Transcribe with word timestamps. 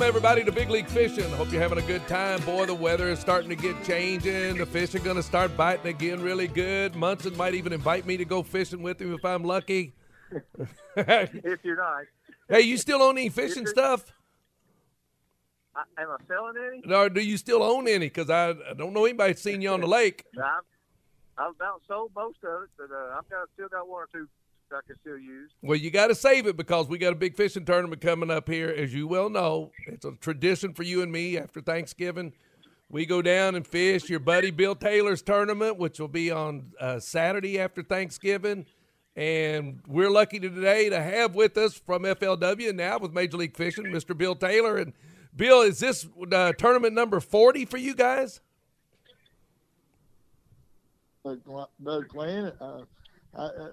Welcome 0.00 0.16
everybody 0.16 0.44
to 0.44 0.50
Big 0.50 0.70
League 0.70 0.88
Fishing. 0.88 1.30
Hope 1.32 1.52
you're 1.52 1.60
having 1.60 1.76
a 1.76 1.82
good 1.82 2.08
time. 2.08 2.40
Boy, 2.40 2.64
the 2.64 2.72
weather 2.72 3.10
is 3.10 3.18
starting 3.18 3.50
to 3.50 3.54
get 3.54 3.84
changing. 3.84 4.56
The 4.56 4.64
fish 4.64 4.94
are 4.94 4.98
going 4.98 5.16
to 5.16 5.22
start 5.22 5.54
biting 5.58 5.88
again 5.88 6.22
really 6.22 6.48
good. 6.48 6.96
Munson 6.96 7.36
might 7.36 7.52
even 7.52 7.74
invite 7.74 8.06
me 8.06 8.16
to 8.16 8.24
go 8.24 8.42
fishing 8.42 8.80
with 8.80 8.98
him 8.98 9.12
if 9.12 9.22
I'm 9.26 9.44
lucky. 9.44 9.92
if 10.96 11.58
you're 11.62 11.76
not. 11.76 12.04
Hey, 12.48 12.62
you 12.62 12.78
still 12.78 13.02
own 13.02 13.18
any 13.18 13.28
fishing 13.28 13.66
stuff? 13.66 14.10
I, 15.76 15.82
am 16.00 16.08
I 16.08 16.16
selling 16.26 16.54
any? 16.66 16.80
No, 16.86 17.10
do 17.10 17.20
you 17.20 17.36
still 17.36 17.62
own 17.62 17.86
any? 17.86 18.06
Because 18.06 18.30
I, 18.30 18.52
I, 18.52 18.72
don't 18.74 18.94
know 18.94 19.04
anybody 19.04 19.34
seen 19.34 19.60
you 19.60 19.68
on 19.68 19.82
the 19.82 19.86
lake. 19.86 20.24
I've, 20.38 20.62
I've 21.36 21.54
about 21.56 21.82
sold 21.86 22.12
most 22.16 22.38
of 22.42 22.62
it, 22.62 22.70
but 22.78 22.88
uh, 22.90 23.18
I've 23.18 23.28
got 23.28 23.50
still 23.52 23.68
got 23.68 23.86
one 23.86 24.04
or 24.04 24.08
two 24.10 24.26
I 24.72 24.80
can 24.86 24.96
still 25.00 25.18
use. 25.18 25.50
Well, 25.62 25.78
you 25.78 25.90
got 25.90 26.08
to 26.08 26.14
save 26.14 26.46
it 26.46 26.56
because 26.56 26.88
we 26.88 26.98
got 26.98 27.12
a 27.12 27.16
big 27.16 27.36
fishing 27.36 27.64
tournament 27.64 28.00
coming 28.00 28.30
up 28.30 28.48
here, 28.48 28.68
as 28.68 28.94
you 28.94 29.06
well 29.06 29.28
know. 29.28 29.72
It's 29.86 30.04
a 30.04 30.12
tradition 30.12 30.74
for 30.74 30.82
you 30.82 31.02
and 31.02 31.10
me 31.10 31.38
after 31.38 31.60
Thanksgiving. 31.60 32.32
We 32.88 33.06
go 33.06 33.22
down 33.22 33.54
and 33.54 33.66
fish 33.66 34.08
your 34.08 34.18
buddy 34.18 34.50
Bill 34.50 34.74
Taylor's 34.74 35.22
tournament, 35.22 35.78
which 35.78 36.00
will 36.00 36.08
be 36.08 36.30
on 36.30 36.72
uh, 36.80 36.98
Saturday 36.98 37.60
after 37.60 37.82
Thanksgiving. 37.82 38.66
And 39.16 39.80
we're 39.86 40.10
lucky 40.10 40.40
today 40.40 40.88
to 40.88 41.00
have 41.00 41.34
with 41.34 41.56
us 41.56 41.74
from 41.74 42.02
FLW 42.02 42.74
now 42.74 42.98
with 42.98 43.12
Major 43.12 43.36
League 43.36 43.56
Fishing, 43.56 43.84
Mr. 43.86 44.16
Bill 44.16 44.34
Taylor. 44.34 44.76
And 44.76 44.92
Bill, 45.34 45.62
is 45.62 45.78
this 45.78 46.06
uh, 46.32 46.52
tournament 46.54 46.94
number 46.94 47.20
40 47.20 47.64
for 47.64 47.76
you 47.76 47.94
guys? 47.94 48.40
Doug, 51.24 51.40
Doug 51.84 52.12
Flynn, 52.12 52.52
uh, 52.60 52.80
I, 53.36 53.42
uh, 53.42 53.68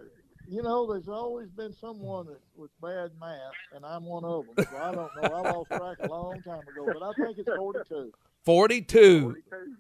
you 0.50 0.64
know, 0.64 0.92
there's 0.92 1.08
always 1.08 1.50
been 1.50 1.74
someone 1.74 2.28
that 2.28 2.40
with 2.56 2.72
bad 2.82 3.12
math, 3.20 3.38
and 3.76 3.86
I'm 3.86 4.06
one 4.06 4.24
of 4.24 4.46
them. 4.46 4.66
So 4.70 4.78
I 4.78 4.92
don't 4.92 5.10
know. 5.16 5.36
I 5.36 5.52
lost 5.52 5.70
track 5.70 5.98
a 6.02 6.08
long 6.08 6.42
time 6.42 6.62
ago, 6.62 6.88
but 6.88 7.04
I 7.04 7.12
think 7.14 7.38
it's 7.38 7.50
42. 7.56 8.12
42. 8.46 9.22
42. 9.22 9.76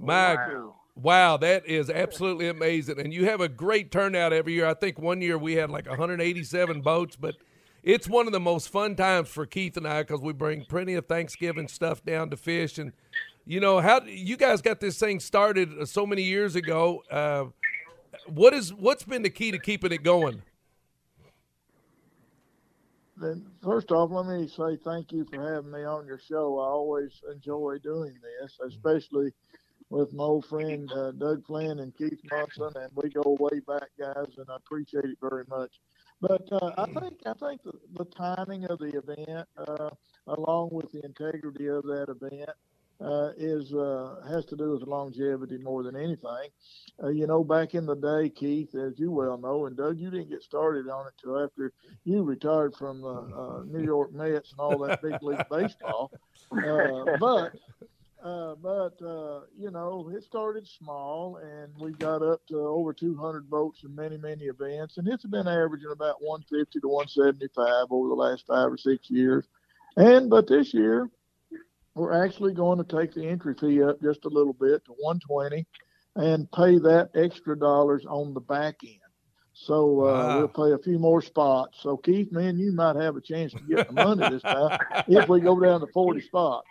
My 0.00 0.34
wow. 0.34 0.74
wow, 0.94 1.36
that 1.38 1.66
is 1.66 1.90
absolutely 1.90 2.48
amazing. 2.48 3.00
And 3.00 3.12
you 3.12 3.26
have 3.26 3.40
a 3.40 3.48
great 3.48 3.90
turnout 3.90 4.32
every 4.32 4.54
year. 4.54 4.66
I 4.66 4.74
think 4.74 4.98
one 4.98 5.20
year 5.20 5.36
we 5.36 5.54
had 5.54 5.70
like 5.70 5.88
187 5.88 6.80
boats, 6.82 7.16
but 7.16 7.34
it's 7.82 8.08
one 8.08 8.26
of 8.26 8.32
the 8.32 8.40
most 8.40 8.68
fun 8.68 8.96
times 8.96 9.28
for 9.28 9.46
Keith 9.46 9.76
and 9.76 9.86
I 9.86 10.02
because 10.02 10.20
we 10.20 10.32
bring 10.32 10.64
plenty 10.64 10.94
of 10.94 11.06
Thanksgiving 11.06 11.68
stuff 11.68 12.04
down 12.04 12.30
to 12.30 12.36
fish. 12.36 12.78
And 12.78 12.92
you 13.44 13.60
know 13.60 13.80
how 13.80 14.02
you 14.04 14.36
guys 14.36 14.62
got 14.62 14.80
this 14.80 14.98
thing 14.98 15.20
started 15.20 15.88
so 15.88 16.06
many 16.06 16.22
years 16.22 16.54
ago. 16.54 17.02
Uh, 17.10 17.46
what 18.26 18.54
is 18.54 18.72
what's 18.72 19.04
been 19.04 19.22
the 19.22 19.30
key 19.30 19.50
to 19.50 19.58
keeping 19.58 19.92
it 19.92 20.02
going? 20.02 20.42
Then 23.16 23.46
first 23.62 23.90
off, 23.90 24.10
let 24.12 24.26
me 24.26 24.46
say 24.46 24.76
thank 24.84 25.12
you 25.12 25.24
for 25.24 25.54
having 25.54 25.72
me 25.72 25.84
on 25.84 26.06
your 26.06 26.20
show. 26.20 26.60
I 26.60 26.68
always 26.68 27.20
enjoy 27.32 27.78
doing 27.82 28.14
this, 28.22 28.58
especially 28.64 29.32
with 29.90 30.12
my 30.12 30.24
old 30.24 30.46
friend 30.46 30.90
uh, 30.92 31.12
Doug 31.12 31.44
Flynn 31.46 31.80
and 31.80 31.96
Keith 31.96 32.20
Munson, 32.30 32.70
and 32.76 32.90
we 32.94 33.08
go 33.08 33.36
way 33.40 33.60
back, 33.66 33.88
guys, 33.98 34.36
and 34.36 34.46
I 34.50 34.56
appreciate 34.56 35.04
it 35.04 35.18
very 35.20 35.44
much. 35.48 35.80
But 36.20 36.46
uh, 36.52 36.72
I 36.76 36.84
think 36.84 37.20
I 37.26 37.32
think 37.34 37.62
the, 37.62 37.72
the 37.94 38.04
timing 38.04 38.64
of 38.66 38.78
the 38.78 38.96
event, 38.96 39.48
uh, 39.56 39.90
along 40.26 40.70
with 40.72 40.92
the 40.92 41.04
integrity 41.04 41.68
of 41.68 41.84
that 41.84 42.06
event, 42.08 42.50
uh, 43.00 43.30
is 43.36 43.72
uh, 43.72 44.16
has 44.28 44.44
to 44.46 44.56
do 44.56 44.72
with 44.72 44.82
longevity 44.82 45.58
more 45.58 45.82
than 45.82 45.96
anything. 45.96 46.48
Uh, 47.02 47.08
you 47.08 47.26
know, 47.26 47.44
back 47.44 47.74
in 47.74 47.86
the 47.86 47.94
day, 47.94 48.28
Keith, 48.28 48.74
as 48.74 48.98
you 48.98 49.10
well 49.10 49.38
know, 49.38 49.66
and 49.66 49.76
Doug, 49.76 49.98
you 49.98 50.10
didn't 50.10 50.30
get 50.30 50.42
started 50.42 50.88
on 50.88 51.06
it 51.06 51.12
till 51.22 51.42
after 51.42 51.72
you 52.04 52.22
retired 52.22 52.74
from 52.74 53.00
the 53.00 53.08
uh, 53.08 53.62
New 53.66 53.84
York 53.84 54.12
Mets 54.12 54.50
and 54.50 54.60
all 54.60 54.78
that 54.78 55.00
big 55.00 55.22
league 55.22 55.44
baseball. 55.50 56.10
Uh, 56.52 57.16
but 57.20 57.54
uh, 58.24 58.56
but 58.56 58.96
you 59.56 59.70
know, 59.70 60.10
it 60.12 60.24
started 60.24 60.66
small, 60.66 61.36
and 61.36 61.72
we 61.78 61.92
got 61.92 62.20
up 62.20 62.44
to 62.48 62.58
over 62.58 62.92
200 62.92 63.46
votes 63.46 63.84
in 63.84 63.94
many 63.94 64.16
many 64.16 64.46
events, 64.46 64.98
and 64.98 65.06
it's 65.06 65.24
been 65.24 65.46
averaging 65.46 65.92
about 65.92 66.20
150 66.20 66.80
to 66.80 66.88
175 66.88 67.86
over 67.90 68.08
the 68.08 68.14
last 68.14 68.44
five 68.44 68.72
or 68.72 68.76
six 68.76 69.08
years. 69.08 69.46
And 69.96 70.28
but 70.28 70.48
this 70.48 70.74
year, 70.74 71.10
we're 71.98 72.24
actually 72.24 72.54
going 72.54 72.78
to 72.78 72.84
take 72.84 73.12
the 73.12 73.26
entry 73.26 73.54
fee 73.54 73.82
up 73.82 74.00
just 74.00 74.24
a 74.24 74.28
little 74.28 74.52
bit 74.52 74.84
to 74.86 74.92
120 74.92 75.66
and 76.16 76.50
pay 76.52 76.78
that 76.78 77.10
extra 77.14 77.58
dollars 77.58 78.04
on 78.08 78.34
the 78.34 78.40
back 78.40 78.76
end. 78.84 78.98
So 79.52 80.02
uh, 80.02 80.12
wow. 80.12 80.38
we'll 80.38 80.48
play 80.48 80.72
a 80.72 80.78
few 80.78 80.98
more 80.98 81.20
spots. 81.20 81.78
So 81.82 81.96
Keith, 81.96 82.30
man, 82.30 82.58
you 82.58 82.72
might 82.72 82.96
have 82.96 83.16
a 83.16 83.20
chance 83.20 83.52
to 83.52 83.60
get 83.60 83.88
the 83.88 83.92
money 83.92 84.28
this 84.30 84.42
time 84.42 84.78
if 85.08 85.28
we 85.28 85.40
go 85.40 85.58
down 85.58 85.80
to 85.80 85.86
40 85.88 86.20
spots. 86.20 86.68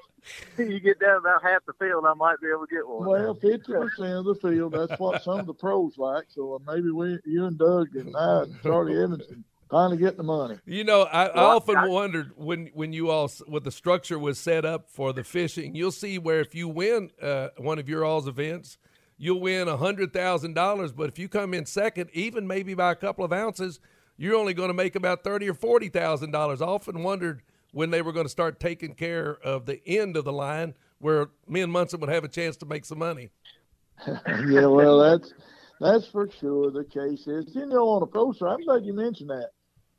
You 0.57 0.79
get 0.79 0.99
down 0.99 1.17
about 1.17 1.43
half 1.43 1.65
the 1.65 1.73
field, 1.73 2.05
I 2.07 2.13
might 2.13 2.39
be 2.41 2.47
able 2.47 2.67
to 2.67 2.75
get 2.75 2.87
one. 2.87 3.07
Well, 3.07 3.33
fifty 3.35 3.71
percent 3.71 4.13
of 4.13 4.25
the 4.25 4.35
field. 4.35 4.73
That's 4.73 4.99
what 4.99 5.23
some 5.23 5.39
of 5.39 5.45
the 5.45 5.53
pros 5.53 5.97
like. 5.97 6.25
So 6.29 6.55
uh, 6.55 6.73
maybe 6.73 6.91
we, 6.91 7.17
you 7.25 7.45
and 7.45 7.57
Doug 7.57 7.95
and 7.95 8.15
I, 8.15 8.43
and 8.43 8.61
Charlie 8.61 9.01
Evanson, 9.01 9.45
finally 9.69 9.97
get 9.97 10.17
the 10.17 10.23
money. 10.23 10.57
You 10.65 10.83
know, 10.83 11.03
I, 11.03 11.25
I 11.27 11.39
often 11.41 11.77
I, 11.77 11.87
wondered 11.87 12.31
when 12.35 12.67
when 12.73 12.93
you 12.93 13.09
all 13.09 13.29
what 13.47 13.63
the 13.63 13.71
structure 13.71 14.19
was 14.19 14.39
set 14.39 14.65
up 14.65 14.89
for 14.89 15.13
the 15.13 15.23
fishing. 15.23 15.75
You'll 15.75 15.91
see 15.91 16.17
where 16.17 16.39
if 16.39 16.55
you 16.55 16.67
win 16.67 17.11
uh, 17.21 17.49
one 17.57 17.79
of 17.79 17.89
your 17.89 18.05
all's 18.05 18.27
events, 18.27 18.77
you'll 19.17 19.39
win 19.39 19.67
a 19.67 19.77
hundred 19.77 20.13
thousand 20.13 20.53
dollars. 20.53 20.91
But 20.91 21.09
if 21.09 21.19
you 21.19 21.27
come 21.27 21.53
in 21.53 21.65
second, 21.65 22.09
even 22.13 22.47
maybe 22.47 22.73
by 22.73 22.91
a 22.91 22.95
couple 22.95 23.25
of 23.25 23.33
ounces, 23.33 23.79
you're 24.17 24.35
only 24.35 24.53
going 24.53 24.69
to 24.69 24.73
make 24.73 24.95
about 24.95 25.23
thirty 25.23 25.49
or 25.49 25.53
forty 25.53 25.89
thousand 25.89 26.31
dollars. 26.31 26.61
I 26.61 26.65
often 26.65 27.03
wondered 27.03 27.41
when 27.71 27.91
they 27.91 28.01
were 28.01 28.13
going 28.13 28.25
to 28.25 28.31
start 28.31 28.59
taking 28.59 28.93
care 28.93 29.37
of 29.43 29.65
the 29.65 29.85
end 29.87 30.17
of 30.17 30.25
the 30.25 30.33
line, 30.33 30.73
where 30.99 31.29
me 31.47 31.61
and 31.61 31.71
Munson 31.71 31.99
would 31.99 32.09
have 32.09 32.23
a 32.23 32.29
chance 32.29 32.57
to 32.57 32.65
make 32.65 32.85
some 32.85 32.99
money. 32.99 33.29
yeah, 34.07 34.65
well, 34.65 34.99
that's 34.99 35.33
that's 35.79 36.07
for 36.07 36.29
sure 36.39 36.71
the 36.71 36.85
case. 36.85 37.27
Is 37.27 37.55
you 37.55 37.65
know 37.65 37.89
on 37.89 38.03
a 38.03 38.07
pro 38.07 38.31
side, 38.31 38.53
I'm 38.53 38.63
glad 38.63 38.85
you 38.85 38.93
mentioned 38.93 39.29
that. 39.29 39.51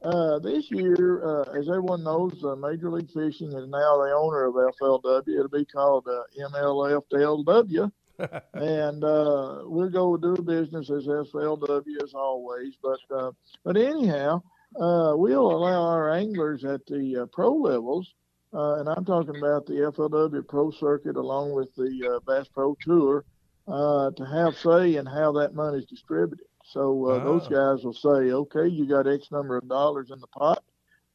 Uh, 0.03 0.39
this 0.39 0.71
year, 0.71 1.25
uh, 1.25 1.43
as 1.59 1.69
everyone 1.69 2.05
knows, 2.05 2.45
uh, 2.45 2.55
Major 2.55 2.91
League 2.91 3.11
Fishing 3.11 3.49
is 3.49 3.69
now 3.69 3.97
the 3.99 4.15
owner 4.17 4.45
of 4.45 4.55
FLW. 4.55 5.29
It'll 5.29 5.49
be 5.49 5.65
called 5.65 6.07
uh, 6.07 6.23
MLFLW. 6.51 7.91
and 8.55 9.05
uh, 9.05 9.61
we'll 9.63 9.91
go 9.91 10.17
do 10.17 10.35
business 10.43 10.91
as 10.91 11.07
FLW 11.07 12.03
as 12.03 12.15
always. 12.15 12.75
But 12.83 12.99
uh, 13.17 13.31
but 13.65 13.77
anyhow, 13.77 14.43
uh, 14.77 15.13
we'll 15.15 15.51
allow 15.51 15.83
our 15.85 16.11
anglers 16.13 16.65
at 16.65 16.85
the 16.87 17.23
uh, 17.23 17.27
pro 17.27 17.53
levels, 17.55 18.13
uh, 18.53 18.81
and 18.81 18.89
I'm 18.89 19.05
talking 19.05 19.37
about 19.37 19.67
the 19.67 19.93
FLW 19.97 20.47
Pro 20.49 20.71
Circuit 20.73 21.17
along 21.17 21.53
with 21.53 21.75
the 21.77 22.17
uh, 22.17 22.21
Bass 22.27 22.49
Pro 22.49 22.77
Tour, 22.83 23.25
uh, 23.69 24.11
to 24.11 24.25
have 24.27 24.57
say 24.57 24.97
in 24.97 25.07
how 25.07 25.33
that 25.33 25.55
money 25.55 25.79
is 25.79 25.87
distributed. 25.87 26.48
So 26.73 27.07
uh, 27.07 27.25
those 27.25 27.49
guys 27.49 27.85
will 27.85 27.95
say, 27.95 28.33
okay, 28.33 28.69
you 28.69 28.87
got 28.87 29.07
X 29.07 29.31
number 29.31 29.57
of 29.57 29.69
dollars 29.69 30.11
in 30.11 30.21
the 30.21 30.27
pot. 30.27 30.63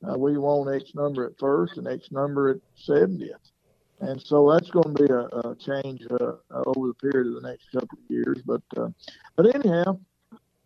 Uh, 0.03 0.17
we 0.17 0.37
want 0.37 0.75
X 0.75 0.95
number 0.95 1.25
at 1.25 1.37
first 1.39 1.77
and 1.77 1.87
X 1.87 2.11
number 2.11 2.49
at 2.49 2.57
70th. 2.87 3.51
And 3.99 4.21
so 4.21 4.51
that's 4.51 4.69
going 4.71 4.95
to 4.95 5.03
be 5.03 5.13
a, 5.13 5.49
a 5.49 5.55
change 5.55 6.05
uh, 6.09 6.33
over 6.65 6.87
the 6.87 6.93
period 6.95 7.27
of 7.27 7.41
the 7.41 7.47
next 7.47 7.71
couple 7.71 7.97
of 7.97 8.09
years. 8.09 8.41
But 8.45 8.63
uh, 8.75 8.89
but 9.35 9.55
anyhow, 9.55 9.99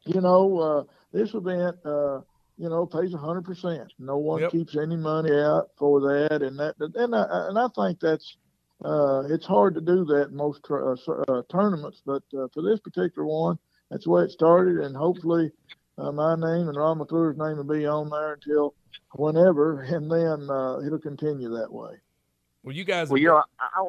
you 0.06 0.22
know, 0.22 0.58
uh, 0.60 0.84
this 1.12 1.34
event, 1.34 1.76
uh, 1.86 2.22
you 2.58 2.70
know, 2.70 2.86
pays 2.86 3.14
100%. 3.14 3.88
No 4.00 4.18
one 4.18 4.42
yep. 4.42 4.52
keeps 4.52 4.76
any 4.76 4.96
money 4.96 5.38
out 5.38 5.70
for 5.78 6.00
that. 6.00 6.42
And 6.42 6.58
that 6.60 6.76
and 6.80 7.14
I, 7.14 7.48
and 7.50 7.60
I 7.60 7.68
think 7.76 8.00
that's 8.00 8.38
uh, 8.84 9.24
it's 9.30 9.46
hard 9.46 9.76
to 9.76 9.82
do 9.82 10.06
that 10.06 10.30
in 10.30 10.36
most 10.36 10.66
uh, 10.70 10.96
uh, 11.28 11.42
tournaments, 11.52 12.02
but 12.06 12.24
uh, 12.38 12.48
for 12.54 12.62
this 12.62 12.80
particular 12.80 13.26
one, 13.26 13.58
that's 13.90 14.04
the 14.04 14.10
way 14.10 14.24
it 14.24 14.32
started, 14.32 14.78
and 14.78 14.96
hopefully 14.96 15.52
uh, 15.98 16.12
my 16.12 16.36
name 16.36 16.68
and 16.68 16.78
Ron 16.78 17.00
McClure's 17.00 17.38
name 17.38 17.58
will 17.58 17.64
be 17.64 17.86
on 17.86 18.10
there 18.10 18.34
until 18.34 18.76
whenever, 19.16 19.82
and 19.82 20.12
then 20.12 20.50
uh, 20.50 20.80
it'll 20.80 21.00
continue 21.00 21.50
that 21.58 21.72
way. 21.72 21.96
Well, 22.64 22.76
you 22.76 22.84
guys. 22.84 23.10
Well, 23.10 23.18
you 23.18 23.28
know, 23.28 23.44
I, 23.60 23.82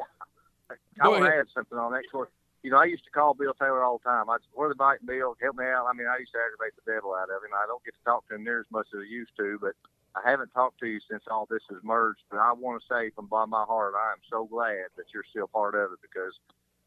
I, 0.71 0.75
I 1.01 1.07
want 1.07 1.25
to 1.25 1.35
add 1.35 1.47
something 1.53 1.77
on 1.77 1.91
that. 1.91 2.03
Course, 2.11 2.29
you 2.63 2.71
know, 2.71 2.77
I 2.77 2.85
used 2.85 3.03
to 3.05 3.11
call 3.11 3.33
Bill 3.33 3.53
Taylor 3.53 3.83
all 3.83 3.99
the 3.99 4.09
time. 4.09 4.29
I 4.29 4.37
said, 4.37 4.51
"Where 4.53 4.69
the 4.69 4.75
bike, 4.75 4.99
Bill? 5.05 5.35
Help 5.41 5.57
me 5.57 5.65
out." 5.65 5.87
I 5.87 5.93
mean, 5.93 6.07
I 6.07 6.17
used 6.17 6.31
to 6.33 6.39
aggravate 6.39 6.73
the 6.75 6.91
devil 6.91 7.13
out 7.13 7.29
of 7.29 7.43
him. 7.43 7.51
I 7.53 7.65
don't 7.67 7.83
get 7.83 7.93
to 7.95 8.03
talk 8.05 8.27
to 8.29 8.35
him 8.35 8.43
near 8.43 8.59
as 8.59 8.71
much 8.71 8.87
as 8.93 9.01
I 9.03 9.09
used 9.09 9.35
to, 9.37 9.59
but 9.61 9.73
I 10.15 10.29
haven't 10.29 10.49
talked 10.49 10.79
to 10.79 10.87
you 10.87 10.99
since 11.09 11.23
all 11.29 11.47
this 11.49 11.63
has 11.69 11.79
merged. 11.83 12.23
But 12.31 12.39
I 12.39 12.53
want 12.53 12.81
to 12.81 12.87
say 12.87 13.11
from 13.11 13.27
bottom 13.27 13.53
of 13.53 13.59
my 13.61 13.65
heart, 13.65 13.93
I 13.95 14.11
am 14.11 14.23
so 14.29 14.45
glad 14.45 14.89
that 14.97 15.05
you're 15.13 15.27
still 15.29 15.47
part 15.47 15.75
of 15.75 15.91
it 15.91 15.99
because 16.01 16.33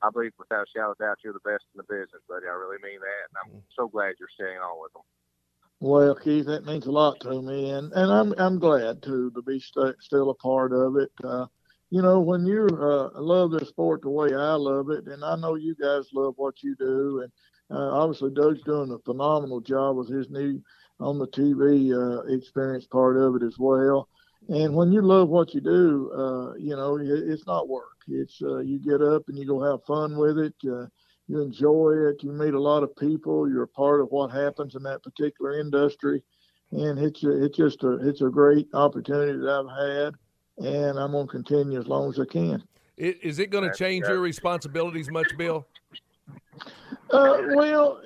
I 0.03 0.11
believe 0.11 0.33
without 0.39 0.67
a 0.67 0.71
shadow 0.75 0.93
of 0.93 0.99
doubt 0.99 1.19
you're 1.23 1.33
the 1.33 1.49
best 1.51 1.65
in 1.75 1.79
the 1.79 1.85
business, 1.85 2.23
buddy. 2.29 2.47
I 2.47 2.55
really 2.55 2.83
mean 2.83 3.01
that, 3.01 3.23
and 3.31 3.37
I'm 3.43 3.51
mm-hmm. 3.51 3.67
so 3.77 3.89
glad 3.89 4.15
you're 4.19 4.29
staying 4.35 4.59
on 4.59 4.83
with 4.83 4.93
them. 4.93 5.03
Well, 5.81 6.15
Keith, 6.15 6.47
that 6.47 6.65
means 6.65 6.87
a 6.87 6.93
lot 6.93 7.21
to 7.21 7.43
me, 7.43 7.71
and, 7.71 7.93
and 7.93 8.13
I'm 8.13 8.33
I'm 8.39 8.59
glad 8.59 9.03
too 9.03 9.33
to 9.33 9.43
be 9.43 9.59
st- 9.59 10.01
still 10.01 10.31
a 10.31 10.35
part 10.35 10.73
of 10.73 10.97
it. 10.97 11.11
Uh, 11.25 11.47
you 11.91 12.03
know, 12.03 12.21
when 12.21 12.47
you 12.47 12.67
uh, 12.67 13.11
love 13.21 13.51
the 13.51 13.65
sport 13.67 14.03
the 14.03 14.11
way 14.11 14.35
I 14.35 14.55
love 14.55 14.91
it, 14.91 15.07
and 15.07 15.25
I 15.25 15.37
know 15.37 15.57
you 15.57 15.75
guys 15.75 16.09
love 16.15 16.35
what 16.37 16.63
you 16.63 16.75
do, 16.77 17.23
and 17.23 17.33
uh, 17.77 17.91
obviously 17.99 18.31
Doug's 18.31 18.63
doing 18.63 18.93
a 18.93 18.99
phenomenal 19.01 19.61
job 19.61 19.97
with 19.97 20.09
his 20.09 20.31
new 20.31 20.63
on 21.01 21.19
the 21.19 21.27
TV 21.29 21.93
uh, 21.93 22.23
experience 22.33 22.87
part 22.87 23.17
of 23.17 23.35
it 23.37 23.43
as 23.43 23.59
well. 23.59 24.09
And 24.49 24.75
when 24.75 24.93
you 24.93 25.03
love 25.03 25.29
what 25.29 25.55
you 25.55 25.61
do, 25.61 26.11
uh, 26.13 26.55
you 26.55 26.75
know, 26.77 26.99
it, 26.99 27.07
it's 27.07 27.47
not 27.47 27.69
work. 27.69 27.97
It's 28.09 28.41
uh, 28.43 28.59
you 28.59 28.79
get 28.79 29.01
up 29.01 29.29
and 29.29 29.39
you 29.39 29.47
go 29.47 29.63
have 29.63 29.85
fun 29.85 30.17
with 30.17 30.39
it. 30.39 30.55
Uh, 30.67 30.87
you 31.29 31.41
enjoy 31.41 31.93
it. 32.09 32.23
You 32.23 32.33
meet 32.33 32.55
a 32.55 32.61
lot 32.61 32.83
of 32.83 32.95
people. 32.97 33.49
You're 33.49 33.63
a 33.63 33.69
part 33.69 34.01
of 34.01 34.09
what 34.11 34.31
happens 34.31 34.75
in 34.75 34.83
that 34.83 35.03
particular 35.03 35.59
industry, 35.59 36.23
and 36.73 36.99
it's 36.99 37.23
a, 37.23 37.45
it's 37.45 37.57
just 37.57 37.85
a 37.85 38.07
it's 38.07 38.21
a 38.21 38.29
great 38.29 38.69
opportunity 38.75 39.39
that 39.39 39.49
I've 39.49 40.11
had, 40.11 40.67
and 40.69 40.99
I'm 40.99 41.13
gonna 41.13 41.29
continue 41.29 41.79
as 41.79 41.87
long 41.87 42.11
as 42.11 42.19
I 42.19 42.25
can. 42.25 42.63
Is 42.97 43.39
it 43.39 43.51
going 43.51 43.69
to 43.69 43.77
change 43.77 44.07
your 44.07 44.21
responsibilities 44.21 45.11
much, 45.11 45.27
Bill? 45.37 45.67
Uh, 47.11 47.43
well, 47.55 48.01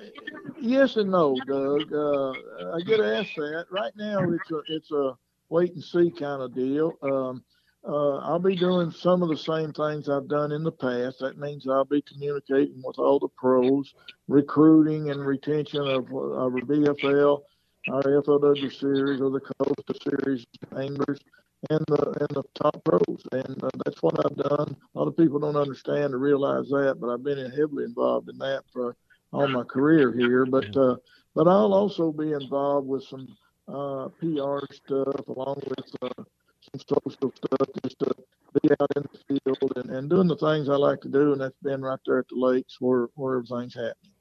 yes 0.59 0.95
and 0.95 1.11
no, 1.11 1.37
Doug. 1.45 1.93
Uh, 1.93 2.31
I 2.73 2.79
get 2.85 2.99
asked 3.01 3.35
that. 3.35 3.65
Right 3.69 3.91
now, 3.97 4.19
it's 4.31 4.49
a 4.49 4.61
it's 4.69 4.91
a 4.91 5.17
wait 5.49 5.73
and 5.73 5.83
see 5.83 6.11
kind 6.11 6.41
of 6.41 6.53
deal. 6.53 6.93
Um, 7.01 7.43
uh, 7.87 8.17
I'll 8.17 8.39
be 8.39 8.55
doing 8.55 8.91
some 8.91 9.23
of 9.23 9.29
the 9.29 9.37
same 9.37 9.71
things 9.71 10.09
I've 10.09 10.27
done 10.27 10.51
in 10.51 10.63
the 10.63 10.71
past. 10.71 11.19
That 11.19 11.37
means 11.37 11.67
I'll 11.67 11.85
be 11.85 12.01
communicating 12.01 12.81
with 12.83 12.99
all 12.99 13.17
the 13.17 13.29
pros, 13.37 13.93
recruiting 14.27 15.09
and 15.09 15.25
retention 15.25 15.81
of 15.81 16.11
our 16.11 16.49
BFL, 16.49 17.41
our 17.89 18.03
FLW 18.03 18.73
series, 18.77 19.21
or 19.21 19.29
the 19.29 19.39
Costa 19.39 19.93
series 20.03 20.45
anglers, 20.77 21.21
and 21.69 21.79
the 21.87 22.17
and 22.19 22.29
the 22.29 22.43
top 22.55 22.83
pros. 22.83 23.23
And 23.31 23.63
uh, 23.63 23.69
that's 23.85 24.03
what 24.03 24.25
I've 24.25 24.35
done. 24.35 24.75
A 24.95 24.99
lot 24.99 25.07
of 25.07 25.15
people 25.15 25.39
don't 25.39 25.55
understand 25.55 26.13
or 26.13 26.19
realize 26.19 26.67
that, 26.69 26.97
but 26.99 27.09
I've 27.09 27.23
been 27.23 27.49
heavily 27.51 27.85
involved 27.85 28.27
in 28.29 28.37
that 28.39 28.63
for 28.73 28.97
all 29.31 29.47
my 29.47 29.63
career 29.63 30.11
here. 30.11 30.45
But 30.45 30.75
uh, 30.75 30.97
but 31.35 31.47
I'll 31.47 31.73
also 31.73 32.11
be 32.11 32.33
involved 32.33 32.87
with 32.87 33.03
some 33.03 33.27
uh, 33.67 34.09
PR 34.19 34.59
stuff 34.73 35.27
along 35.27 35.61
with 35.67 35.95
uh, 36.01 36.23
some 36.71 36.81
social 36.87 37.31
stuff 37.35 37.69
just 37.83 37.99
to 37.99 38.15
be 38.61 38.69
out 38.79 38.91
in 38.95 39.03
the 39.03 39.39
field 39.45 39.73
and, 39.75 39.89
and 39.89 40.09
doing 40.09 40.27
the 40.27 40.37
things 40.37 40.69
I 40.69 40.75
like 40.75 41.01
to 41.01 41.09
do, 41.09 41.33
and 41.33 41.41
that's 41.41 41.57
been 41.61 41.81
right 41.81 41.99
there 42.05 42.19
at 42.19 42.27
the 42.29 42.39
lakes 42.39 42.77
where 42.79 43.07
where 43.15 43.37
everything's 43.37 43.75
happening. 43.75 44.13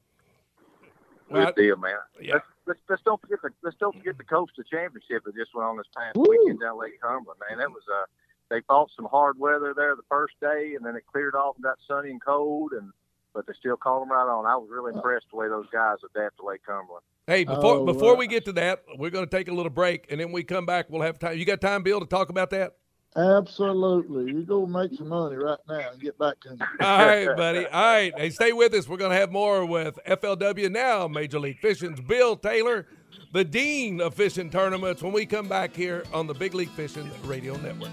Good 1.33 1.55
deal, 1.57 1.77
man. 1.77 1.97
Yeah. 2.21 2.35
Let's, 2.35 2.47
let's, 2.67 2.81
let's 2.89 3.03
don't 3.03 3.21
forget 3.21 3.39
the 3.43 3.51
let's 3.63 3.77
don't 3.79 3.97
forget 3.97 4.17
the 4.19 4.25
Costa 4.25 4.63
Championship 4.71 5.25
that 5.25 5.35
just 5.35 5.55
went 5.55 5.67
on 5.67 5.77
this 5.77 5.87
past 5.97 6.17
Woo. 6.17 6.27
weekend 6.29 6.61
down 6.61 6.79
Lake 6.79 7.01
Cumberland. 7.01 7.41
Man, 7.49 7.59
that 7.59 7.71
was 7.71 7.83
uh 7.93 8.07
they 8.49 8.61
fought 8.69 8.91
some 8.95 9.07
hard 9.07 9.39
weather 9.39 9.75
there 9.75 9.97
the 9.97 10.07
first 10.09 10.35
day, 10.41 10.75
and 10.77 10.85
then 10.85 10.95
it 10.95 11.05
cleared 11.11 11.35
off 11.35 11.57
and 11.57 11.65
got 11.65 11.79
sunny 11.87 12.11
and 12.11 12.23
cold, 12.23 12.73
and 12.73 12.93
but 13.35 13.47
they 13.47 13.53
still 13.59 13.77
called 13.77 14.03
them 14.03 14.13
right 14.13 14.31
on. 14.31 14.47
I 14.47 14.57
was 14.57 14.69
really 14.71 14.95
impressed 14.95 15.27
the 15.31 15.37
way 15.37 15.49
those 15.49 15.67
guys 15.73 15.99
adapted 16.05 16.39
to 16.39 16.47
Lake 16.47 16.65
Cumberland. 16.65 17.05
Hey, 17.27 17.43
before 17.43 17.79
oh, 17.79 17.85
before 17.85 18.13
uh, 18.13 18.17
we 18.17 18.29
get 18.29 18.45
to 18.45 18.53
that, 18.53 18.85
we're 18.99 19.11
going 19.11 19.27
to 19.27 19.37
take 19.37 19.49
a 19.49 19.53
little 19.53 19.71
break, 19.71 20.07
and 20.11 20.21
then 20.21 20.31
we 20.31 20.45
come 20.45 20.65
back. 20.65 20.89
We'll 20.89 21.03
have 21.03 21.19
time. 21.19 21.37
You 21.37 21.45
got 21.45 21.61
time, 21.61 21.83
Bill, 21.83 21.99
to 21.99 22.07
talk 22.07 22.29
about 22.29 22.51
that? 22.51 22.77
Absolutely. 23.17 24.33
You 24.33 24.45
go 24.45 24.65
make 24.65 24.95
some 24.95 25.09
money 25.09 25.37
right 25.37 25.59
now 25.69 25.91
and 25.91 26.01
get 26.01 26.17
back 26.19 26.39
to 26.43 26.51
me. 26.51 26.59
All 26.81 27.07
right, 27.07 27.37
buddy. 27.37 27.67
All 27.67 27.83
right. 27.83 28.13
Hey, 28.17 28.31
stay 28.31 28.53
with 28.53 28.75
us. 28.75 28.87
We're 28.87 28.99
going 28.99 29.11
to 29.11 29.17
have 29.17 29.33
more 29.33 29.65
with 29.67 29.99
FLW 30.07 30.71
now, 30.71 31.09
Major 31.09 31.41
League 31.41 31.59
Fishing's 31.59 32.01
Bill 32.01 32.37
Taylor, 32.37 32.87
the 33.33 33.43
Dean 33.43 34.01
of 34.01 34.15
Fishing 34.15 34.51
Tournaments, 34.51 35.03
when 35.03 35.13
we 35.13 35.27
come 35.27 35.49
back 35.49 35.75
here 35.75 36.05
on 36.13 36.29
the 36.29 36.35
Big 36.35 36.55
League 36.55 36.71
Fishing 36.71 37.11
Radio 37.25 37.57
Network. 37.57 37.91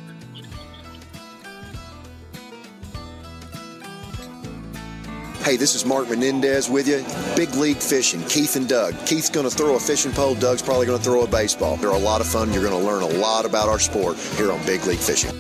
Hey, 5.43 5.57
this 5.57 5.75
is 5.75 5.85
Mark 5.85 6.07
Menendez 6.07 6.69
with 6.69 6.87
you. 6.87 7.03
Big 7.35 7.53
League 7.55 7.75
Fishing, 7.75 8.23
Keith 8.29 8.55
and 8.55 8.65
Doug. 8.65 8.93
Keith's 9.05 9.29
going 9.29 9.47
to 9.47 9.53
throw 9.53 9.75
a 9.75 9.79
fishing 9.79 10.13
pole, 10.13 10.35
Doug's 10.35 10.61
probably 10.61 10.85
going 10.85 10.97
to 10.97 11.03
throw 11.03 11.23
a 11.23 11.27
baseball. 11.27 11.75
They're 11.75 11.89
a 11.89 11.97
lot 11.97 12.21
of 12.21 12.27
fun. 12.27 12.53
You're 12.53 12.63
going 12.63 12.79
to 12.79 12.87
learn 12.87 13.03
a 13.03 13.19
lot 13.19 13.43
about 13.45 13.67
our 13.67 13.77
sport 13.77 14.15
here 14.37 14.53
on 14.53 14.65
Big 14.65 14.85
League 14.85 14.99
Fishing. 14.99 15.31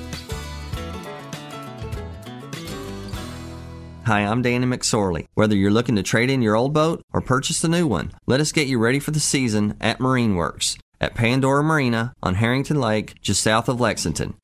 Hi, 4.05 4.25
I'm 4.25 4.41
Danny 4.41 4.65
McSorley. 4.65 5.25
Whether 5.35 5.55
you're 5.55 5.71
looking 5.71 5.95
to 5.95 6.03
trade 6.03 6.29
in 6.29 6.41
your 6.41 6.57
old 6.57 6.73
boat 6.73 7.01
or 7.13 7.21
purchase 7.21 7.63
a 7.63 7.69
new 7.69 7.87
one, 7.87 8.11
let 8.27 8.41
us 8.41 8.51
get 8.51 8.67
you 8.67 8.79
ready 8.79 8.99
for 8.99 9.11
the 9.11 9.21
season 9.21 9.77
at 9.79 10.01
Marine 10.01 10.35
Works 10.35 10.77
at 10.99 11.15
Pandora 11.15 11.63
Marina 11.63 12.13
on 12.21 12.35
Herrington 12.35 12.81
Lake, 12.81 13.21
just 13.21 13.41
south 13.41 13.69
of 13.69 13.79
Lexington. 13.79 14.35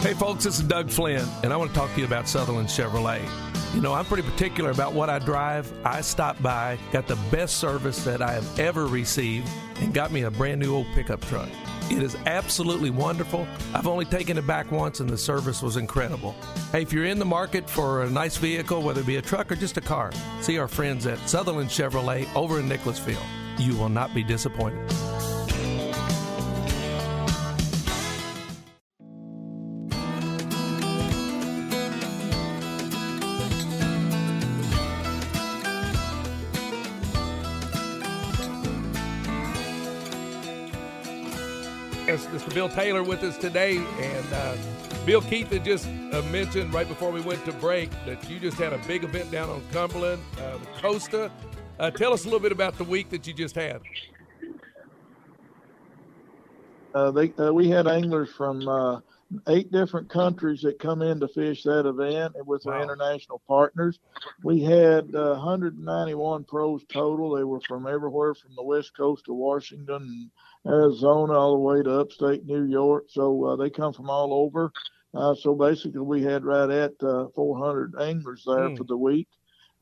Hey, 0.00 0.12
folks, 0.14 0.44
this 0.44 0.58
is 0.58 0.62
Doug 0.62 0.90
Flynn, 0.90 1.26
and 1.42 1.54
I 1.54 1.56
want 1.56 1.70
to 1.70 1.76
talk 1.76 1.92
to 1.94 2.00
you 2.00 2.06
about 2.06 2.28
Sutherland 2.28 2.68
Chevrolet. 2.68 3.47
You 3.74 3.82
know, 3.82 3.92
I'm 3.92 4.06
pretty 4.06 4.28
particular 4.28 4.70
about 4.70 4.94
what 4.94 5.10
I 5.10 5.18
drive. 5.18 5.72
I 5.84 6.00
stopped 6.00 6.42
by, 6.42 6.78
got 6.90 7.06
the 7.06 7.18
best 7.30 7.58
service 7.58 8.02
that 8.04 8.22
I 8.22 8.32
have 8.32 8.58
ever 8.58 8.86
received, 8.86 9.48
and 9.76 9.92
got 9.92 10.10
me 10.10 10.22
a 10.22 10.30
brand 10.30 10.60
new 10.60 10.74
old 10.74 10.86
pickup 10.94 11.20
truck. 11.26 11.48
It 11.90 12.02
is 12.02 12.16
absolutely 12.26 12.90
wonderful. 12.90 13.46
I've 13.74 13.86
only 13.86 14.04
taken 14.04 14.36
it 14.36 14.46
back 14.46 14.72
once, 14.72 15.00
and 15.00 15.08
the 15.08 15.18
service 15.18 15.62
was 15.62 15.76
incredible. 15.76 16.34
Hey, 16.72 16.82
if 16.82 16.92
you're 16.92 17.04
in 17.04 17.18
the 17.18 17.24
market 17.24 17.68
for 17.68 18.02
a 18.02 18.10
nice 18.10 18.36
vehicle, 18.36 18.82
whether 18.82 19.00
it 19.00 19.06
be 19.06 19.16
a 19.16 19.22
truck 19.22 19.52
or 19.52 19.56
just 19.56 19.76
a 19.76 19.82
car, 19.82 20.12
see 20.40 20.58
our 20.58 20.68
friends 20.68 21.06
at 21.06 21.18
Sutherland 21.28 21.70
Chevrolet 21.70 22.26
over 22.34 22.60
in 22.60 22.68
Nicholasville. 22.68 23.22
You 23.58 23.76
will 23.76 23.88
not 23.88 24.14
be 24.14 24.24
disappointed. 24.24 24.90
Bill 42.58 42.68
Taylor 42.68 43.04
with 43.04 43.22
us 43.22 43.38
today. 43.38 43.76
And 43.76 44.32
uh, 44.32 44.56
Bill 45.06 45.20
Keith 45.20 45.52
had 45.52 45.64
just 45.64 45.86
uh, 45.86 46.22
mentioned 46.32 46.74
right 46.74 46.88
before 46.88 47.12
we 47.12 47.20
went 47.20 47.44
to 47.44 47.52
break 47.52 47.88
that 48.04 48.28
you 48.28 48.40
just 48.40 48.56
had 48.56 48.72
a 48.72 48.78
big 48.78 49.04
event 49.04 49.30
down 49.30 49.48
on 49.48 49.62
Cumberland, 49.70 50.20
uh, 50.40 50.58
Costa. 50.82 51.30
Uh, 51.78 51.92
tell 51.92 52.12
us 52.12 52.22
a 52.22 52.24
little 52.24 52.40
bit 52.40 52.50
about 52.50 52.76
the 52.76 52.82
week 52.82 53.10
that 53.10 53.28
you 53.28 53.32
just 53.32 53.54
had. 53.54 53.80
Uh, 56.92 57.12
they, 57.12 57.32
uh, 57.38 57.52
we 57.52 57.68
had 57.68 57.86
anglers 57.86 58.28
from 58.30 59.02
eight 59.46 59.70
different 59.70 60.08
countries 60.08 60.60
that 60.62 60.80
come 60.80 61.00
in 61.00 61.20
to 61.20 61.28
fish 61.28 61.62
that 61.62 61.86
event 61.86 62.34
with 62.44 62.64
wow. 62.64 62.72
our 62.72 62.82
international 62.82 63.40
partners. 63.46 64.00
We 64.42 64.64
had 64.64 65.14
uh, 65.14 65.34
191 65.34 66.42
pros 66.42 66.84
total. 66.88 67.36
They 67.36 67.44
were 67.44 67.60
from 67.60 67.86
everywhere 67.86 68.34
from 68.34 68.56
the 68.56 68.64
west 68.64 68.96
coast 68.96 69.28
of 69.28 69.36
Washington 69.36 70.32
Arizona 70.68 71.32
all 71.32 71.52
the 71.52 71.58
way 71.58 71.82
to 71.82 72.00
upstate 72.00 72.44
New 72.44 72.64
York. 72.64 73.06
So 73.08 73.44
uh, 73.44 73.56
they 73.56 73.70
come 73.70 73.92
from 73.92 74.10
all 74.10 74.32
over. 74.34 74.70
Uh, 75.14 75.34
so 75.34 75.54
basically, 75.54 76.00
we 76.00 76.22
had 76.22 76.44
right 76.44 76.68
at 76.70 76.92
uh, 77.02 77.26
400 77.34 77.94
anglers 78.00 78.44
there 78.46 78.68
mm. 78.68 78.76
for 78.76 78.84
the 78.84 78.96
week. 78.96 79.28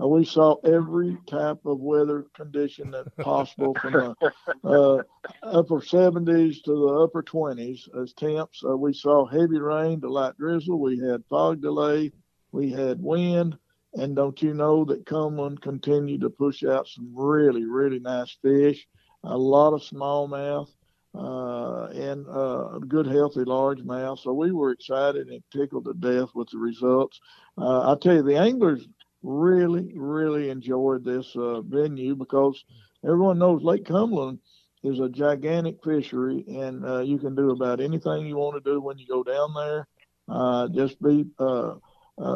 Uh, 0.00 0.07
we 0.07 0.25
saw 0.25 0.57
every 0.64 1.16
type 1.26 1.59
of 1.64 1.81
weather 1.81 2.26
condition 2.35 2.90
that 2.90 3.16
possible 3.16 3.75
from 3.81 3.93
the 3.93 4.33
uh, 4.64 5.02
upper 5.43 5.81
70s 5.81 6.62
to 6.62 6.71
the 6.71 7.00
upper 7.02 7.23
20s 7.23 7.88
as 8.00 8.12
temps. 8.12 8.62
Uh, 8.64 8.76
we 8.76 8.93
saw 8.93 9.26
heavy 9.26 9.59
rain 9.59 10.00
to 10.00 10.09
light 10.09 10.37
drizzle. 10.37 10.78
We 10.78 10.99
had 10.99 11.25
fog 11.28 11.61
delay. 11.61 12.12
We 12.52 12.71
had 12.71 13.02
wind. 13.02 13.59
And 13.95 14.14
don't 14.14 14.40
you 14.43 14.52
know 14.52 14.85
that 14.85 15.07
Cumberland 15.07 15.62
continued 15.62 16.21
to 16.21 16.31
push 16.31 16.62
out 16.62 16.87
some 16.87 17.11
really, 17.14 17.64
really 17.64 17.99
nice 17.99 18.37
fish 18.43 18.87
a 19.26 19.37
lot 19.37 19.75
of 19.75 19.83
smallmouth, 19.83 20.69
uh, 21.17 21.87
and 21.95 22.27
uh, 22.29 22.79
good 22.87 23.07
healthy 23.07 23.45
large 23.45 23.79
largemouth. 23.79 24.19
So 24.19 24.33
we 24.33 24.53
were 24.53 24.73
excited 24.73 25.29
and 25.29 25.43
tickled 25.51 25.87
to 25.87 25.95
death 25.95 26.31
with 26.35 26.51
the 26.51 26.59
results. 26.59 27.21
Uh, 27.57 27.93
I 27.93 27.97
tell 28.01 28.17
you, 28.17 28.23
the 28.23 28.37
anglers 28.37 28.87
really, 29.23 29.93
really 29.97 30.51
enjoyed 30.51 31.05
this 31.05 31.35
uh, 31.37 31.63
venue 31.63 32.15
because 32.15 32.63
everyone 33.05 33.39
knows 33.39 33.63
Lake 33.63 33.87
Cumberland 33.87 34.41
is 34.85 35.01
a 35.01 35.09
gigantic 35.09 35.83
fishery, 35.83 36.45
and 36.49 36.85
uh, 36.85 37.01
you 37.01 37.19
can 37.19 37.35
do 37.35 37.51
about 37.51 37.81
anything 37.81 38.27
you 38.27 38.37
want 38.37 38.63
to 38.63 38.71
do 38.71 38.81
when 38.81 38.99
you 38.99 39.07
go 39.07 39.23
down 39.23 39.55
there. 39.55 39.89
Uh, 40.29 40.69
just 40.69 41.01
be 41.03 41.25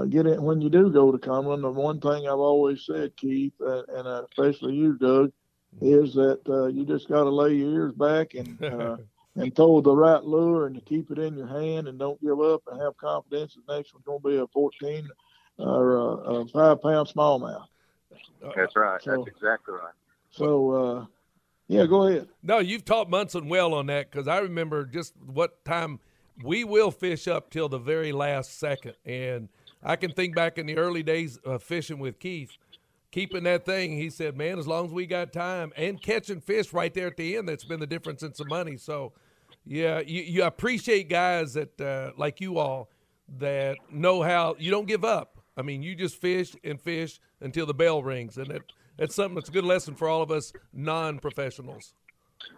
get 0.09 0.27
it 0.27 0.41
when 0.41 0.61
you 0.61 0.71
do 0.71 0.91
go 0.91 1.13
to 1.13 1.19
Cumberland. 1.19 1.65
The 1.65 1.71
one 1.71 2.01
thing 2.01 2.27
I've 2.27 2.39
always 2.39 2.87
said, 2.87 3.17
Keith, 3.17 3.53
and 3.61 4.09
especially 4.09 4.75
you, 4.75 4.97
Doug, 4.97 5.33
is 5.81 6.15
that 6.15 6.41
uh, 6.49 6.67
you 6.67 6.85
just 6.85 7.09
got 7.09 7.25
to 7.25 7.31
lay 7.31 7.55
your 7.55 7.71
ears 7.71 7.93
back 7.95 8.35
and 8.35 8.63
uh, 8.63 8.97
and 9.37 9.55
throw 9.55 9.81
the 9.81 9.95
right 9.95 10.25
lure 10.25 10.67
and 10.67 10.75
to 10.75 10.81
keep 10.83 11.11
it 11.11 11.19
in 11.19 11.37
your 11.37 11.47
hand 11.47 11.89
and 11.89 11.99
don't 11.99 12.21
give 12.21 12.41
up 12.41 12.63
and 12.71 12.81
have 12.81 12.97
confidence 12.97 13.57
the 13.67 13.77
next 13.77 13.95
one's 13.95 14.05
going 14.05 14.21
to 14.21 14.29
be 14.29 14.37
a 14.37 14.47
14 14.49 15.09
or 15.59 15.97
a, 15.97 16.03
a 16.03 16.49
five 16.49 16.83
pound 16.83 17.09
smallmouth. 17.09 17.67
That's 18.57 18.75
right. 18.75 19.01
So, 19.03 19.11
That's 19.11 19.29
exactly 19.29 19.75
right. 19.75 19.95
So, 20.31 20.71
uh, 20.71 21.07
yeah, 21.69 21.87
go 21.87 22.09
ahead. 22.09 22.29
No, 22.43 22.59
you've 22.59 22.85
taught 22.85 23.09
Munson 23.09 23.49
well 23.49 23.75
on 23.75 23.87
that 23.87 24.11
because 24.11 24.27
I 24.27 24.39
remember 24.39 24.85
just 24.85 25.15
what 25.25 25.65
time 25.65 26.01
we 26.43 26.65
will 26.65 26.91
fish 26.91 27.29
up 27.29 27.51
till 27.51 27.69
the 27.69 27.79
very 27.79 28.13
last 28.13 28.59
second. 28.59 28.95
And 29.05 29.49
I 29.83 29.97
can 29.97 30.11
think 30.11 30.35
back 30.35 30.59
in 30.59 30.67
the 30.67 30.77
early 30.77 31.03
days 31.03 31.37
of 31.45 31.63
fishing 31.63 32.01
with 32.01 32.19
Keith– 32.19 32.51
keeping 33.11 33.45
that 33.45 33.65
thing. 33.65 33.97
He 33.97 34.11
said, 34.11 34.37
"Man, 34.37 34.59
as 34.59 34.67
long 34.67 34.87
as 34.87 34.93
we 34.93 35.07
got 35.07 35.33
time 35.33 35.73
and 35.77 36.01
catching 36.01 36.41
fish 36.41 36.73
right 36.73 36.93
there 36.93 37.09
at 37.09 37.17
the 37.17 37.37
end, 37.37 37.49
that's 37.49 37.65
been 37.65 37.81
the 37.81 37.87
difference 37.87 38.23
in 38.23 38.35
some 38.35 38.49
money." 38.49 38.77
So, 38.77 39.13
Yeah, 39.67 40.01
you, 40.01 40.23
you 40.23 40.45
appreciate 40.45 41.09
guys 41.09 41.55
that 41.55 41.81
uh, 41.81 42.13
like 42.17 42.41
you 42.41 42.59
all 42.59 42.89
that 43.39 43.77
know 43.91 44.23
how 44.23 44.57
you 44.59 44.71
don't 44.71 44.87
give 44.87 45.05
up. 45.05 45.39
I 45.57 45.63
mean, 45.63 45.83
you 45.83 45.95
just 45.95 46.17
fish 46.17 46.55
and 46.65 46.81
fish 46.81 47.21
until 47.41 47.67
the 47.67 47.75
bell 47.75 48.03
rings, 48.03 48.39
and 48.39 48.51
that 48.51 48.63
that's 48.97 49.15
something 49.15 49.35
that's 49.35 49.49
a 49.49 49.53
good 49.53 49.65
lesson 49.65 49.95
for 49.95 50.09
all 50.09 50.23
of 50.23 50.31
us 50.31 50.53
non-professionals. 50.73 51.95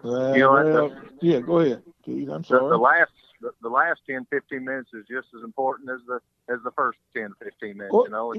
Uh, 0.04 0.32
you 0.32 0.40
know, 0.40 0.52
well, 0.52 0.88
the, 0.88 1.10
yeah, 1.20 1.40
go 1.40 1.58
ahead, 1.58 1.82
Keith. 2.04 2.28
I'm 2.28 2.44
sorry. 2.44 2.62
The, 2.62 2.70
the 2.70 2.76
last 2.78 3.10
the, 3.42 3.50
the, 3.60 3.68
last 3.68 4.00
10, 4.08 4.26
15 4.30 4.64
minutes 4.64 4.90
is 4.94 5.04
just 5.10 5.28
as 5.36 5.42
important 5.44 5.90
as 5.90 6.00
the 6.06 6.20
as 6.52 6.60
the 6.64 6.70
first 6.72 6.98
10, 7.14 7.30
15 7.42 7.76
minutes. 7.76 7.92
Well, 7.92 8.04
you 8.04 8.10
know, 8.10 8.34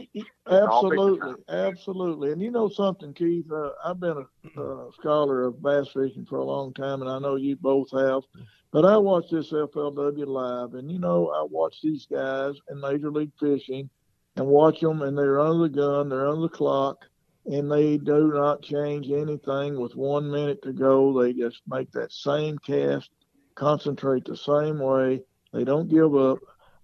absolutely, 0.47 1.35
absolutely. 1.49 2.31
And 2.31 2.41
you 2.41 2.51
know 2.51 2.69
something, 2.69 3.13
Keith? 3.13 3.51
Uh, 3.51 3.71
I've 3.85 3.99
been 3.99 4.25
a 4.57 4.61
uh, 4.61 4.91
scholar 4.99 5.43
of 5.43 5.61
bass 5.61 5.89
fishing 5.93 6.25
for 6.25 6.37
a 6.37 6.43
long 6.43 6.73
time, 6.73 7.01
and 7.01 7.11
I 7.11 7.19
know 7.19 7.35
you 7.35 7.55
both 7.55 7.91
have. 7.91 8.23
But 8.71 8.85
I 8.85 8.97
watch 8.97 9.29
this 9.29 9.51
FLW 9.51 10.25
live, 10.25 10.73
and 10.73 10.91
you 10.91 10.97
know, 10.97 11.29
I 11.29 11.45
watch 11.47 11.79
these 11.83 12.07
guys 12.11 12.55
in 12.71 12.79
Major 12.79 13.11
League 13.11 13.33
Fishing 13.39 13.89
and 14.35 14.47
watch 14.47 14.79
them, 14.79 15.01
and 15.03 15.15
they're 15.17 15.39
under 15.39 15.63
the 15.63 15.69
gun, 15.69 16.09
they're 16.09 16.27
under 16.27 16.41
the 16.41 16.49
clock, 16.49 17.05
and 17.45 17.71
they 17.71 17.97
do 17.97 18.31
not 18.33 18.63
change 18.63 19.11
anything 19.11 19.79
with 19.79 19.95
one 19.95 20.31
minute 20.31 20.61
to 20.63 20.73
go. 20.73 21.21
They 21.21 21.33
just 21.33 21.61
make 21.67 21.91
that 21.91 22.11
same 22.11 22.57
cast, 22.57 23.09
concentrate 23.55 24.25
the 24.25 24.37
same 24.37 24.79
way. 24.79 25.21
They 25.51 25.63
don't 25.63 25.89
give 25.89 26.15
up. 26.15 26.39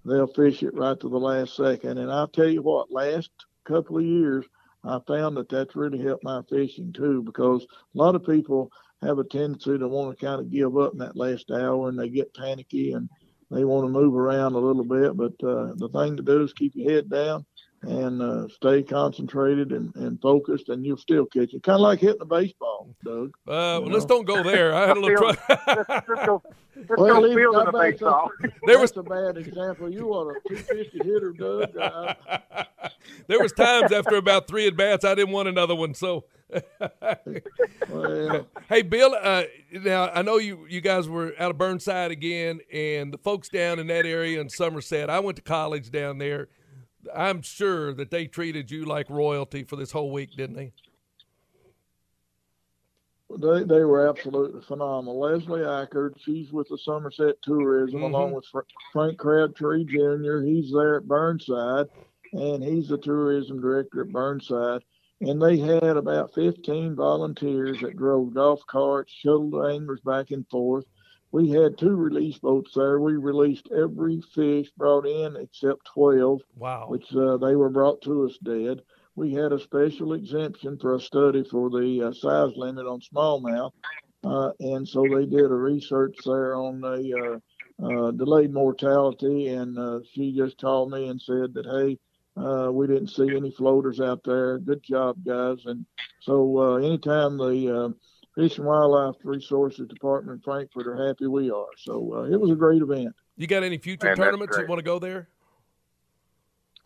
They'll 0.05 0.27
fish 0.27 0.63
it 0.63 0.75
right 0.75 0.99
to 0.99 1.09
the 1.09 1.19
last 1.19 1.55
second. 1.55 1.97
And 1.97 2.11
I'll 2.11 2.27
tell 2.27 2.47
you 2.47 2.61
what, 2.61 2.91
last 2.91 3.31
couple 3.65 3.97
of 3.97 4.05
years, 4.05 4.45
I 4.83 4.99
found 5.07 5.38
that 5.38 5.49
that's 5.49 5.75
really 5.75 6.01
helped 6.01 6.23
my 6.23 6.41
fishing 6.49 6.93
too, 6.93 7.21
because 7.23 7.63
a 7.63 7.97
lot 7.97 8.15
of 8.15 8.25
people 8.25 8.71
have 9.01 9.19
a 9.19 9.23
tendency 9.23 9.77
to 9.77 9.88
want 9.88 10.17
to 10.17 10.25
kind 10.25 10.39
of 10.39 10.51
give 10.51 10.77
up 10.77 10.93
in 10.93 10.99
that 10.99 11.17
last 11.17 11.51
hour 11.51 11.89
and 11.89 11.99
they 11.99 12.09
get 12.09 12.33
panicky 12.33 12.93
and 12.93 13.09
they 13.51 13.63
want 13.65 13.85
to 13.85 13.91
move 13.91 14.15
around 14.15 14.53
a 14.53 14.59
little 14.59 14.83
bit, 14.83 15.17
but 15.17 15.33
uh, 15.43 15.73
the 15.75 15.89
thing 15.93 16.15
to 16.15 16.23
do 16.23 16.43
is 16.43 16.53
keep 16.53 16.73
your 16.75 16.91
head 16.91 17.09
down 17.09 17.45
and 17.81 18.21
uh, 18.21 18.48
stay 18.50 18.83
concentrated 18.83 19.71
and, 19.71 19.95
and 19.95 20.21
focused, 20.21 20.69
and 20.69 20.86
you'll 20.86 20.98
still 20.98 21.25
catch 21.25 21.53
it. 21.53 21.63
Kind 21.63 21.75
of 21.75 21.81
like 21.81 22.00
hitting 22.00 22.21
a 22.21 22.25
baseball, 22.25 22.93
Doug. 23.03 23.29
Uh, 23.48 23.79
well, 23.81 23.86
let's 23.86 24.05
don't 24.05 24.25
go 24.25 24.43
there. 24.43 24.74
I 24.74 24.88
had 24.88 24.98
a 24.98 25.00
little 25.00 25.17
trouble. 25.17 26.43
well, 26.98 27.21
go 27.21 28.31
There 28.65 28.79
was 28.79 28.95
a 28.98 29.03
bad 29.03 29.38
example. 29.38 29.89
You 29.89 30.07
want 30.07 30.38
a 30.38 30.50
250 30.50 30.98
hitter, 31.03 31.31
Doug. 31.31 31.77
Uh, 31.77 32.13
there 33.27 33.39
was 33.39 33.53
times 33.53 33.91
after 33.91 34.17
about 34.17 34.48
three 34.48 34.67
at 34.67 34.75
bats, 34.75 35.05
I 35.05 35.15
didn't 35.15 35.33
want 35.33 35.48
another 35.48 35.75
one. 35.75 35.93
So, 35.93 36.25
well, 37.89 38.45
hey, 38.67 38.81
Bill. 38.81 39.15
Uh, 39.21 39.43
now 39.71 40.09
I 40.09 40.21
know 40.21 40.38
you 40.38 40.65
you 40.67 40.81
guys 40.81 41.07
were 41.07 41.33
out 41.39 41.51
of 41.51 41.57
Burnside 41.57 42.12
again, 42.12 42.59
and 42.74 43.13
the 43.13 43.19
folks 43.19 43.48
down 43.48 43.79
in 43.79 43.88
that 43.88 44.05
area 44.05 44.41
in 44.41 44.50
Somerset. 44.50 45.09
I 45.09 45.19
went 45.19 45.38
to 45.38 45.43
college 45.43 45.91
down 45.91 46.17
there 46.17 46.50
I'm 47.15 47.41
sure 47.41 47.94
that 47.94 48.12
they 48.12 48.27
treated 48.27 48.72
you 48.72 48.86
like 48.86 49.10
royalty 49.10 49.63
for 49.63 49.75
this 49.75 49.91
whole 49.91 50.12
week, 50.12 50.36
didn't 50.36 50.56
they? 50.56 50.74
They 53.38 53.63
they 53.63 53.84
were 53.84 54.08
absolutely 54.08 54.62
phenomenal. 54.62 55.20
Leslie 55.20 55.62
Ackard, 55.62 56.15
she's 56.20 56.51
with 56.51 56.68
the 56.68 56.77
Somerset 56.79 57.36
Tourism, 57.44 58.01
mm-hmm. 58.01 58.13
along 58.13 58.32
with 58.32 58.46
Frank 58.91 59.20
Crabtree 59.20 59.86
Jr. 59.86 60.41
He's 60.41 60.72
there 60.74 60.98
at 60.98 61.08
Burnside, 61.08 61.88
and 62.34 62.63
he's 62.63 62.88
the 62.88 62.98
tourism 62.98 63.62
director 63.62 64.01
at 64.01 64.12
Burnside. 64.12 64.82
And 65.22 65.41
they 65.41 65.58
had 65.58 65.98
about 65.98 66.34
15 66.34 66.96
volunteers 66.96 67.82
that 67.82 67.98
drove 67.98 68.34
golf 68.34 68.62
carts, 68.68 69.12
shuttled 69.12 69.53
anglers 69.70 70.00
back 70.01 70.32
and 70.32 70.48
forth 70.48 70.86
we 71.31 71.50
had 71.50 71.77
two 71.77 71.95
release 71.95 72.39
boats 72.39 72.74
there. 72.75 73.00
We 73.00 73.15
released 73.17 73.69
every 73.75 74.21
fish 74.33 74.69
brought 74.77 75.05
in 75.05 75.36
except 75.36 75.86
12. 75.93 76.41
Wow. 76.55 76.86
Which 76.88 77.13
uh, 77.15 77.38
they 77.38 77.55
were 77.55 77.69
brought 77.69 78.01
to 78.03 78.25
us 78.25 78.38
dead. 78.43 78.81
We 79.15 79.33
had 79.33 79.51
a 79.51 79.59
special 79.59 80.13
exemption 80.13 80.77
for 80.79 80.95
a 80.95 81.00
study 81.00 81.43
for 81.43 81.69
the 81.69 82.07
uh, 82.07 82.13
size 82.13 82.53
limit 82.55 82.88
on 82.88 83.01
smallmouth. 83.01 83.71
Uh, 84.24 84.51
and 84.59 84.88
so 84.88 85.03
they 85.03 85.25
did 85.25 85.51
a 85.51 85.55
research 85.55 86.17
there 86.25 86.55
on 86.55 86.81
the 86.81 87.39
uh, 87.81 87.86
uh, 87.86 88.12
delayed 88.12 88.51
mortality. 88.51 89.50
And 89.50 89.77
uh, 89.77 90.00
she 90.13 90.36
just 90.36 90.59
called 90.59 90.91
me 90.91 91.09
and 91.09 91.21
said 91.21 91.53
that, 91.53 91.65
hey, 91.65 91.98
we 92.71 92.88
didn't 92.88 93.09
see 93.09 93.36
any 93.36 93.51
floaters 93.51 94.00
out 94.00 94.24
there. 94.24 94.57
Good 94.57 94.81
job, 94.81 95.17
guys. 95.25 95.59
And 95.65 95.86
so 96.21 96.77
anytime 96.77 97.38
the 97.38 97.93
Fish 98.39 98.58
and 98.58 98.65
Wildlife 98.65 99.15
Resources 99.25 99.86
Department 99.89 100.38
in 100.38 100.41
Frankfort 100.41 100.88
are 100.88 101.08
happy 101.08 101.27
we 101.27 101.51
are. 101.51 101.65
So 101.77 102.13
uh, 102.15 102.34
it 102.34 102.39
was 102.39 102.51
a 102.51 102.55
great 102.55 102.81
event. 102.81 103.13
You 103.36 103.48
got 103.48 103.63
any 103.63 103.77
future 103.77 104.08
Man, 104.08 104.15
tournaments 104.15 104.55
that 104.55 104.69
want 104.69 104.79
to 104.79 104.84
go 104.84 104.98
there? 104.98 105.27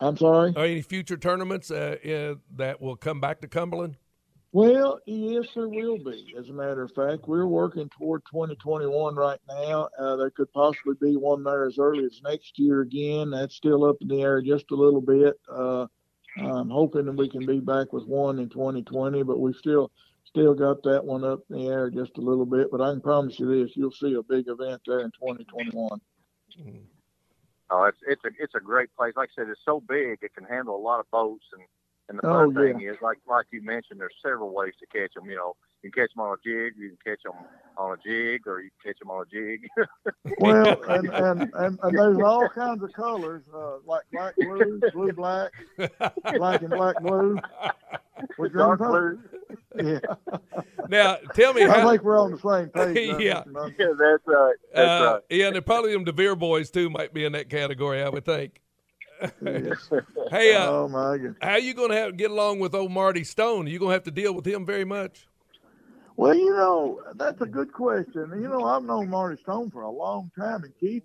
I'm 0.00 0.16
sorry. 0.16 0.52
Are 0.56 0.64
any 0.64 0.82
future 0.82 1.16
tournaments 1.16 1.70
uh, 1.70 1.96
uh, 2.04 2.40
that 2.56 2.80
will 2.80 2.96
come 2.96 3.20
back 3.20 3.40
to 3.42 3.46
Cumberland? 3.46 3.96
Well, 4.50 4.98
yes, 5.06 5.46
there 5.54 5.68
will 5.68 5.98
be. 5.98 6.34
As 6.36 6.48
a 6.48 6.52
matter 6.52 6.82
of 6.82 6.92
fact, 6.92 7.28
we're 7.28 7.46
working 7.46 7.88
toward 7.96 8.22
2021 8.32 9.14
right 9.14 9.38
now. 9.48 9.88
Uh, 9.96 10.16
there 10.16 10.30
could 10.30 10.52
possibly 10.52 10.94
be 11.00 11.16
one 11.16 11.44
there 11.44 11.66
as 11.66 11.78
early 11.78 12.04
as 12.04 12.20
next 12.24 12.58
year 12.58 12.80
again. 12.80 13.30
That's 13.30 13.54
still 13.54 13.84
up 13.84 13.96
in 14.00 14.08
the 14.08 14.22
air 14.22 14.42
just 14.42 14.72
a 14.72 14.76
little 14.76 15.00
bit. 15.00 15.38
Uh, 15.48 15.86
I'm 16.36 16.70
hoping 16.70 17.06
that 17.06 17.16
we 17.16 17.28
can 17.28 17.46
be 17.46 17.60
back 17.60 17.92
with 17.92 18.06
one 18.06 18.40
in 18.40 18.48
2020, 18.48 19.22
but 19.22 19.38
we 19.38 19.52
still 19.52 19.92
still 20.34 20.54
got 20.54 20.82
that 20.82 21.04
one 21.04 21.24
up 21.24 21.40
in 21.48 21.58
the 21.58 21.68
air 21.68 21.90
just 21.90 22.18
a 22.18 22.20
little 22.20 22.44
bit, 22.44 22.68
but 22.70 22.80
I 22.80 22.90
can 22.90 23.00
promise 23.00 23.38
you 23.38 23.46
this: 23.46 23.76
you'll 23.76 23.92
see 23.92 24.14
a 24.14 24.22
big 24.22 24.48
event 24.48 24.82
there 24.84 25.00
in 25.00 25.12
2021. 25.12 26.00
Mm-hmm. 26.58 26.78
Oh, 27.70 27.84
it's 27.84 27.98
it's 28.06 28.24
a 28.24 28.30
it's 28.42 28.54
a 28.56 28.60
great 28.60 28.94
place. 28.96 29.14
Like 29.16 29.30
I 29.38 29.42
said, 29.42 29.48
it's 29.48 29.60
so 29.64 29.80
big 29.80 30.18
it 30.22 30.34
can 30.34 30.44
handle 30.44 30.76
a 30.76 30.82
lot 30.82 30.98
of 30.98 31.08
boats. 31.12 31.44
And 31.52 31.62
and 32.08 32.18
the 32.18 32.22
fun 32.22 32.56
oh, 32.56 32.60
thing 32.60 32.82
is, 32.82 32.96
like 33.00 33.18
like 33.28 33.46
you 33.52 33.62
mentioned, 33.62 34.00
there's 34.00 34.14
several 34.22 34.52
ways 34.52 34.74
to 34.80 34.86
catch 34.86 35.14
them. 35.14 35.30
You 35.30 35.36
know, 35.36 35.56
you 35.84 35.90
can 35.90 36.02
catch 36.02 36.14
them 36.14 36.24
on 36.24 36.32
a 36.32 36.36
jig, 36.42 36.74
you 36.78 36.88
can 36.88 36.98
catch 37.04 37.22
them 37.22 37.34
on 37.76 37.92
a 37.92 37.96
jig, 37.96 38.46
or 38.46 38.62
you 38.62 38.70
can 38.82 38.92
catch 38.92 38.98
them 38.98 39.10
on 39.10 39.26
a 39.26 39.30
jig. 39.30 39.68
well, 40.38 40.82
and, 40.88 41.08
and, 41.10 41.52
and, 41.54 41.78
and, 41.82 41.98
there's 41.98 42.18
all 42.24 42.48
kinds 42.48 42.82
of 42.82 42.92
colors, 42.94 43.42
uh, 43.54 43.76
like 43.84 44.02
black 44.10 44.34
blue, 44.36 44.80
blue 44.94 45.12
black, 45.12 45.52
black 46.36 46.62
and 46.62 46.70
black 46.70 47.00
blue. 47.02 47.38
With 48.38 48.54
dark 48.54 48.78
blue. 48.78 49.20
Yeah. 49.76 49.98
Now, 50.86 51.16
tell 51.34 51.54
me 51.54 51.64
I 51.64 51.80
how. 51.80 51.88
Think 51.88 52.02
we're 52.02 52.20
on 52.20 52.32
the 52.32 52.38
same 52.38 52.68
page. 52.68 53.18
yeah. 53.18 53.42
yeah, 53.46 53.86
that's 53.98 54.22
right. 54.26 54.54
That's 54.74 55.02
uh, 55.02 55.12
right. 55.14 55.22
Yeah, 55.30 55.46
and 55.48 55.64
probably 55.64 55.94
them 55.94 56.04
DeVere 56.04 56.36
boys 56.36 56.70
too 56.70 56.90
might 56.90 57.14
be 57.14 57.24
in 57.24 57.32
that 57.32 57.48
category. 57.48 58.02
I 58.02 58.10
would 58.10 58.26
think. 58.26 58.60
hey, 60.30 60.54
uh, 60.54 60.70
oh 60.70 60.88
my 60.88 61.16
God. 61.16 61.36
how 61.40 61.56
you 61.56 61.72
going 61.72 61.88
to 61.88 61.96
have 61.96 62.18
get 62.18 62.30
along 62.30 62.58
with 62.58 62.74
old 62.74 62.92
Marty 62.92 63.24
Stone? 63.24 63.66
Are 63.66 63.70
you 63.70 63.78
going 63.78 63.90
to 63.90 63.94
have 63.94 64.02
to 64.02 64.10
deal 64.10 64.34
with 64.34 64.46
him 64.46 64.66
very 64.66 64.84
much? 64.84 65.26
Well, 66.16 66.34
you 66.34 66.50
know, 66.50 67.00
that's 67.16 67.40
a 67.40 67.46
good 67.46 67.72
question. 67.72 68.30
You 68.40 68.48
know, 68.48 68.64
I've 68.64 68.84
known 68.84 69.10
Marty 69.10 69.40
Stone 69.42 69.72
for 69.72 69.82
a 69.82 69.90
long 69.90 70.30
time, 70.38 70.62
and 70.62 70.72
Keith, 70.78 71.02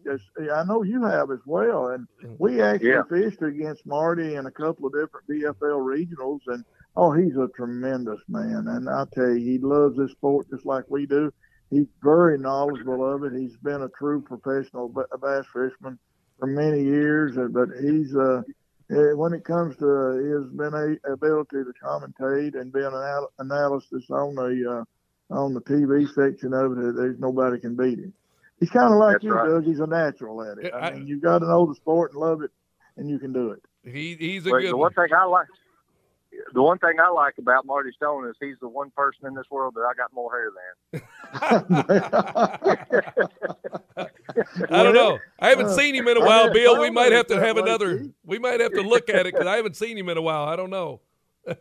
I 0.54 0.64
know 0.66 0.84
you 0.84 1.04
have 1.04 1.32
as 1.32 1.40
well. 1.48 1.88
And 1.88 2.08
mm. 2.24 2.36
we 2.38 2.62
actually 2.62 2.90
yeah. 2.90 3.02
fished 3.10 3.42
against 3.42 3.88
Marty 3.88 4.36
in 4.36 4.46
a 4.46 4.52
couple 4.52 4.86
of 4.86 4.94
different 4.94 5.28
BFL 5.28 5.82
regionals, 5.82 6.42
and 6.48 6.64
oh, 6.96 7.12
he's 7.12 7.36
a 7.38 7.48
tremendous 7.56 8.20
man. 8.28 8.66
And 8.68 8.88
I 8.88 9.06
tell 9.14 9.32
you, 9.32 9.44
he 9.44 9.58
loves 9.58 9.98
this 9.98 10.12
sport 10.12 10.48
just 10.52 10.66
like 10.66 10.86
we 10.90 11.08
do. 11.08 11.34
He's 11.72 11.88
very 12.04 12.38
knowledgeable 12.38 13.04
of 13.12 13.24
it. 13.24 13.34
He's 13.34 13.58
been 13.58 13.82
a 13.82 13.90
true 13.98 14.22
professional 14.22 14.90
bass 14.90 15.46
fisherman 15.48 15.98
for 16.38 16.48
many 16.48 16.84
years, 16.84 17.36
but 17.52 17.70
he's 17.82 18.16
uh, 18.16 18.42
eh, 18.92 19.14
when 19.14 19.34
it 19.34 19.44
comes 19.44 19.76
to 19.78 19.86
his 20.18 20.52
been 20.54 20.74
a 20.74 21.12
ability 21.12 21.58
to 21.64 21.74
commentate 21.84 22.60
and 22.60 22.72
be 22.72 22.82
an 22.82 22.94
analysis 23.40 24.10
on 24.10 24.36
the 24.36 24.80
uh, 24.80 24.84
on 25.30 25.54
the 25.54 25.62
TV 25.62 26.08
section 26.08 26.54
of 26.54 26.78
it, 26.78 26.96
there's 26.96 27.20
nobody 27.20 27.60
can 27.60 27.76
beat 27.76 28.00
him. 28.00 28.14
He's 28.60 28.70
kind 28.70 28.94
of 28.94 29.00
like 29.00 29.16
That's 29.16 29.24
you, 29.24 29.34
right. 29.34 29.50
Doug. 29.50 29.66
He's 29.66 29.80
a 29.80 29.88
natural 29.88 30.44
at 30.44 30.58
it. 30.58 30.74
I, 30.74 30.80
I 30.80 30.94
mean, 30.94 31.08
you've 31.08 31.22
got 31.22 31.40
to 31.40 31.48
know 31.48 31.66
the 31.66 31.76
sport 31.76 32.12
and 32.12 32.20
love 32.20 32.42
it, 32.42 32.52
and 32.98 33.10
you 33.10 33.20
can 33.20 33.32
do 33.32 33.52
it. 33.52 33.62
He, 33.86 34.16
he's 34.16 34.46
a 34.46 34.52
well, 34.52 34.60
good. 34.60 34.72
The 34.72 34.78
one 34.78 34.94
thing 34.94 35.08
I 35.16 35.24
like, 35.26 35.48
the 36.54 36.62
one 36.62 36.78
thing 36.80 36.96
I 37.02 37.10
like 37.10 37.38
about 37.38 37.66
Marty 37.66 37.92
Stone 37.96 38.28
is 38.28 38.36
he's 38.40 38.58
the 38.60 38.68
one 38.68 38.92
person 38.92 39.26
in 39.28 39.34
this 39.34 39.46
world 39.50 39.76
that 39.76 39.82
I 39.82 39.94
got 39.94 40.12
more 40.14 40.30
hair 40.32 40.52
than. 40.92 41.02
I 44.70 44.84
don't 44.84 44.94
know. 44.94 45.18
I 45.40 45.50
haven't 45.50 45.72
seen 45.72 45.96
him 45.96 46.08
in 46.08 46.18
a 46.18 46.26
while, 46.26 46.52
Bill. 46.52 46.82
We 46.82 46.90
might 46.90 47.14
have 47.14 47.28
to 47.28 47.40
have 47.40 47.58
another. 47.58 48.08
We 48.26 48.40
might 48.40 48.60
have 48.60 48.74
to 48.74 48.82
look 48.82 49.10
at 49.10 49.26
it 49.26 49.34
because 49.34 49.48
I 49.48 49.56
haven't 49.56 49.78
seen 49.78 49.98
him 49.98 50.10
in 50.10 50.18
a 50.18 50.22
while. 50.22 50.46
I 50.46 50.56
don't 50.56 50.70
know. 50.70 51.02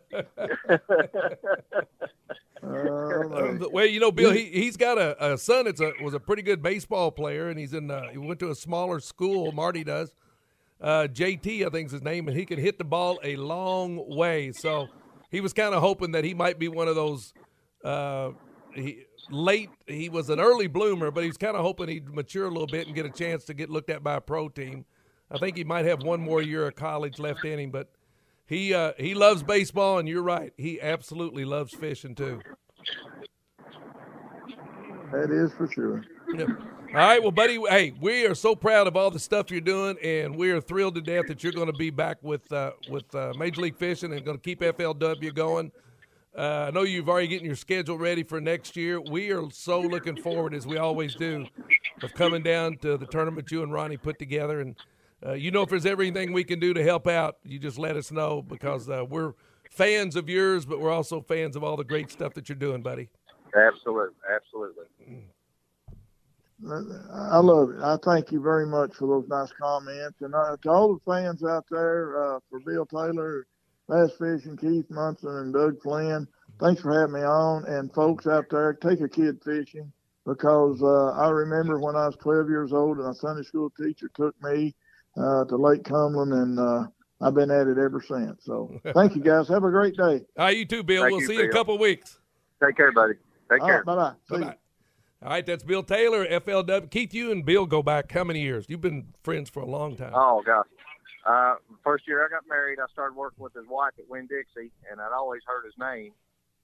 Uh, 2.87 3.67
well, 3.71 3.85
you 3.85 3.99
know, 3.99 4.11
Bill, 4.11 4.31
he 4.31 4.45
he's 4.45 4.77
got 4.77 4.97
a, 4.97 5.33
a 5.33 5.37
son 5.37 5.65
that's 5.65 5.81
a 5.81 5.93
was 6.01 6.13
a 6.13 6.19
pretty 6.19 6.41
good 6.41 6.61
baseball 6.61 7.11
player, 7.11 7.49
and 7.49 7.59
he's 7.59 7.73
in 7.73 7.89
uh, 7.89 8.09
he 8.09 8.17
went 8.17 8.39
to 8.39 8.49
a 8.49 8.55
smaller 8.55 8.99
school. 8.99 9.51
Marty 9.51 9.83
does. 9.83 10.13
Uh, 10.81 11.07
JT, 11.11 11.65
I 11.65 11.69
think's 11.69 11.91
his 11.91 12.01
name, 12.01 12.27
and 12.27 12.37
he 12.37 12.45
can 12.45 12.57
hit 12.57 12.77
the 12.77 12.85
ball 12.85 13.19
a 13.23 13.35
long 13.35 14.15
way. 14.15 14.51
So 14.51 14.87
he 15.29 15.41
was 15.41 15.51
kind 15.53 15.75
of 15.75 15.81
hoping 15.81 16.13
that 16.13 16.23
he 16.23 16.33
might 16.33 16.57
be 16.57 16.69
one 16.69 16.87
of 16.87 16.95
those 16.95 17.33
uh, 17.83 18.31
he, 18.73 19.03
late. 19.29 19.69
He 19.87 20.09
was 20.09 20.29
an 20.29 20.39
early 20.39 20.67
bloomer, 20.67 21.11
but 21.11 21.23
he's 21.23 21.37
kind 21.37 21.55
of 21.55 21.63
hoping 21.63 21.89
he'd 21.89 22.09
mature 22.09 22.45
a 22.45 22.49
little 22.49 22.67
bit 22.67 22.87
and 22.87 22.95
get 22.95 23.05
a 23.05 23.11
chance 23.11 23.43
to 23.45 23.53
get 23.53 23.69
looked 23.69 23.89
at 23.89 24.03
by 24.03 24.15
a 24.15 24.21
pro 24.21 24.47
team. 24.47 24.85
I 25.31 25.37
think 25.37 25.57
he 25.57 25.63
might 25.63 25.85
have 25.85 26.01
one 26.01 26.21
more 26.21 26.41
year 26.41 26.67
of 26.67 26.75
college 26.75 27.19
left 27.19 27.45
in 27.45 27.59
him, 27.59 27.71
but 27.71 27.89
he 28.47 28.73
uh, 28.73 28.93
he 28.97 29.13
loves 29.13 29.43
baseball, 29.43 29.99
and 29.99 30.09
you're 30.09 30.23
right. 30.23 30.53
He 30.57 30.81
absolutely 30.81 31.45
loves 31.45 31.73
fishing 31.73 32.15
too. 32.15 32.41
That 35.11 35.31
is 35.31 35.51
for 35.53 35.67
sure. 35.71 36.03
All 36.37 36.95
right, 36.95 37.21
well, 37.21 37.31
buddy. 37.31 37.59
Hey, 37.69 37.93
we 37.99 38.25
are 38.25 38.35
so 38.35 38.55
proud 38.55 38.87
of 38.87 38.95
all 38.95 39.11
the 39.11 39.19
stuff 39.19 39.51
you're 39.51 39.61
doing, 39.61 39.97
and 40.03 40.35
we 40.35 40.51
are 40.51 40.61
thrilled 40.61 40.95
to 40.95 41.01
death 41.01 41.25
that 41.27 41.43
you're 41.43 41.53
going 41.53 41.71
to 41.71 41.77
be 41.77 41.89
back 41.89 42.17
with 42.21 42.51
uh, 42.51 42.71
with 42.89 43.13
uh, 43.15 43.33
Major 43.37 43.61
League 43.61 43.77
Fishing 43.77 44.13
and 44.13 44.23
going 44.23 44.37
to 44.37 44.43
keep 44.43 44.61
FLW 44.61 45.33
going. 45.33 45.71
Uh, 46.37 46.67
I 46.67 46.71
know 46.71 46.83
you've 46.83 47.09
already 47.09 47.27
getting 47.27 47.45
your 47.45 47.55
schedule 47.55 47.97
ready 47.97 48.23
for 48.23 48.39
next 48.39 48.75
year. 48.75 49.01
We 49.01 49.31
are 49.31 49.49
so 49.51 49.81
looking 49.81 50.15
forward, 50.21 50.53
as 50.53 50.65
we 50.65 50.77
always 50.77 51.15
do, 51.15 51.47
of 52.03 52.13
coming 52.13 52.43
down 52.43 52.77
to 52.77 52.97
the 52.97 53.07
tournament 53.07 53.51
you 53.51 53.63
and 53.63 53.73
Ronnie 53.73 53.97
put 53.97 54.19
together. 54.19 54.61
And 54.61 54.75
uh, 55.25 55.33
you 55.33 55.51
know, 55.51 55.63
if 55.63 55.69
there's 55.69 55.85
everything 55.85 56.31
we 56.33 56.43
can 56.43 56.59
do 56.59 56.73
to 56.73 56.83
help 56.83 57.07
out, 57.07 57.37
you 57.43 57.59
just 57.59 57.77
let 57.77 57.97
us 57.97 58.11
know 58.11 58.41
because 58.41 58.89
uh, 58.89 59.03
we're 59.07 59.33
fans 59.69 60.15
of 60.15 60.29
yours, 60.29 60.65
but 60.65 60.79
we're 60.79 60.91
also 60.91 61.21
fans 61.21 61.55
of 61.55 61.63
all 61.63 61.77
the 61.77 61.83
great 61.83 62.09
stuff 62.11 62.33
that 62.35 62.47
you're 62.47 62.55
doing, 62.55 62.81
buddy. 62.81 63.09
Absolutely, 63.55 64.15
absolutely. 64.33 64.85
I 67.13 67.37
love 67.37 67.69
it. 67.71 67.81
I 67.81 67.97
thank 68.03 68.31
you 68.31 68.41
very 68.41 68.65
much 68.65 68.93
for 68.95 69.07
those 69.07 69.29
nice 69.29 69.51
comments, 69.59 70.21
and 70.21 70.35
uh, 70.35 70.57
to 70.61 70.69
all 70.69 70.93
the 70.93 71.11
fans 71.11 71.43
out 71.43 71.65
there, 71.71 72.35
uh, 72.35 72.39
for 72.49 72.59
Bill 72.59 72.85
Taylor, 72.85 73.47
Bass 73.87 74.11
Fishing, 74.19 74.57
Keith 74.57 74.89
Munson, 74.89 75.29
and 75.29 75.53
Doug 75.53 75.81
Flynn. 75.81 76.27
Thanks 76.59 76.81
for 76.81 76.99
having 76.99 77.15
me 77.15 77.21
on, 77.21 77.65
and 77.65 77.93
folks 77.93 78.27
out 78.27 78.49
there, 78.49 78.73
take 78.73 78.99
a 78.99 79.07
kid 79.07 79.39
fishing 79.43 79.91
because 80.25 80.81
uh, 80.83 81.11
I 81.11 81.29
remember 81.29 81.79
when 81.79 81.95
I 81.95 82.05
was 82.05 82.15
12 82.17 82.49
years 82.49 82.73
old 82.73 82.97
and 82.99 83.07
a 83.07 83.13
Sunday 83.13 83.43
school 83.43 83.71
teacher 83.71 84.11
took 84.13 84.35
me 84.43 84.75
uh, 85.17 85.45
to 85.45 85.55
Lake 85.55 85.83
Cumberland, 85.83 86.33
and 86.33 86.59
uh, 86.59 86.87
I've 87.21 87.33
been 87.33 87.51
at 87.51 87.67
it 87.67 87.77
ever 87.77 88.03
since. 88.05 88.43
So 88.43 88.79
thank 88.93 89.15
you 89.15 89.21
guys. 89.21 89.47
Have 89.47 89.63
a 89.63 89.71
great 89.71 89.95
day. 89.95 90.03
All 90.37 90.45
right, 90.45 90.57
you 90.57 90.65
too, 90.65 90.83
Bill. 90.83 91.03
Thank 91.03 91.11
we'll 91.13 91.21
you, 91.21 91.27
see 91.27 91.35
you 91.35 91.43
in 91.43 91.49
a 91.49 91.53
couple 91.53 91.75
of 91.75 91.81
weeks. 91.81 92.19
Take 92.63 92.77
care, 92.77 92.91
buddy. 92.91 93.13
Take 93.51 93.61
All 93.61 93.67
care. 93.67 93.75
right, 93.77 93.85
bye 93.85 93.95
bye. 93.95 94.13
Bye-bye. 94.29 94.55
All 95.21 95.29
right, 95.29 95.45
that's 95.45 95.63
Bill 95.63 95.83
Taylor, 95.83 96.25
FLW. 96.25 96.89
Keith, 96.89 97.13
you 97.13 97.31
and 97.31 97.43
Bill 97.45 97.65
go 97.65 97.83
back 97.83 98.11
how 98.11 98.23
many 98.23 98.41
years? 98.41 98.65
You've 98.69 98.81
been 98.81 99.07
friends 99.23 99.49
for 99.49 99.61
a 99.61 99.65
long 99.65 99.95
time. 99.95 100.13
Oh 100.15 100.41
gosh. 100.45 100.65
Uh, 101.25 101.55
first 101.83 102.07
year 102.07 102.25
I 102.25 102.29
got 102.29 102.43
married, 102.47 102.79
I 102.79 102.85
started 102.93 103.15
working 103.15 103.43
with 103.43 103.53
his 103.53 103.65
wife 103.67 103.91
at 103.99 104.09
Winn 104.09 104.27
Dixie, 104.27 104.71
and 104.89 105.01
I'd 105.01 105.11
always 105.11 105.41
heard 105.45 105.65
his 105.65 105.73
name. 105.77 106.11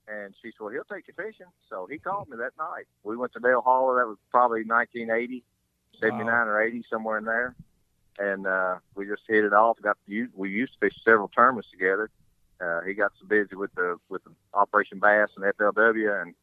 And 0.08 0.34
she 0.40 0.48
said, 0.52 0.60
"Well, 0.60 0.72
he'll 0.72 0.84
take 0.84 1.08
you 1.08 1.14
fishing." 1.16 1.46
So 1.68 1.86
he 1.90 1.98
called 1.98 2.28
me 2.30 2.36
that 2.38 2.52
night. 2.58 2.86
We 3.02 3.16
went 3.16 3.32
to 3.34 3.40
Dale 3.40 3.60
Holler. 3.60 3.96
That 4.00 4.06
was 4.06 4.16
probably 4.30 4.62
1980, 4.64 5.42
79 6.00 6.26
Wow. 6.26 6.44
or 6.46 6.62
80, 6.62 6.84
somewhere 6.88 7.18
in 7.18 7.24
there. 7.24 7.54
And 8.18 8.46
uh, 8.46 8.76
we 8.94 9.04
just 9.06 9.22
hit 9.28 9.44
it 9.44 9.52
off. 9.52 9.76
Got 9.82 9.98
to 10.06 10.12
use, 10.12 10.30
we 10.34 10.48
used 10.48 10.72
to 10.74 10.78
fish 10.78 10.96
several 11.04 11.28
tournaments 11.28 11.70
together. 11.70 12.08
Uh, 12.60 12.80
he 12.82 12.94
got 12.94 13.12
so 13.20 13.26
busy 13.26 13.56
with 13.56 13.74
the 13.74 13.98
with 14.08 14.22
the 14.24 14.30
Operation 14.54 15.00
Bass 15.00 15.28
and 15.36 15.44
FLW, 15.44 16.22
and 16.22 16.34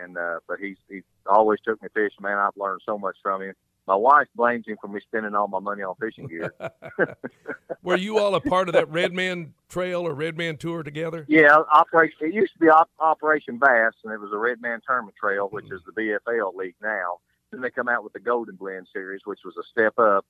and 0.00 0.16
uh, 0.16 0.40
but 0.46 0.58
he's 0.58 0.76
he 0.88 1.02
always 1.26 1.60
took 1.64 1.82
me 1.82 1.88
fishing. 1.94 2.22
Man, 2.22 2.38
I've 2.38 2.56
learned 2.56 2.82
so 2.84 2.98
much 2.98 3.16
from 3.22 3.42
him. 3.42 3.54
My 3.86 3.96
wife 3.96 4.28
blames 4.36 4.66
him 4.66 4.76
for 4.80 4.86
me 4.86 5.00
spending 5.00 5.34
all 5.34 5.48
my 5.48 5.58
money 5.58 5.82
on 5.82 5.96
fishing 5.96 6.28
gear. 6.28 6.54
Were 7.82 7.96
you 7.96 8.18
all 8.18 8.34
a 8.36 8.40
part 8.40 8.68
of 8.68 8.74
that 8.74 8.88
Red 8.90 9.12
Man 9.12 9.54
Trail 9.68 10.06
or 10.06 10.14
Red 10.14 10.38
Man 10.38 10.56
Tour 10.56 10.82
together? 10.84 11.24
Yeah, 11.28 11.56
operation. 11.72 12.16
It 12.20 12.34
used 12.34 12.52
to 12.52 12.58
be 12.60 12.68
op- 12.68 12.90
Operation 13.00 13.58
Bass, 13.58 13.94
and 14.04 14.12
it 14.12 14.20
was 14.20 14.30
a 14.32 14.38
Red 14.38 14.62
Man 14.62 14.80
Tournament 14.86 15.16
Trail, 15.18 15.48
which 15.50 15.66
is 15.72 15.80
the 15.84 15.92
BFL 15.92 16.54
league 16.54 16.76
now. 16.80 17.18
Then 17.50 17.60
they 17.60 17.70
come 17.70 17.88
out 17.88 18.04
with 18.04 18.12
the 18.12 18.20
Golden 18.20 18.54
Blend 18.54 18.86
series, 18.92 19.22
which 19.24 19.40
was 19.44 19.56
a 19.56 19.66
step 19.70 19.98
up, 19.98 20.24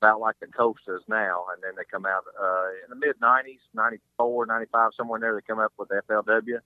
about 0.00 0.20
like 0.20 0.38
the 0.40 0.46
Coast 0.46 0.82
is 0.86 1.02
now. 1.08 1.46
And 1.52 1.62
then 1.62 1.72
they 1.76 1.84
come 1.90 2.06
out 2.06 2.22
uh, 2.40 2.68
in 2.84 2.90
the 2.90 3.06
mid 3.06 3.18
'90s, 3.20 3.58
'94, 3.74 4.46
'95, 4.46 4.90
somewhere 4.96 5.16
in 5.16 5.22
there. 5.22 5.34
They 5.34 5.40
come 5.40 5.58
up 5.58 5.72
with 5.76 5.88
FLW, 5.88 6.60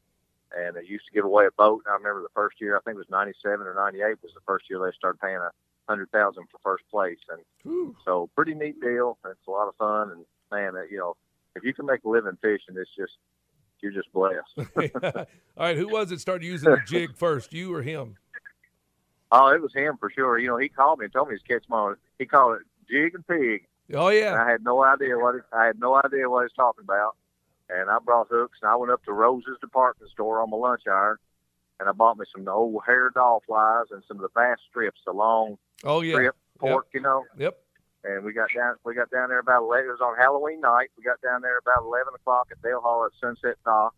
and 0.57 0.77
they 0.77 0.85
used 0.85 1.07
to 1.07 1.13
give 1.15 1.25
away 1.25 1.47
a 1.47 1.53
boat. 1.53 1.83
And 1.87 1.93
I 1.93 1.97
remember 1.97 2.23
the 2.23 2.35
first 2.35 2.61
year, 2.61 2.77
I 2.77 2.81
think 2.81 2.95
it 2.95 2.99
was 2.99 3.11
'97 3.11 3.67
or 3.67 3.75
'98, 3.75 4.23
was 4.23 4.33
the 4.35 4.41
first 4.47 4.67
year 4.71 4.79
they 4.79 4.95
started 4.97 5.21
paying 5.21 5.37
a 5.37 5.51
hundred 5.89 6.11
thousand 6.11 6.45
for 6.51 6.59
first 6.63 6.85
place, 6.91 7.19
and 7.31 7.41
Whew. 7.63 7.97
so 8.05 8.29
pretty 8.35 8.55
neat 8.55 8.81
deal. 8.81 9.19
It's 9.25 9.47
a 9.47 9.51
lot 9.51 9.69
of 9.69 9.77
fun, 9.77 10.11
and 10.11 10.25
man, 10.51 10.75
you 10.91 10.99
know, 10.99 11.17
if 11.57 11.65
you 11.65 11.73
can 11.75 11.87
make 11.87 12.05
a 12.05 12.09
living 12.09 12.37
fishing, 12.41 12.77
it's 12.77 12.91
just 12.97 13.13
you're 13.81 13.93
just 13.93 14.13
blessed. 14.13 14.55
all 15.17 15.27
right, 15.57 15.77
who 15.77 15.89
was 15.89 16.11
it 16.13 16.21
started 16.21 16.45
using 16.45 16.71
the 16.71 16.83
jig 16.87 17.17
first, 17.17 17.53
you 17.53 17.73
or 17.75 17.83
him? 17.83 18.17
oh, 19.31 19.49
it 19.49 19.63
was 19.63 19.73
him 19.75 19.97
for 19.99 20.11
sure. 20.11 20.39
You 20.39 20.49
know, 20.49 20.57
he 20.57 20.69
called 20.69 20.99
me 20.99 21.05
and 21.07 21.13
told 21.13 21.29
me 21.29 21.37
to 21.37 21.43
catch 21.45 21.65
him. 21.71 21.97
He 22.19 22.27
called 22.27 22.59
it 22.61 22.63
jig 22.91 23.15
and 23.15 23.27
pig, 23.27 23.67
Oh 23.95 24.09
and 24.09 24.19
yeah, 24.19 24.43
I 24.43 24.51
had 24.51 24.63
no 24.63 24.85
idea 24.85 25.19
what 25.19 25.37
it, 25.37 25.43
I 25.53 25.67
had 25.67 25.79
no 25.79 25.95
idea 25.95 26.29
what 26.29 26.41
he 26.41 26.45
was 26.45 26.53
talking 26.57 26.85
about. 26.85 27.17
And 27.71 27.91
I 27.91 27.99
brought 27.99 28.29
hooks, 28.31 28.59
and 28.63 28.71
I 28.71 28.77
went 28.77 28.93
up 28.93 29.05
to 29.05 29.13
Rose's 29.13 29.59
department 29.61 30.11
store 30.11 30.41
on 30.41 30.51
my 30.51 30.57
lunch 30.57 30.83
hour, 30.89 31.21
and 31.79 31.89
I 31.89 31.93
bought 31.93 32.17
me 32.19 32.25
some 32.35 32.49
old 32.49 32.83
hair 32.87 33.11
doll 33.15 33.43
flies 33.47 33.87
and 33.91 34.03
some 34.09 34.17
of 34.17 34.23
the 34.23 34.31
bass 34.35 34.59
strips, 34.71 35.01
the 35.07 35.13
long 35.13 35.59
oh 35.85 36.01
yeah, 36.01 36.15
strip 36.15 36.37
pork, 36.59 36.87
you 36.95 37.01
know. 37.01 37.25
yep. 37.39 37.59
and 38.05 38.25
we 38.25 38.33
got 38.33 38.49
down 38.55 38.75
we 38.85 38.95
got 38.95 39.11
down 39.11 39.29
there 39.29 39.39
about 39.39 39.63
11 39.63 39.87
it 39.87 39.91
was 39.93 40.01
on 40.01 40.17
halloween 40.17 40.61
night 40.61 40.89
we 40.97 41.05
got 41.05 41.21
down 41.21 41.41
there 41.43 41.59
about 41.59 41.85
11 41.85 42.15
o'clock 42.15 42.49
at 42.51 42.61
dale 42.63 42.81
hall 42.81 43.05
at 43.05 43.13
sunset 43.21 43.57
dock 43.65 43.95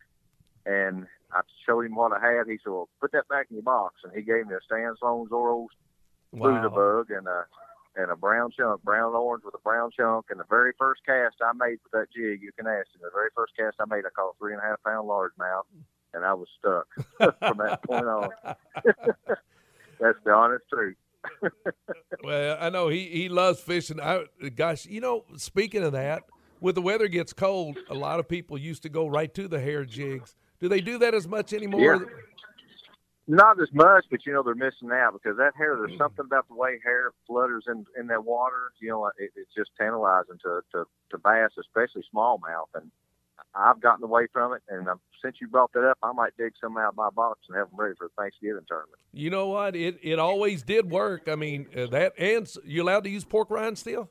and 0.67 1.07
i 1.33 1.41
showed 1.67 1.87
him 1.87 1.95
what 1.95 2.13
i 2.13 2.21
had 2.33 2.47
he 2.47 2.59
said 2.63 2.71
well 2.71 2.89
put 3.01 3.13
that 3.13 3.27
back 3.29 3.47
in 3.51 3.57
your 3.57 3.63
box 3.63 3.95
and 4.05 4.13
he 4.15 4.21
gave 4.21 4.47
me 4.47 4.55
a 4.55 4.61
stan 4.65 4.95
sloan 4.99 5.27
zorro's 5.29 5.71
booger 6.35 6.71
Wow. 6.71 7.05
bug 7.05 7.11
and 7.11 7.27
a 7.27 7.45
and 7.97 8.11
a 8.11 8.17
brown 8.17 8.51
chunk 8.57 8.83
brown 8.83 9.15
orange 9.15 9.45
with 9.45 9.55
a 9.55 9.59
brown 9.65 9.91
chunk 9.97 10.27
and 10.31 10.39
the 10.39 10.45
very 10.49 10.73
first 10.79 11.01
cast 11.05 11.37
i 11.43 11.53
made 11.53 11.79
with 11.83 11.93
that 11.93 12.07
jig 12.15 12.41
you 12.43 12.53
can 12.57 12.67
ask 12.67 12.87
him 12.95 13.01
the 13.03 13.11
very 13.13 13.31
first 13.35 13.53
cast 13.57 13.77
i 13.81 13.85
made 13.95 14.05
i 14.07 14.11
caught 14.15 14.31
a 14.31 14.39
three 14.39 14.53
and 14.53 14.63
a 14.63 14.65
half 14.65 14.83
pound 14.85 15.09
largemouth 15.09 15.65
and 16.15 16.25
i 16.25 16.33
was 16.33 16.49
stuck 16.59 16.87
from 17.39 17.59
that 17.59 17.81
point 17.85 18.07
on 18.07 18.29
that's 20.01 20.19
the 20.25 20.33
honest 20.33 20.65
truth 20.73 20.97
Well, 22.23 22.57
I 22.61 22.71
know 22.71 22.89
he 22.89 23.07
he 23.07 23.29
loves 23.29 23.61
fishing. 23.61 24.01
I 24.01 24.25
gosh, 24.55 24.85
you 24.87 25.01
know, 25.01 25.25
speaking 25.37 25.83
of 25.83 25.93
that, 25.93 26.25
when 26.61 26.75
the 26.75 26.83
weather 26.83 27.09
gets 27.09 27.33
cold, 27.33 27.79
a 27.89 27.95
lot 27.95 28.21
of 28.21 28.29
people 28.29 28.59
used 28.59 28.83
to 28.83 28.89
go 28.89 29.07
right 29.07 29.33
to 29.35 29.49
the 29.49 29.61
hair 29.61 29.85
jigs. 29.85 30.35
Do 30.61 30.69
they 30.69 30.81
do 30.81 30.99
that 30.99 31.15
as 31.15 31.27
much 31.27 31.53
anymore? 31.55 31.81
Yeah. 31.81 31.99
Not 33.31 33.61
as 33.61 33.69
much, 33.73 34.07
but 34.11 34.27
you 34.27 34.33
know 34.33 34.43
they're 34.43 34.57
missing 34.57 34.91
out 34.93 35.13
because 35.13 35.37
that 35.39 35.53
hair. 35.57 35.77
There's 35.77 35.97
something 35.97 36.25
about 36.25 36.49
the 36.49 36.55
way 36.57 36.81
hair 36.83 37.13
flutters 37.29 37.63
in 37.69 37.87
in 37.97 38.09
that 38.09 38.25
water. 38.25 38.73
You 38.81 38.89
know, 38.89 39.07
it, 39.07 39.31
it's 39.37 39.55
just 39.57 39.71
tantalizing 39.79 40.39
to, 40.43 40.63
to 40.73 40.85
to 41.13 41.19
bass, 41.19 41.51
especially 41.57 42.03
smallmouth. 42.13 42.67
And 42.75 42.91
I've 43.55 43.81
gotten 43.81 44.03
away 44.03 44.27
from 44.33 44.53
it. 44.55 44.63
And 44.69 44.89
um, 44.89 44.99
since 45.23 45.37
you 45.41 45.47
brought 45.47 45.73
that 45.75 45.89
up, 45.89 45.99
I 46.03 46.11
might 46.11 46.37
dig 46.37 46.55
some 46.61 46.77
out 46.77 46.89
of 46.89 46.97
my 46.97 47.11
box 47.11 47.39
and 47.49 47.57
have 47.57 47.71
them 47.71 47.79
ready 47.79 47.95
for 47.97 48.09
the 48.09 48.21
Thanksgiving 48.21 48.65
tournament. 48.67 48.99
You 49.13 49.31
know 49.31 49.47
what? 49.47 49.77
It 49.77 50.01
it 50.03 50.19
always 50.19 50.65
did 50.65 50.91
work. 50.91 51.29
I 51.29 51.37
mean, 51.37 51.69
uh, 51.77 51.87
that 51.87 52.15
and 52.19 52.53
you 52.65 52.83
allowed 52.83 53.05
to 53.05 53.11
use 53.11 53.25
pork 53.25 53.51
rind 53.51 53.79
still? 53.79 54.11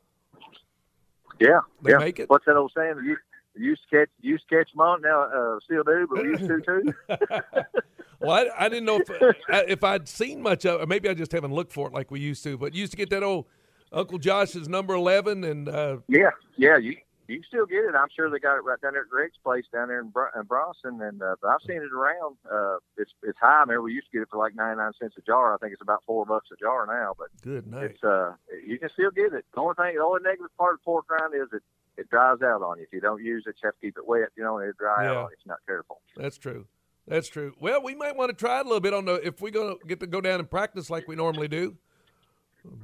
Yeah, 1.42 1.60
They 1.82 1.92
yeah. 1.92 1.98
make 1.98 2.20
it? 2.20 2.30
What's 2.30 2.46
that 2.46 2.56
old 2.56 2.72
saying? 2.76 2.96
You 3.04 3.18
used 3.66 3.82
to 3.90 3.98
catch 3.98 4.10
you 4.22 4.32
used 4.32 4.48
to 4.50 4.56
catch 4.58 4.72
them 4.72 4.82
on 4.82 5.02
now 5.02 5.24
uh, 5.24 5.60
still 5.64 5.84
do, 5.84 6.08
but 6.10 6.24
we 6.24 6.30
used 6.30 6.48
to 6.48 6.62
too. 6.62 6.94
Well, 8.22 8.32
I, 8.32 8.66
I 8.66 8.70
didn't 8.70 8.86
know 8.86 9.00
if 9.00 9.36
if 9.50 9.84
I'd 9.84 10.08
seen 10.08 10.42
much 10.42 10.66
of, 10.66 10.82
or 10.82 10.86
maybe 10.86 11.08
I 11.10 11.14
just 11.14 11.32
haven't 11.32 11.54
looked 11.54 11.72
for 11.72 11.88
it 11.88 11.94
like 11.94 12.12
we 12.12 12.20
used 12.20 12.44
to. 12.44 12.58
But 12.58 12.74
you 12.74 12.82
used 12.82 12.92
to 12.92 12.98
get 12.98 13.10
that 13.12 13.24
old 13.24 13.46
Uncle 13.94 14.18
Josh's 14.18 14.68
number 14.68 14.94
eleven, 14.94 15.44
and 15.44 15.70
uh, 15.70 15.98
Yeah, 16.08 16.32
yeah, 16.58 16.78
you 16.78 16.98
you 17.28 17.42
still 17.48 17.66
get 17.66 17.86
it. 17.86 17.96
I'm 17.96 18.08
sure 18.14 18.30
they 18.30 18.40
got 18.40 18.58
it 18.58 18.64
right 18.64 18.82
down 18.82 18.94
there 18.94 19.04
at 19.04 19.10
Greg's 19.10 19.38
place 19.44 19.64
down 19.72 19.88
there 19.88 20.02
in, 20.02 20.10
Br- 20.10 20.34
in 20.36 20.44
Bronston, 20.44 21.00
and 21.02 21.22
uh, 21.22 21.36
but 21.42 21.48
I've 21.48 21.62
seen 21.66 21.78
it 21.78 21.94
around. 21.94 22.36
Uh, 22.52 22.78
it's 22.98 23.12
it's 23.24 23.38
high. 23.40 23.60
I 23.60 23.62
remember 23.62 23.84
we 23.84 23.94
used 23.94 24.08
to 24.08 24.18
get 24.18 24.24
it 24.24 24.30
for 24.30 24.38
like 24.38 24.56
99 24.56 24.92
cents 25.00 25.16
a 25.18 25.22
jar. 25.22 25.54
I 25.54 25.58
think 25.58 25.72
it's 25.72 25.82
about 25.82 26.04
four 26.06 26.26
bucks 26.26 26.50
a 26.52 26.58
jar 26.58 26.86
now, 26.88 27.14
but 27.18 27.28
good 27.42 27.68
night. 27.68 27.92
it's 27.92 28.04
uh 28.04 28.34
you 28.68 28.80
can 28.80 28.90
still 28.90 29.12
get 29.12 29.34
it. 29.34 29.46
The 29.54 29.62
only 29.62 29.76
thing, 29.76 29.96
the 29.96 30.04
only 30.04 30.24
negative 30.24 30.52
part 30.58 30.74
of 30.74 30.84
pork 30.84 31.06
rind 31.10 31.34
is 31.36 31.48
it 31.54 31.64
it 32.00 32.10
dries 32.10 32.42
out 32.42 32.62
on 32.62 32.78
you. 32.78 32.84
If 32.84 32.94
you 32.94 33.02
don't 33.02 33.24
use 33.24 33.44
it, 33.46 33.56
you 33.62 33.68
have 33.68 33.76
to 33.76 33.82
keep 33.82 33.98
it 33.98 34.08
wet. 34.08 34.30
You 34.38 34.44
know, 34.44 34.58
it 34.60 34.78
dry 34.78 35.06
out 35.08 35.14
Yeah. 35.14 35.22
you 35.22 35.28
if 35.28 35.40
you're 35.46 35.54
not 35.54 35.60
careful. 35.68 36.02
That's 36.16 36.38
true. 36.38 36.66
That's 37.08 37.28
true. 37.28 37.54
Well, 37.60 37.82
we 37.84 37.96
might 37.96 38.16
want 38.16 38.30
to 38.30 38.36
try 38.36 38.60
it 38.60 38.62
a 38.62 38.64
little 38.70 38.80
bit 38.80 38.94
on 38.94 39.06
the 39.06 39.16
if 39.26 39.42
we're 39.42 39.52
gonna 39.52 39.76
get 39.88 40.00
to 40.00 40.08
go 40.08 40.22
down 40.22 40.40
and 40.40 40.50
practice 40.50 40.90
like 40.90 41.08
we 41.08 41.16
normally 41.16 41.48
do. 41.48 41.76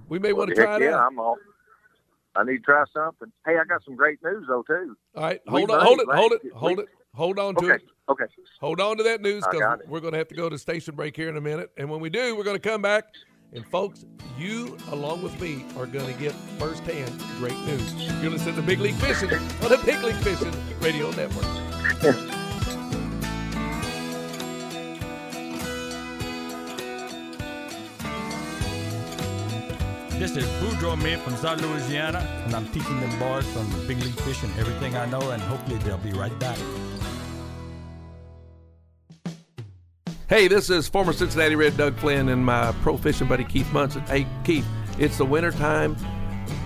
We 0.08 0.19
may 0.19 0.34
want 0.34 0.49
to 0.49 0.56
try 0.56 0.78
it 0.78 0.84
yeah, 0.84 0.95
out. 0.95 1.08
I'm 1.08 1.19
all. 1.19 1.38
I 2.36 2.43
need 2.43 2.58
to 2.58 2.63
try 2.63 2.84
something. 2.93 3.32
Hey, 3.45 3.58
I 3.58 3.63
got 3.65 3.84
some 3.86 3.95
great 3.95 4.21
news 4.23 4.45
though 4.47 4.63
too. 4.63 4.97
All 5.15 5.23
right, 5.23 5.41
we 5.45 5.51
hold 5.51 5.71
on, 5.71 5.82
hold 5.86 5.99
it, 5.99 6.08
hold 6.10 6.32
it, 6.34 6.41
it. 6.43 6.54
hold 6.54 6.78
We- 6.78 6.84
it, 6.84 6.89
hold 7.13 7.39
on 7.39 7.56
to 7.56 7.65
Okay, 7.65 7.75
it. 7.75 7.89
okay. 8.10 8.25
Hold 8.60 8.82
on 8.82 8.97
to 8.97 9.04
that 9.04 9.21
news 9.21 9.45
because 9.49 9.80
we're 9.88 9.99
going 9.99 10.13
to 10.13 10.17
have 10.17 10.28
to 10.30 10.36
go 10.36 10.49
to 10.49 10.58
station 10.58 10.95
break 10.95 11.15
here 11.15 11.30
in 11.30 11.38
a 11.38 11.41
minute. 11.41 11.71
And 11.78 11.89
when 11.89 12.01
we 12.01 12.10
do, 12.10 12.36
we're 12.36 12.43
going 12.43 12.60
to 12.60 12.69
come 12.69 12.82
back. 12.82 13.06
And 13.55 13.65
folks, 13.67 14.03
you 14.37 14.77
along 14.91 15.21
with 15.21 15.39
me 15.39 15.63
are 15.77 15.85
going 15.85 16.13
to 16.13 16.19
get 16.19 16.33
firsthand 16.59 17.17
great 17.37 17.57
news. 17.59 17.93
You're 18.21 18.31
listening 18.31 18.55
to 18.55 18.61
Big 18.61 18.81
League 18.81 18.95
Fishing 18.95 19.31
on 19.31 19.69
the 19.69 19.81
Big 19.85 20.03
League 20.03 20.15
Fishing 20.15 20.51
Radio 20.81 21.09
Network. 21.11 21.45
This 30.19 30.35
is 30.35 30.45
Boudreaux 30.59 31.01
Me 31.01 31.15
from 31.15 31.37
South 31.37 31.61
Louisiana, 31.61 32.19
and 32.45 32.53
I'm 32.53 32.67
teaching 32.67 32.99
them 32.99 33.17
boys 33.19 33.49
from 33.53 33.69
Big 33.87 34.01
League 34.03 34.19
Fishing 34.21 34.49
everything 34.57 34.97
I 34.97 35.05
know, 35.05 35.31
and 35.31 35.41
hopefully 35.41 35.77
they'll 35.77 35.97
be 35.97 36.11
right 36.11 36.37
back. 36.39 36.57
Hey, 40.27 40.47
this 40.47 40.71
is 40.71 40.88
former 40.88 41.13
Cincinnati 41.13 41.55
Red 41.55 41.77
Doug 41.77 41.95
Flynn 41.97 42.29
and 42.29 42.43
my 42.43 42.71
pro 42.81 42.97
fishing 42.97 43.27
buddy 43.27 43.43
Keith 43.43 43.71
Munson. 43.71 44.01
Hey, 44.07 44.25
Keith, 44.43 44.65
it's 44.97 45.19
the 45.19 45.25
winter 45.25 45.51
time, 45.51 45.95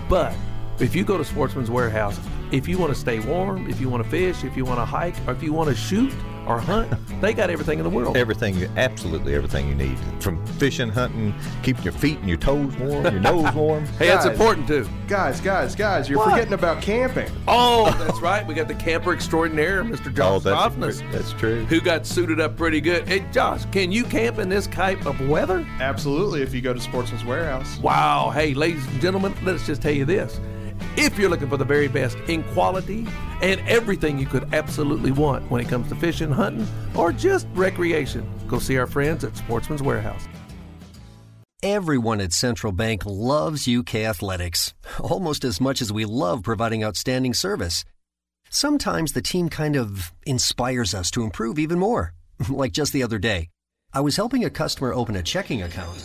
but 0.08 0.34
if 0.80 0.96
you 0.96 1.04
go 1.04 1.18
to 1.18 1.26
Sportsman's 1.26 1.70
Warehouse, 1.70 2.18
if 2.54 2.70
you 2.70 2.78
want 2.78 2.94
to 2.94 2.98
stay 2.98 3.20
warm, 3.20 3.70
if 3.70 3.82
you 3.82 3.90
want 3.90 4.02
to 4.02 4.10
fish, 4.10 4.46
if 4.46 4.56
you 4.56 4.64
want 4.64 4.80
to 4.80 4.86
hike, 4.86 5.16
or 5.28 5.34
if 5.34 5.44
you 5.44 5.52
want 5.52 5.68
to 5.68 5.76
shoot 5.76 6.14
or 6.50 6.60
hunt, 6.60 6.92
they 7.22 7.34
got 7.34 7.50
everything 7.50 7.78
in 7.80 7.84
the 7.84 7.90
world. 7.90 8.18
Everything, 8.18 8.56
absolutely 8.78 9.36
everything 9.36 9.68
you 9.68 9.76
need. 9.76 9.98
From 10.20 10.44
fishing, 10.58 10.90
hunting, 10.90 11.34
keeping 11.64 11.84
your 11.84 11.94
feet 11.94 12.18
and 12.20 12.28
your 12.28 12.38
toes 12.40 12.76
warm, 12.78 13.04
your 13.06 13.20
nose 13.22 13.54
warm. 13.54 13.86
Hey, 14.00 14.08
that's 14.08 14.26
important 14.26 14.68
too. 14.68 14.88
Guys, 15.08 15.40
guys, 15.42 15.76
guys, 15.76 16.10
you're 16.10 16.18
What? 16.18 16.32
forgetting 16.32 16.54
about 16.54 16.82
camping. 16.82 17.30
Oh, 17.48 17.92
that's 18.00 18.20
right. 18.22 18.46
We 18.48 18.54
got 18.54 18.68
the 18.68 18.76
camper 18.76 19.14
extraordinaire, 19.14 19.84
Mr. 19.84 20.08
Oh, 20.08 20.40
Josh 20.40 20.46
Oh, 20.46 20.70
that's, 20.80 21.02
that's 21.12 21.34
true. 21.34 21.66
who 21.66 21.80
got 21.82 22.06
suited 22.06 22.40
up 22.40 22.58
pretty 22.58 22.82
good. 22.82 23.08
Hey, 23.08 23.26
Josh, 23.32 23.66
can 23.72 23.92
you 23.92 24.04
camp 24.04 24.40
in 24.40 24.50
this 24.50 24.68
type 24.68 25.06
of 25.06 25.20
weather? 25.28 25.66
Absolutely, 25.80 26.42
if 26.42 26.54
you 26.54 26.62
go 26.62 26.74
to 26.74 26.80
Sportsman's 26.82 27.26
Warehouse. 27.26 27.78
Wow. 27.80 28.30
Hey, 28.32 28.54
ladies 28.54 28.86
and 28.88 29.00
gentlemen, 29.02 29.34
let's 29.44 29.66
just 29.66 29.82
tell 29.82 29.92
you 29.94 30.06
this. 30.06 30.40
If 31.02 31.18
you're 31.18 31.30
looking 31.30 31.48
for 31.48 31.56
the 31.56 31.64
very 31.64 31.88
best 31.88 32.18
in 32.28 32.44
quality 32.52 33.08
and 33.42 33.62
everything 33.70 34.20
you 34.20 34.26
could 34.26 34.54
absolutely 34.54 35.14
want 35.14 35.50
when 35.50 35.62
it 35.62 35.70
comes 35.70 35.88
to 35.88 35.96
fishing, 35.96 36.30
hunting, 36.30 36.68
or 36.94 37.14
just 37.14 37.48
recreation, 37.54 38.30
go 38.50 38.60
see 38.60 38.78
our 38.78 38.86
friends 38.86 39.24
at 39.24 39.38
Sportsman's 39.38 39.82
Warehouse. 39.82 40.28
Everyone 41.64 42.20
at 42.20 42.34
Central 42.34 42.74
Bank 42.74 43.04
loves 43.06 43.66
UK 43.66 43.96
athletics, 43.96 44.74
almost 45.00 45.46
as 45.46 45.62
much 45.62 45.82
as 45.82 45.94
we 45.94 46.04
love 46.04 46.44
providing 46.44 46.84
outstanding 46.84 47.34
service. 47.34 47.86
Sometimes 48.50 49.14
the 49.14 49.22
team 49.22 49.48
kind 49.48 49.78
of 49.78 50.12
inspires 50.26 50.94
us 50.94 51.10
to 51.12 51.24
improve 51.24 51.58
even 51.58 51.80
more. 51.80 52.14
Like 52.50 52.74
just 52.74 52.92
the 52.92 53.04
other 53.04 53.20
day, 53.20 53.48
I 53.94 54.02
was 54.02 54.18
helping 54.18 54.44
a 54.44 54.50
customer 54.50 54.94
open 54.94 55.16
a 55.16 55.24
checking 55.24 55.62
account. 55.62 56.04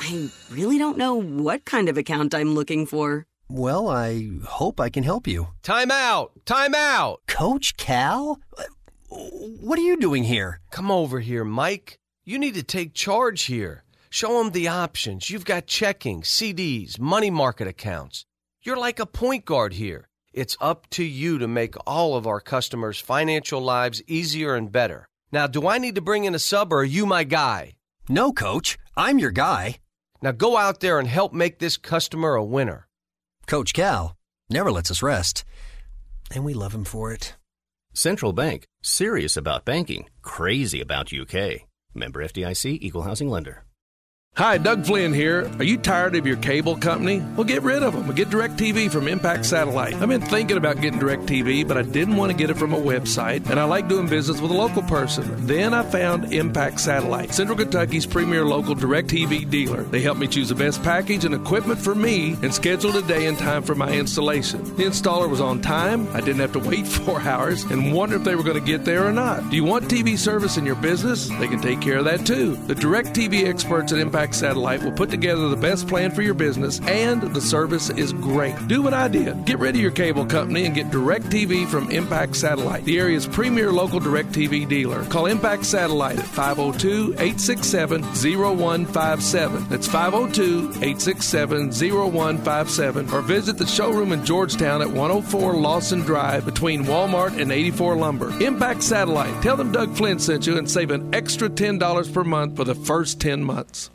I 0.00 0.28
really 0.50 0.78
don't 0.78 0.98
know 0.98 1.14
what 1.14 1.64
kind 1.64 1.88
of 1.88 1.96
account 1.96 2.34
I'm 2.34 2.54
looking 2.56 2.84
for. 2.84 3.26
Well, 3.48 3.88
I 3.88 4.30
hope 4.44 4.80
I 4.80 4.88
can 4.88 5.04
help 5.04 5.26
you. 5.26 5.48
Time 5.62 5.90
out! 5.90 6.32
Time 6.46 6.74
out! 6.74 7.20
Coach 7.26 7.76
Cal? 7.76 8.40
What 9.08 9.78
are 9.78 9.82
you 9.82 9.98
doing 9.98 10.24
here? 10.24 10.60
Come 10.70 10.90
over 10.90 11.20
here, 11.20 11.44
Mike. 11.44 11.98
You 12.24 12.38
need 12.38 12.54
to 12.54 12.62
take 12.62 12.94
charge 12.94 13.42
here. 13.42 13.84
Show 14.08 14.38
them 14.38 14.52
the 14.52 14.68
options. 14.68 15.28
You've 15.28 15.44
got 15.44 15.66
checking, 15.66 16.22
CDs, 16.22 16.98
money 16.98 17.30
market 17.30 17.68
accounts. 17.68 18.24
You're 18.62 18.78
like 18.78 18.98
a 18.98 19.06
point 19.06 19.44
guard 19.44 19.74
here. 19.74 20.08
It's 20.32 20.56
up 20.60 20.88
to 20.90 21.04
you 21.04 21.38
to 21.38 21.46
make 21.46 21.74
all 21.86 22.16
of 22.16 22.26
our 22.26 22.40
customers' 22.40 22.98
financial 22.98 23.60
lives 23.60 24.02
easier 24.06 24.54
and 24.54 24.72
better. 24.72 25.06
Now, 25.30 25.46
do 25.46 25.68
I 25.68 25.76
need 25.76 25.96
to 25.96 26.00
bring 26.00 26.24
in 26.24 26.34
a 26.34 26.38
sub 26.38 26.72
or 26.72 26.78
are 26.78 26.84
you 26.84 27.04
my 27.04 27.24
guy? 27.24 27.74
No, 28.08 28.32
Coach. 28.32 28.78
I'm 28.96 29.18
your 29.18 29.32
guy. 29.32 29.80
Now 30.22 30.32
go 30.32 30.56
out 30.56 30.80
there 30.80 30.98
and 30.98 31.06
help 31.06 31.34
make 31.34 31.58
this 31.58 31.76
customer 31.76 32.34
a 32.34 32.44
winner. 32.44 32.88
Coach 33.46 33.74
Cal 33.74 34.16
never 34.50 34.72
lets 34.72 34.90
us 34.90 35.02
rest, 35.02 35.44
and 36.34 36.44
we 36.44 36.54
love 36.54 36.74
him 36.74 36.84
for 36.84 37.12
it. 37.12 37.34
Central 37.92 38.32
Bank, 38.32 38.64
serious 38.82 39.36
about 39.36 39.64
banking, 39.64 40.08
crazy 40.22 40.80
about 40.80 41.12
UK. 41.12 41.66
Member 41.94 42.24
FDIC, 42.24 42.78
Equal 42.80 43.02
Housing 43.02 43.28
Lender. 43.28 43.64
Hi, 44.36 44.58
Doug 44.58 44.84
Flynn 44.84 45.12
here. 45.12 45.48
Are 45.60 45.64
you 45.64 45.78
tired 45.78 46.16
of 46.16 46.26
your 46.26 46.36
cable 46.36 46.76
company? 46.76 47.20
Well, 47.36 47.44
get 47.44 47.62
rid 47.62 47.84
of 47.84 47.92
them 47.92 48.04
get 48.14 48.30
DirecTV 48.30 48.90
from 48.90 49.08
Impact 49.08 49.44
Satellite. 49.44 49.94
I've 49.94 50.08
been 50.08 50.20
thinking 50.20 50.56
about 50.56 50.80
getting 50.80 51.00
DirecTV, 51.00 51.66
but 51.66 51.76
I 51.76 51.82
didn't 51.82 52.16
want 52.16 52.30
to 52.30 52.36
get 52.36 52.50
it 52.50 52.56
from 52.56 52.72
a 52.72 52.80
website, 52.80 53.50
and 53.50 53.58
I 53.58 53.64
like 53.64 53.88
doing 53.88 54.08
business 54.08 54.40
with 54.40 54.50
a 54.50 54.54
local 54.54 54.82
person. 54.82 55.46
Then 55.46 55.74
I 55.74 55.82
found 55.82 56.32
Impact 56.32 56.80
Satellite, 56.80 57.34
Central 57.34 57.58
Kentucky's 57.58 58.06
premier 58.06 58.44
local 58.44 58.74
DirecTV 58.74 59.50
dealer. 59.50 59.82
They 59.82 60.00
helped 60.00 60.20
me 60.20 60.28
choose 60.28 60.48
the 60.48 60.54
best 60.54 60.82
package 60.82 61.24
and 61.24 61.34
equipment 61.34 61.80
for 61.80 61.94
me 61.94 62.36
and 62.42 62.54
scheduled 62.54 62.96
a 62.96 63.02
day 63.02 63.26
and 63.26 63.36
time 63.36 63.62
for 63.62 63.74
my 63.74 63.90
installation. 63.90 64.62
The 64.76 64.84
installer 64.84 65.28
was 65.28 65.40
on 65.40 65.60
time. 65.60 66.08
I 66.14 66.20
didn't 66.20 66.40
have 66.40 66.52
to 66.52 66.60
wait 66.60 66.86
four 67.04 67.20
hours 67.20 67.64
and 67.64 67.92
wonder 67.92 68.16
if 68.16 68.24
they 68.24 68.36
were 68.36 68.44
going 68.44 68.60
to 68.60 68.64
get 68.64 68.84
there 68.84 69.04
or 69.06 69.12
not. 69.12 69.50
Do 69.50 69.56
you 69.56 69.64
want 69.64 69.86
TV 69.86 70.16
service 70.16 70.56
in 70.56 70.64
your 70.64 70.76
business? 70.76 71.28
They 71.28 71.48
can 71.48 71.60
take 71.60 71.80
care 71.80 71.98
of 71.98 72.04
that 72.04 72.26
too. 72.26 72.56
The 72.66 72.74
DirecTV 72.74 73.44
experts 73.44 73.92
at 73.92 73.98
Impact 73.98 74.23
Satellite 74.32 74.82
will 74.82 74.92
put 74.92 75.10
together 75.10 75.48
the 75.48 75.56
best 75.56 75.86
plan 75.86 76.10
for 76.10 76.22
your 76.22 76.32
business, 76.32 76.80
and 76.86 77.20
the 77.34 77.40
service 77.40 77.90
is 77.90 78.12
great. 78.14 78.54
Do 78.68 78.80
what 78.80 78.94
I 78.94 79.08
did. 79.08 79.44
Get 79.44 79.58
rid 79.58 79.74
of 79.74 79.80
your 79.80 79.90
cable 79.90 80.24
company 80.24 80.64
and 80.64 80.74
get 80.74 80.90
Direct 80.90 81.26
TV 81.26 81.66
from 81.66 81.90
Impact 81.90 82.36
Satellite, 82.36 82.84
the 82.84 82.98
area's 82.98 83.26
premier 83.26 83.72
local 83.72 84.00
Direct 84.00 84.30
TV 84.30 84.66
dealer. 84.66 85.04
Call 85.06 85.26
Impact 85.26 85.66
Satellite 85.66 86.18
at 86.18 86.26
502 86.26 87.14
867 87.14 88.02
0157. 88.02 89.68
That's 89.68 89.88
502 89.88 90.70
867 90.76 91.72
0157. 91.72 93.10
Or 93.10 93.20
visit 93.20 93.58
the 93.58 93.66
showroom 93.66 94.12
in 94.12 94.24
Georgetown 94.24 94.80
at 94.80 94.88
104 94.88 95.54
Lawson 95.54 96.00
Drive 96.00 96.44
between 96.44 96.84
Walmart 96.84 97.40
and 97.40 97.50
84 97.50 97.96
Lumber. 97.96 98.30
Impact 98.40 98.82
Satellite. 98.82 99.42
Tell 99.42 99.56
them 99.56 99.72
Doug 99.72 99.96
Flynn 99.96 100.18
sent 100.18 100.46
you 100.46 100.56
and 100.56 100.70
save 100.70 100.90
an 100.90 101.14
extra 101.14 101.48
$10 101.48 102.12
per 102.12 102.24
month 102.24 102.56
for 102.56 102.64
the 102.64 102.74
first 102.74 103.20
10 103.20 103.42
months. 103.42 103.90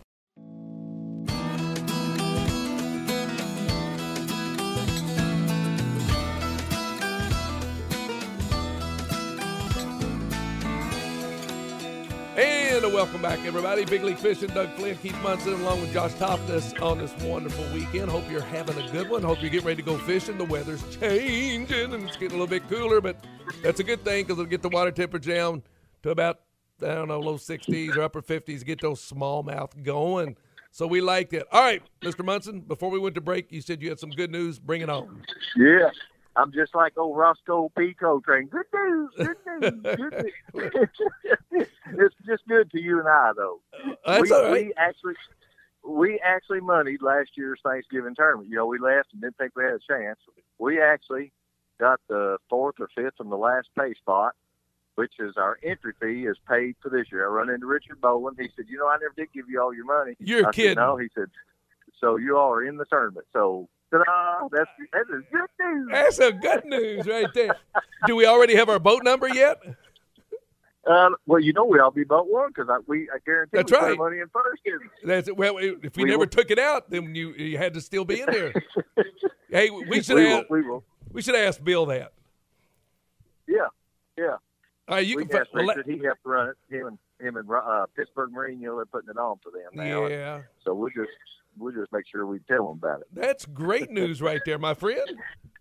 Welcome 12.99 13.21
back, 13.21 13.39
everybody. 13.45 13.85
Big 13.85 14.03
League 14.03 14.17
Fishing, 14.17 14.49
Doug 14.49 14.69
Flynn, 14.73 14.97
Keith 14.97 15.17
Munson, 15.23 15.53
along 15.53 15.79
with 15.79 15.93
Josh 15.93 16.13
Toftus 16.15 16.73
on 16.81 16.97
this 16.97 17.15
wonderful 17.23 17.63
weekend. 17.73 18.11
Hope 18.11 18.29
you're 18.29 18.41
having 18.41 18.77
a 18.77 18.91
good 18.91 19.09
one. 19.09 19.23
Hope 19.23 19.39
you're 19.39 19.49
getting 19.49 19.67
ready 19.67 19.81
to 19.81 19.85
go 19.85 19.97
fishing. 19.99 20.37
The 20.37 20.43
weather's 20.43 20.83
changing 20.97 21.93
and 21.93 22.03
it's 22.03 22.17
getting 22.17 22.37
a 22.37 22.41
little 22.41 22.45
bit 22.45 22.67
cooler, 22.67 22.99
but 22.99 23.23
that's 23.63 23.79
a 23.79 23.85
good 23.85 24.03
thing 24.03 24.25
because 24.25 24.33
it'll 24.37 24.49
get 24.49 24.61
the 24.61 24.67
water 24.67 24.91
temperature 24.91 25.33
down 25.33 25.63
to 26.03 26.09
about, 26.09 26.41
I 26.83 26.87
don't 26.87 27.07
know, 27.07 27.21
low 27.21 27.35
60s 27.35 27.95
or 27.95 28.01
upper 28.01 28.21
50s, 28.21 28.65
get 28.65 28.81
those 28.81 28.99
smallmouth 28.99 29.81
going. 29.81 30.35
So 30.71 30.85
we 30.85 30.99
liked 30.99 31.31
it. 31.31 31.47
All 31.53 31.61
right, 31.61 31.81
Mr. 32.01 32.25
Munson, 32.25 32.59
before 32.59 32.89
we 32.89 32.99
went 32.99 33.15
to 33.15 33.21
break, 33.21 33.49
you 33.49 33.61
said 33.61 33.81
you 33.81 33.87
had 33.87 33.99
some 33.99 34.09
good 34.09 34.29
news. 34.29 34.59
Bring 34.59 34.81
it 34.81 34.89
on. 34.89 35.23
Yeah. 35.55 35.89
I'm 36.35 36.51
just 36.51 36.75
like 36.75 36.97
old 36.97 37.17
Roscoe 37.17 37.71
P. 37.77 37.93
Coltrane. 37.93 38.47
Good 38.47 38.65
news, 38.73 39.09
good 39.17 39.37
news, 39.47 39.95
good 39.95 40.13
news. 40.53 40.99
it's 41.91 42.15
just 42.25 42.47
good 42.47 42.71
to 42.71 42.79
you 42.79 42.99
and 42.99 43.07
I, 43.07 43.31
though. 43.35 43.61
Uh, 43.83 43.93
that's 44.05 44.21
we, 44.21 44.31
right. 44.31 44.51
we 44.51 44.73
actually 44.77 45.15
we 45.83 46.19
actually 46.23 46.61
moneyed 46.61 47.01
last 47.01 47.31
year's 47.35 47.59
Thanksgiving 47.63 48.15
tournament. 48.15 48.49
You 48.49 48.57
know, 48.57 48.65
we 48.65 48.79
left 48.79 49.11
and 49.13 49.21
didn't 49.21 49.37
think 49.37 49.55
we 49.55 49.63
had 49.63 49.73
a 49.73 49.79
chance. 49.87 50.19
We 50.59 50.81
actually 50.81 51.31
got 51.79 51.99
the 52.07 52.37
fourth 52.49 52.75
or 52.79 52.89
fifth 52.95 53.15
from 53.17 53.29
the 53.29 53.37
last 53.37 53.69
pay 53.77 53.93
spot, 53.95 54.33
which 54.95 55.13
is 55.19 55.35
our 55.37 55.57
entry 55.63 55.93
fee 56.01 56.25
is 56.25 56.37
paid 56.47 56.75
for 56.81 56.89
this 56.89 57.11
year. 57.11 57.25
I 57.25 57.29
run 57.29 57.49
into 57.49 57.65
Richard 57.65 57.99
Boland. 58.01 58.37
He 58.39 58.49
said, 58.55 58.65
"You 58.69 58.77
know, 58.77 58.87
I 58.87 58.97
never 58.97 59.13
did 59.15 59.33
give 59.33 59.49
you 59.49 59.61
all 59.61 59.73
your 59.73 59.85
money." 59.85 60.15
You're 60.19 60.47
I 60.47 60.51
kidding. 60.51 60.71
Said, 60.71 60.81
no, 60.81 60.97
he 60.97 61.07
said. 61.15 61.27
So 61.99 62.17
you 62.17 62.37
all 62.37 62.53
are 62.53 62.63
in 62.63 62.77
the 62.77 62.85
tournament. 62.85 63.25
So 63.33 63.67
ta-da! 63.91 64.47
That's 64.51 64.69
that 64.93 65.01
is 65.15 65.23
good 65.31 65.49
news. 65.59 65.87
That's 65.91 66.15
some 66.17 66.39
good 66.39 66.65
news 66.65 67.05
right 67.07 67.27
there. 67.33 67.55
Do 68.07 68.15
we 68.15 68.25
already 68.25 68.55
have 68.55 68.69
our 68.69 68.79
boat 68.79 69.03
number 69.03 69.27
yet? 69.29 69.57
Uh, 70.87 71.09
well, 71.27 71.39
you 71.39 71.53
know 71.53 71.65
we 71.65 71.77
all 71.79 71.91
be 71.91 72.03
boat 72.03 72.27
one 72.29 72.49
because 72.49 72.67
I 72.69 72.77
we 72.87 73.09
I 73.13 73.17
guarantee 73.25 73.57
That's 73.57 73.71
we 73.71 73.77
put 73.77 73.83
right. 73.85 73.97
money 73.97 74.19
in 74.19 74.27
first. 74.29 74.61
That's. 75.03 75.29
Well, 75.31 75.57
if 75.57 75.95
we, 75.95 76.03
We 76.03 76.09
never 76.09 76.19
will- 76.19 76.27
took 76.27 76.49
it 76.51 76.57
out, 76.59 76.89
then 76.89 77.13
you 77.13 77.33
you 77.33 77.57
had 77.57 77.73
to 77.75 77.81
still 77.81 78.05
be 78.05 78.21
in 78.21 78.27
there. 78.31 78.53
hey, 79.49 79.69
we 79.69 80.01
should 80.01 80.15
We 80.15 80.25
will, 80.25 80.37
ask, 80.39 80.49
we 80.49 80.61
will. 80.61 80.83
we 81.11 81.21
should 81.21 81.35
ask 81.35 81.63
Bill 81.63 81.85
that. 81.87 82.13
Yeah, 83.47 83.67
yeah. 84.17 84.37
All 84.87 84.95
right, 84.95 85.05
you 85.05 85.17
we 85.17 85.25
can. 85.25 85.41
asked 85.41 85.49
well, 85.53 85.67
Richard. 85.67 85.85
he 85.85 86.03
helped 86.03 86.21
run 86.23 86.49
it. 86.49 86.75
Him 86.75 86.87
and 86.87 86.97
him 87.19 87.35
and 87.37 87.49
uh, 87.51 87.85
Pittsburgh 87.95 88.31
Marine, 88.31 88.59
you 88.61 88.67
know, 88.69 88.77
they're 88.77 88.85
putting 88.85 89.09
it 89.09 89.17
on 89.17 89.37
for 89.43 89.51
them 89.51 89.69
now. 89.73 90.07
Yeah. 90.07 90.41
So 90.63 90.73
we'll 90.73 90.89
just 90.89 91.09
we'll 91.57 91.73
just 91.73 91.91
make 91.91 92.05
sure 92.07 92.25
we 92.25 92.39
tell 92.47 92.67
them 92.67 92.77
about 92.77 93.01
it. 93.01 93.07
That's 93.13 93.45
great 93.45 93.89
news 93.91 94.21
right 94.21 94.41
there, 94.45 94.57
my 94.57 94.73
friend. 94.73 95.01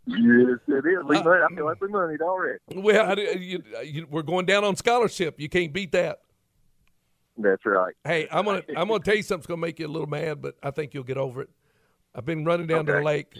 Yes, 0.07 0.59
it 0.69 0.87
is. 0.87 1.05
We 1.05 1.17
Uh, 1.17 1.23
money, 1.23 1.43
I 1.43 1.55
feel 1.55 1.67
like 1.67 1.81
we 1.81 1.89
moneyed 1.89 2.23
already. 2.23 2.59
Well, 2.75 3.11
I, 3.11 3.15
you, 3.35 3.63
you, 3.85 4.07
we're 4.11 4.23
going 4.23 4.47
down 4.47 4.65
on 4.65 4.75
scholarship. 4.77 5.39
You 5.39 5.49
can't 5.49 5.73
beat 5.73 5.93
that. 5.93 6.21
That's 7.37 7.65
right. 7.67 7.95
Hey, 8.05 8.27
I'm 8.33 8.45
gonna 8.47 8.63
I'm 8.77 8.89
gonna 8.89 9.01
tell 9.01 9.15
you 9.17 9.23
something's 9.23 9.47
gonna 9.47 9.61
make 9.61 9.79
you 9.79 9.87
a 9.87 9.89
little 9.89 10.09
mad, 10.09 10.41
but 10.41 10.57
I 10.63 10.71
think 10.71 10.95
you'll 10.95 11.05
get 11.05 11.19
over 11.19 11.43
it. 11.43 11.51
I've 12.15 12.25
been 12.25 12.45
running 12.45 12.67
down 12.67 12.87
to 12.87 12.93
the 12.93 13.03
lake, 13.03 13.37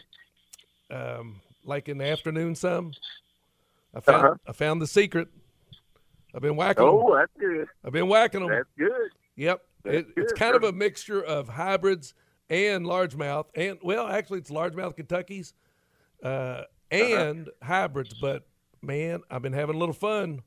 um, 0.91 1.41
like 1.65 1.89
in 1.89 1.99
the 1.99 2.09
afternoon. 2.09 2.55
Some 2.55 2.93
I 3.95 4.01
found 4.01 4.25
Uh-huh. 4.25 4.35
I 4.47 4.53
found 4.53 4.83
the 4.83 4.87
secret. 4.87 5.29
I've 6.35 6.43
been 6.43 6.57
whacking. 6.57 6.85
Oh, 6.85 7.17
that's 7.17 7.33
good. 7.39 7.67
I've 7.85 7.93
been 7.93 8.09
whacking 8.09 8.41
them. 8.41 8.51
That's 8.51 8.69
good. 8.77 9.11
Yep. 9.37 9.63
That's 9.85 9.97
It, 9.97 10.07
it's 10.17 10.33
good, 10.33 10.39
kind 10.39 10.55
of 10.55 10.63
a 10.65 10.73
mixture 10.73 11.23
of 11.25 11.49
hybrids 11.49 12.15
and 12.51 12.87
largemouth, 12.87 13.47
and 13.55 13.79
well, 13.83 14.07
actually, 14.07 14.39
it's 14.39 14.51
largemouth 14.51 14.97
Kentucky's, 14.97 15.55
uh, 16.23 16.63
and 16.91 17.49
uh-huh. 17.49 17.67
hybrids. 17.67 18.15
But 18.15 18.47
man, 18.83 19.21
I've 19.31 19.43
been 19.43 19.53
having 19.53 19.77
a 19.77 19.79
little 19.79 19.95
fun. 19.95 20.43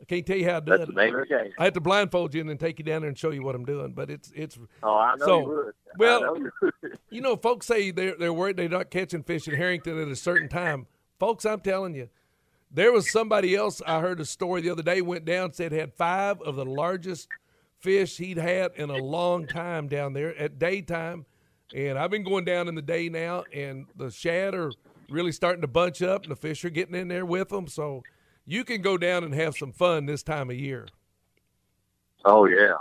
I 0.00 0.04
can't 0.04 0.26
tell 0.26 0.36
you 0.36 0.48
how 0.48 0.56
I 0.56 0.60
do 0.60 0.70
That's 0.70 0.82
it. 0.84 0.94
The 0.94 1.04
name 1.04 1.14
of 1.14 1.20
the 1.20 1.26
game. 1.26 1.52
I 1.58 1.64
have 1.64 1.74
to 1.74 1.80
blindfold 1.80 2.34
you 2.34 2.40
and 2.40 2.48
then 2.48 2.56
take 2.56 2.78
you 2.78 2.84
down 2.84 3.02
there 3.02 3.08
and 3.08 3.18
show 3.18 3.30
you 3.30 3.42
what 3.42 3.54
I'm 3.54 3.66
doing. 3.66 3.92
But 3.92 4.10
it's 4.10 4.32
it's. 4.34 4.58
Oh, 4.82 4.94
I 4.94 5.16
know 5.16 5.26
so, 5.26 5.40
you 5.40 5.46
would. 5.48 5.74
Well, 5.98 6.20
know 6.22 6.36
you, 6.36 6.50
would. 6.62 6.98
you 7.10 7.20
know, 7.20 7.36
folks 7.36 7.66
say 7.66 7.90
they're 7.90 8.16
they're 8.18 8.32
worried 8.32 8.56
they're 8.56 8.68
not 8.68 8.90
catching 8.90 9.22
fish 9.22 9.46
in 9.46 9.54
Herrington 9.54 10.00
at 10.00 10.08
a 10.08 10.16
certain 10.16 10.48
time. 10.48 10.86
Folks, 11.18 11.44
I'm 11.44 11.60
telling 11.60 11.94
you, 11.94 12.08
there 12.70 12.92
was 12.92 13.10
somebody 13.10 13.54
else. 13.54 13.82
I 13.86 14.00
heard 14.00 14.20
a 14.20 14.24
story 14.24 14.62
the 14.62 14.70
other 14.70 14.82
day. 14.82 15.02
Went 15.02 15.26
down 15.26 15.52
said 15.52 15.72
had 15.72 15.92
five 15.92 16.40
of 16.40 16.56
the 16.56 16.64
largest 16.64 17.28
fish 17.80 18.16
he'd 18.18 18.36
had 18.36 18.72
in 18.76 18.90
a 18.90 18.96
long 18.96 19.46
time 19.46 19.88
down 19.88 20.12
there 20.12 20.36
at 20.36 20.58
daytime. 20.58 21.26
And 21.74 21.98
I've 21.98 22.10
been 22.10 22.24
going 22.24 22.44
down 22.44 22.68
in 22.68 22.74
the 22.74 22.82
day 22.82 23.08
now, 23.08 23.44
and 23.54 23.86
the 23.96 24.10
shad 24.10 24.54
are 24.54 24.72
really 25.08 25.32
starting 25.32 25.60
to 25.60 25.68
bunch 25.68 26.02
up, 26.02 26.22
and 26.22 26.32
the 26.32 26.36
fish 26.36 26.64
are 26.64 26.70
getting 26.70 26.94
in 26.94 27.08
there 27.08 27.24
with 27.24 27.48
them. 27.50 27.68
So 27.68 28.02
you 28.44 28.64
can 28.64 28.82
go 28.82 28.98
down 28.98 29.24
and 29.24 29.34
have 29.34 29.56
some 29.56 29.72
fun 29.72 30.06
this 30.06 30.22
time 30.22 30.50
of 30.50 30.56
year. 30.56 30.88
Oh 32.24 32.46
yeah. 32.46 32.74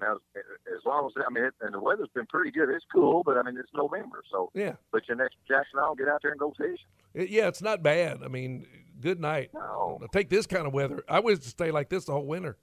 Now, 0.00 0.16
as 0.36 0.84
long 0.84 1.06
as 1.06 1.24
I 1.26 1.32
mean, 1.32 1.44
it, 1.44 1.54
and 1.60 1.72
the 1.72 1.80
weather's 1.80 2.08
been 2.14 2.26
pretty 2.26 2.50
good. 2.50 2.68
It's 2.68 2.84
cool, 2.92 3.22
but 3.24 3.38
I 3.38 3.42
mean, 3.42 3.56
it's 3.56 3.70
November, 3.74 4.22
so 4.30 4.50
yeah. 4.52 4.74
But 4.90 5.06
your 5.08 5.16
next 5.16 5.36
Jackson, 5.46 5.78
I'll 5.78 5.94
get 5.94 6.08
out 6.08 6.20
there 6.22 6.32
and 6.32 6.40
go 6.40 6.52
fishing. 6.58 6.76
It, 7.14 7.30
yeah, 7.30 7.46
it's 7.46 7.62
not 7.62 7.82
bad. 7.82 8.18
I 8.24 8.28
mean, 8.28 8.66
good 9.00 9.20
night. 9.20 9.50
No. 9.54 9.98
I'll 10.02 10.08
take 10.08 10.28
this 10.28 10.46
kind 10.46 10.66
of 10.66 10.72
weather. 10.72 11.04
I 11.08 11.20
wish 11.20 11.38
to 11.40 11.48
stay 11.48 11.70
like 11.70 11.88
this 11.88 12.06
the 12.06 12.12
whole 12.12 12.26
winter. 12.26 12.56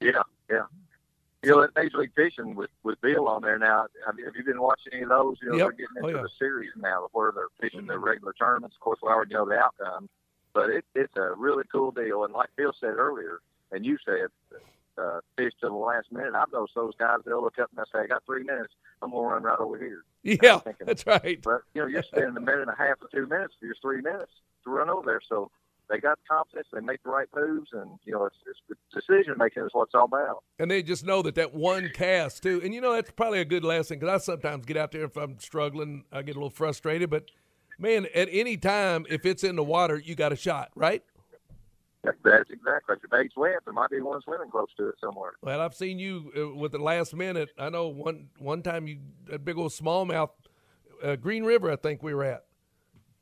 Yeah, 0.00 0.22
yeah. 0.52 0.62
You 1.42 1.50
know, 1.50 1.60
that 1.60 1.74
Major 1.74 1.98
League 1.98 2.14
Fishing 2.14 2.54
with 2.54 2.70
with 2.84 3.00
Bill 3.00 3.26
on 3.26 3.42
there 3.42 3.58
now. 3.58 3.86
Have 4.06 4.16
you, 4.16 4.24
have 4.26 4.36
you 4.36 4.44
been 4.44 4.60
watching 4.60 4.92
any 4.92 5.02
of 5.02 5.08
those? 5.08 5.36
You 5.42 5.50
know, 5.50 5.56
yep. 5.56 5.66
they're 5.66 5.72
getting 5.72 5.96
oh, 6.02 6.06
into 6.06 6.18
yeah. 6.18 6.22
the 6.22 6.30
series 6.38 6.70
now 6.76 7.08
where 7.12 7.32
they're 7.32 7.48
fishing 7.60 7.86
their 7.86 7.98
regular 7.98 8.32
tournaments. 8.32 8.76
Of 8.76 8.80
course, 8.80 9.00
we 9.02 9.08
already 9.08 9.34
know 9.34 9.48
the 9.48 9.58
outcome, 9.58 10.08
but 10.54 10.70
it, 10.70 10.84
it's 10.94 11.16
a 11.16 11.32
really 11.36 11.64
cool 11.72 11.90
deal. 11.90 12.24
And 12.24 12.32
like 12.32 12.50
Bill 12.56 12.72
said 12.78 12.94
earlier, 12.94 13.40
and 13.72 13.84
you 13.84 13.98
said, 14.04 14.28
uh, 14.98 15.20
fish 15.36 15.52
to 15.60 15.68
the 15.68 15.74
last 15.74 16.12
minute. 16.12 16.34
I've 16.34 16.52
noticed 16.52 16.74
those 16.74 16.94
guys. 16.98 17.18
They'll 17.24 17.42
look 17.42 17.58
up 17.58 17.70
and 17.70 17.78
they 17.78 17.98
say, 17.98 18.04
"I 18.04 18.06
got 18.06 18.24
three 18.24 18.44
minutes. 18.44 18.74
I'm 19.00 19.10
gonna 19.10 19.26
run 19.26 19.42
right 19.42 19.58
over 19.58 19.78
here." 19.78 20.04
Yeah, 20.22 20.58
thinking, 20.58 20.86
that's 20.86 21.06
right. 21.06 21.40
But 21.42 21.62
you 21.74 21.82
know, 21.82 21.88
you're 21.88 22.02
spending 22.02 22.36
a 22.36 22.40
minute 22.40 22.62
and 22.62 22.70
a 22.70 22.76
half 22.76 23.02
or 23.02 23.08
two 23.12 23.26
minutes 23.26 23.54
for 23.58 23.66
your 23.66 23.74
three 23.82 24.00
minutes 24.00 24.32
to 24.64 24.70
run 24.70 24.88
over 24.88 25.04
there. 25.04 25.20
So 25.28 25.50
they 25.88 25.98
got 25.98 26.18
confidence, 26.28 26.68
they 26.72 26.80
make 26.80 27.02
the 27.02 27.10
right 27.10 27.28
moves, 27.34 27.70
and 27.72 27.98
you 28.04 28.12
know, 28.12 28.26
it's, 28.26 28.36
it's 28.46 28.80
decision 28.92 29.34
making 29.36 29.62
is 29.64 29.70
what 29.72 29.84
it's 29.84 29.94
all 29.94 30.04
about. 30.04 30.42
And 30.58 30.70
they 30.70 30.82
just 30.82 31.04
know 31.04 31.22
that 31.22 31.34
that 31.34 31.54
one 31.54 31.90
cast 31.94 32.42
too, 32.42 32.60
and 32.64 32.74
you 32.74 32.80
know 32.80 32.92
that's 32.92 33.10
probably 33.10 33.40
a 33.40 33.44
good 33.44 33.64
lesson 33.64 33.98
because 33.98 34.22
I 34.22 34.24
sometimes 34.24 34.66
get 34.66 34.76
out 34.76 34.92
there 34.92 35.04
if 35.04 35.16
I'm 35.16 35.38
struggling, 35.38 36.04
I 36.12 36.22
get 36.22 36.36
a 36.36 36.38
little 36.38 36.50
frustrated, 36.50 37.10
but 37.10 37.30
man, 37.78 38.06
at 38.14 38.28
any 38.30 38.56
time 38.56 39.06
if 39.10 39.26
it's 39.26 39.44
in 39.44 39.56
the 39.56 39.64
water, 39.64 39.98
you 39.98 40.14
got 40.14 40.32
a 40.32 40.36
shot, 40.36 40.70
right? 40.74 41.02
That's 42.04 42.50
exactly. 42.50 42.96
If 42.96 43.02
your 43.02 43.22
bait's 43.22 43.36
wet, 43.36 43.58
there 43.64 43.72
might 43.72 43.90
be 43.90 44.00
one 44.00 44.20
swimming 44.22 44.50
close 44.50 44.68
to 44.76 44.88
it 44.88 44.96
somewhere. 45.00 45.32
Well, 45.40 45.60
I've 45.60 45.74
seen 45.74 46.00
you 46.00 46.32
uh, 46.36 46.56
with 46.56 46.72
the 46.72 46.78
last 46.78 47.14
minute. 47.14 47.50
I 47.56 47.70
know 47.70 47.88
one 47.88 48.28
one 48.38 48.62
time 48.62 48.88
you 48.88 48.98
a 49.30 49.38
big 49.38 49.56
old 49.56 49.70
smallmouth, 49.70 50.30
uh, 51.02 51.14
Green 51.16 51.44
River, 51.44 51.70
I 51.70 51.76
think 51.76 52.02
we 52.02 52.12
were 52.12 52.24
at, 52.24 52.44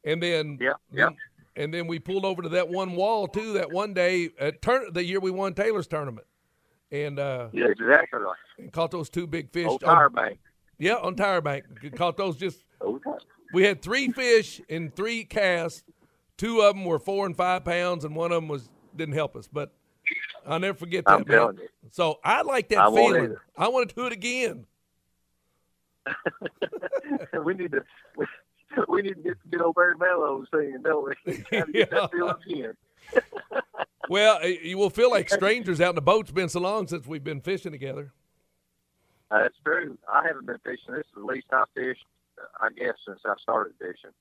and 0.05 0.23
then 0.23 0.57
yeah, 0.61 0.73
yeah. 0.92 1.11
And 1.57 1.73
then 1.73 1.87
we 1.87 1.99
pulled 1.99 2.25
over 2.25 2.43
to 2.43 2.49
that 2.51 2.69
one 2.69 2.95
wall 2.95 3.27
too. 3.27 3.55
That 3.55 3.71
one 3.71 3.95
day 3.95 4.31
at 4.39 4.63
turn 4.63 4.93
the 4.93 5.05
year 5.05 5.21
we 5.21 5.31
won 5.31 5.55
Taylor's 5.55 5.87
tournament, 5.87 6.27
and 6.91 7.19
uh, 7.19 7.49
yeah, 7.53 7.67
exactly. 7.67 8.21
And 8.59 8.73
caught 8.73 8.91
those 8.91 9.11
two 9.11 9.27
big 9.27 9.51
fish. 9.51 9.67
Old 9.67 9.81
Tire 9.81 10.11
Bank. 10.11 10.39
Yeah, 10.79 10.95
on 10.95 11.15
Tire 11.17 11.41
Bank. 11.41 11.65
Caught 11.97 12.17
those 12.17 12.37
just. 12.37 12.65
We 13.53 13.65
had 13.65 13.83
three 13.83 14.11
fish 14.13 14.61
in 14.69 14.91
three 14.91 15.25
casts. 15.25 15.85
Two 16.37 16.61
of 16.61 16.75
them 16.75 16.85
were 16.85 16.99
four 16.99 17.27
and 17.27 17.37
five 17.37 17.65
pounds, 17.65 18.05
and 18.05 18.15
one 18.15 18.33
of 18.33 18.37
them 18.37 18.49
was 18.49 18.71
didn't 18.97 19.15
help 19.15 19.37
us. 19.37 19.49
But 19.53 19.73
I'll 20.47 20.59
never 20.59 20.79
forget 20.79 21.05
that. 21.05 21.13
I'm 21.13 21.25
telling 21.25 21.57
man. 21.57 21.65
you. 21.65 21.89
So 21.91 22.21
I 22.25 22.43
like 22.43 22.69
that 22.69 22.79
I 22.79 22.95
feeling. 22.95 23.37
I 23.57 23.69
want 23.69 23.89
to 23.91 23.95
do 23.95 24.07
it 24.07 24.13
again. 24.13 24.67
we 27.45 27.55
need 27.55 27.73
to 27.73 27.85
we, 28.17 28.27
we, 28.88 29.02
need 29.02 29.14
to 29.16 29.22
get 29.22 29.50
get 29.50 29.61
old 29.61 29.74
Barry 29.74 29.94
Manilow 29.96 30.44
singing, 30.52 30.83
don't 30.83 31.14
we? 31.24 31.35
Try 31.44 31.61
to 31.62 31.72
get 31.72 31.90
that 31.90 32.11
feeling 32.12 32.35
again. 32.46 32.74
well, 34.09 34.46
you 34.46 34.78
will 34.78 34.90
feel 34.90 35.11
like 35.11 35.28
strangers 35.28 35.80
out 35.80 35.90
in 35.90 35.94
the 35.96 36.02
boat. 36.02 36.22
It's 36.22 36.33
been 36.33 36.48
so 36.48 36.61
long 36.61 36.87
since 36.87 37.06
we've 37.06 37.24
been 37.24 37.40
fishing 37.40 37.72
together. 37.72 38.12
Uh, 39.30 39.42
that's 39.42 39.56
true. 39.64 39.96
I 40.12 40.26
haven't 40.26 40.46
been 40.46 40.59
fishing. 40.64 40.94
This 40.94 41.06
is 41.06 41.12
the 41.16 41.24
least 41.24 41.46
I've 41.52 41.66
fished, 41.74 42.04
I 42.61 42.68
guess, 42.76 42.94
since 43.06 43.20
I 43.24 43.35
started 43.40 43.74
fishing. 43.78 44.14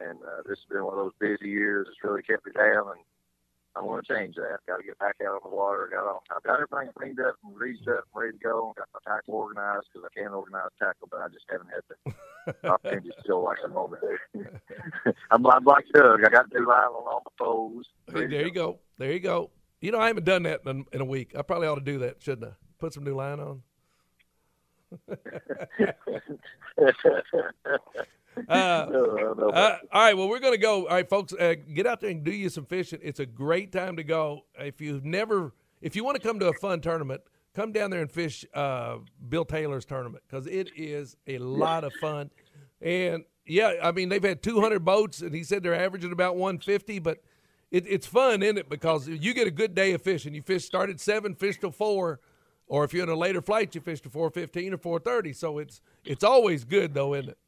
And 0.00 0.18
uh, 0.22 0.42
this 0.46 0.58
has 0.58 0.66
been 0.70 0.84
one 0.84 0.98
of 0.98 1.04
those 1.04 1.12
busy 1.20 1.50
years. 1.50 1.86
It's 1.88 2.02
really 2.02 2.22
kept 2.22 2.46
me 2.46 2.52
down, 2.52 2.88
and 2.88 3.04
I 3.76 3.82
want 3.82 4.04
to 4.04 4.14
change 4.14 4.34
that. 4.34 4.58
Got 4.66 4.78
to 4.78 4.82
get 4.82 4.98
back 4.98 5.16
out 5.22 5.40
on 5.44 5.50
the 5.50 5.56
water. 5.56 5.88
Got 5.90 6.06
all, 6.06 6.22
I've 6.34 6.42
got 6.42 6.60
everything 6.60 6.92
cleaned 6.98 7.20
up 7.20 7.36
and 7.44 7.54
greased 7.54 7.86
up 7.88 8.04
and 8.12 8.22
ready 8.22 8.32
to 8.32 8.38
go. 8.38 8.74
Got 8.76 8.88
my 8.92 9.00
tackle 9.06 9.34
organized 9.34 9.86
because 9.92 10.10
I 10.10 10.18
can't 10.18 10.34
organize 10.34 10.70
tackle, 10.78 11.08
but 11.10 11.20
I 11.20 11.28
just 11.28 11.44
haven't 11.48 11.68
had 11.70 11.82
the 12.62 12.68
opportunity 12.68 13.10
still 13.22 13.44
like 13.44 13.58
I'm 13.64 13.76
over 13.76 14.00
there. 14.02 14.20
I'm, 15.30 15.46
I'm 15.46 15.64
like 15.64 15.84
Doug. 15.94 16.24
I 16.24 16.28
got 16.28 16.52
new 16.52 16.66
line 16.66 16.84
on 16.84 17.06
all 17.06 17.22
my 17.24 17.44
poles. 17.44 17.86
Hey, 18.12 18.26
there 18.26 18.44
you 18.44 18.52
go. 18.52 18.80
There 18.98 19.12
you 19.12 19.20
go. 19.20 19.50
You 19.80 19.92
know, 19.92 20.00
I 20.00 20.08
haven't 20.08 20.24
done 20.24 20.42
that 20.42 20.62
in, 20.66 20.84
in 20.92 21.00
a 21.00 21.04
week. 21.04 21.34
I 21.38 21.42
probably 21.42 21.68
ought 21.68 21.76
to 21.76 21.80
do 21.80 22.00
that, 22.00 22.22
shouldn't 22.22 22.48
I? 22.48 22.52
Put 22.78 22.92
some 22.92 23.04
new 23.04 23.14
line 23.14 23.40
on. 23.40 23.62
Uh, 28.36 28.86
no, 28.90 29.50
uh, 29.52 29.78
all 29.92 30.02
right, 30.02 30.16
well, 30.16 30.28
we're 30.28 30.40
going 30.40 30.54
to 30.54 30.58
go. 30.58 30.86
All 30.86 30.94
right, 30.94 31.08
folks, 31.08 31.32
uh, 31.32 31.54
get 31.74 31.86
out 31.86 32.00
there 32.00 32.10
and 32.10 32.24
do 32.24 32.30
you 32.30 32.48
some 32.48 32.64
fishing. 32.64 33.00
It's 33.02 33.20
a 33.20 33.26
great 33.26 33.72
time 33.72 33.96
to 33.96 34.04
go. 34.04 34.44
If 34.58 34.80
you've 34.80 35.04
never, 35.04 35.52
if 35.80 35.96
you 35.96 36.04
want 36.04 36.16
to 36.16 36.22
come 36.22 36.38
to 36.40 36.48
a 36.48 36.52
fun 36.54 36.80
tournament, 36.80 37.22
come 37.54 37.72
down 37.72 37.90
there 37.90 38.00
and 38.00 38.10
fish 38.10 38.44
uh, 38.54 38.98
Bill 39.28 39.44
Taylor's 39.44 39.84
tournament 39.84 40.22
because 40.28 40.46
it 40.46 40.70
is 40.76 41.16
a 41.26 41.38
lot 41.38 41.84
of 41.84 41.92
fun. 41.94 42.30
And 42.80 43.24
yeah, 43.46 43.74
I 43.82 43.92
mean, 43.92 44.08
they've 44.08 44.22
had 44.22 44.42
200 44.42 44.84
boats, 44.84 45.20
and 45.20 45.34
he 45.34 45.42
said 45.42 45.62
they're 45.62 45.74
averaging 45.74 46.12
about 46.12 46.36
150, 46.36 46.98
but 47.00 47.18
it, 47.70 47.84
it's 47.86 48.06
fun, 48.06 48.42
isn't 48.42 48.58
it? 48.58 48.68
Because 48.68 49.08
you 49.08 49.34
get 49.34 49.46
a 49.46 49.50
good 49.50 49.74
day 49.74 49.92
of 49.92 50.02
fishing. 50.02 50.34
You 50.34 50.42
fish 50.42 50.64
start 50.64 50.90
at 50.90 51.00
seven, 51.00 51.34
fish 51.34 51.58
till 51.58 51.70
four, 51.70 52.20
or 52.66 52.84
if 52.84 52.94
you're 52.94 53.02
in 53.02 53.08
a 53.08 53.16
later 53.16 53.42
flight, 53.42 53.74
you 53.74 53.80
fish 53.80 54.00
to 54.02 54.08
4:15 54.08 54.72
or 54.72 55.00
4:30. 55.00 55.34
So 55.34 55.58
it's 55.58 55.80
it's 56.04 56.24
always 56.24 56.64
good, 56.64 56.94
though, 56.94 57.14
isn't 57.14 57.30
it? 57.30 57.38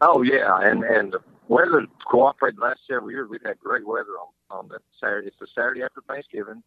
Oh 0.00 0.22
yeah, 0.22 0.58
and 0.60 0.84
and 0.84 1.12
the 1.12 1.20
weather 1.48 1.86
cooperated 2.10 2.58
the 2.58 2.64
last 2.64 2.80
several 2.88 3.10
years. 3.10 3.28
We've 3.30 3.42
had 3.44 3.58
great 3.58 3.86
weather 3.86 4.12
on 4.50 4.58
on 4.58 4.68
the 4.68 4.78
Saturday. 5.00 5.28
It's 5.28 5.36
the 5.40 5.46
Saturday 5.54 5.82
after 5.82 6.02
Thanksgiving, 6.08 6.62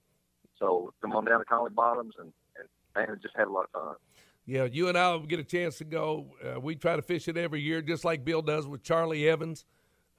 so 0.60 0.94
come 1.02 1.14
on 1.14 1.26
down 1.26 1.40
to 1.40 1.46
Conley 1.46 1.72
Bottoms 1.72 2.16
and 2.20 2.32
and 2.58 3.08
man, 3.08 3.20
just 3.22 3.36
had 3.36 3.48
a 3.48 3.52
lot 3.52 3.66
of 3.66 3.72
fun. 3.72 3.96
Yeah, 4.46 4.64
you 4.64 4.88
and 4.88 4.98
I 4.98 5.12
will 5.12 5.26
get 5.26 5.40
a 5.40 5.44
chance 5.44 5.78
to 5.80 5.84
go. 5.84 6.28
Uh, 6.44 6.60
we 6.60 6.76
try 6.76 6.96
to 6.96 7.02
fish 7.02 7.28
it 7.28 7.38
every 7.38 7.62
year, 7.62 7.82
just 7.82 8.06
like 8.06 8.24
Bill 8.24 8.42
does 8.42 8.66
with 8.66 8.82
Charlie 8.82 9.28
Evans. 9.28 9.66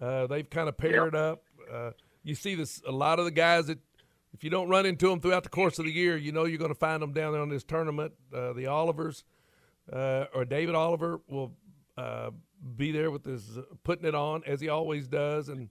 Uh, 0.00 0.26
they've 0.26 0.48
kind 0.48 0.68
of 0.68 0.76
paired 0.76 1.16
up. 1.16 1.42
Uh, 1.72 1.90
you 2.22 2.34
see 2.34 2.54
this 2.54 2.82
a 2.86 2.92
lot 2.92 3.18
of 3.18 3.24
the 3.24 3.30
guys 3.30 3.66
that 3.66 3.78
if 4.34 4.44
you 4.44 4.50
don't 4.50 4.68
run 4.68 4.86
into 4.86 5.08
them 5.08 5.20
throughout 5.20 5.44
the 5.44 5.48
course 5.48 5.78
of 5.78 5.86
the 5.86 5.90
year, 5.90 6.16
you 6.16 6.30
know 6.30 6.44
you're 6.44 6.58
going 6.58 6.72
to 6.72 6.78
find 6.78 7.02
them 7.02 7.12
down 7.12 7.32
there 7.32 7.40
on 7.40 7.48
this 7.48 7.64
tournament. 7.64 8.12
Uh, 8.32 8.52
the 8.52 8.66
Olivers 8.66 9.24
uh, 9.92 10.26
or 10.34 10.44
David 10.44 10.74
Oliver 10.74 11.20
will 11.26 11.54
uh, 11.96 12.30
be 12.76 12.92
there 12.92 13.10
with 13.10 13.24
his 13.24 13.58
putting 13.84 14.06
it 14.06 14.14
on 14.14 14.42
as 14.46 14.60
he 14.60 14.68
always 14.68 15.08
does, 15.08 15.48
and 15.48 15.68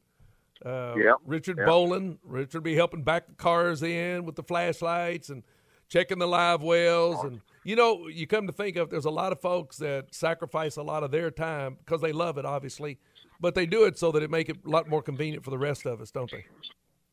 uh, 0.66 0.96
Yep, 0.96 1.16
Richard 1.26 1.58
yep. 1.58 1.68
Bolin. 1.68 2.18
Richard 2.24 2.62
be 2.62 2.76
helping 2.76 3.04
back 3.04 3.28
the 3.28 3.34
cars 3.34 3.84
in 3.84 4.26
with 4.26 4.36
the 4.36 4.44
flashlights 4.44 5.30
and 5.30 5.44
checking 5.90 6.20
the 6.20 6.28
live 6.28 6.64
wells. 6.64 7.24
And 7.24 7.42
you 7.64 7.76
know, 7.76 8.08
you 8.08 8.28
come 8.28 8.48
to 8.48 8.54
think 8.54 8.78
of, 8.78 8.90
there's 8.90 9.06
a 9.06 9.12
lot 9.12 9.32
of 9.32 9.42
folks 9.42 9.78
that 9.78 10.14
sacrifice 10.14 10.78
a 10.78 10.84
lot 10.84 11.04
of 11.04 11.12
their 11.12 11.32
time 11.32 11.78
because 11.86 12.02
they 12.02 12.12
love 12.12 12.38
it, 12.38 12.46
obviously, 12.46 12.98
but 13.40 13.56
they 13.56 13.66
do 13.66 13.84
it 13.84 13.98
so 13.98 14.12
that 14.12 14.24
it 14.24 14.32
make 14.32 14.50
it 14.50 14.58
a 14.66 14.70
lot 14.70 14.88
more 14.90 15.02
convenient 15.02 15.44
for 15.44 15.52
the 15.52 15.58
rest 15.58 15.86
of 15.86 16.02
us, 16.02 16.12
don't 16.12 16.32
they? 16.32 16.46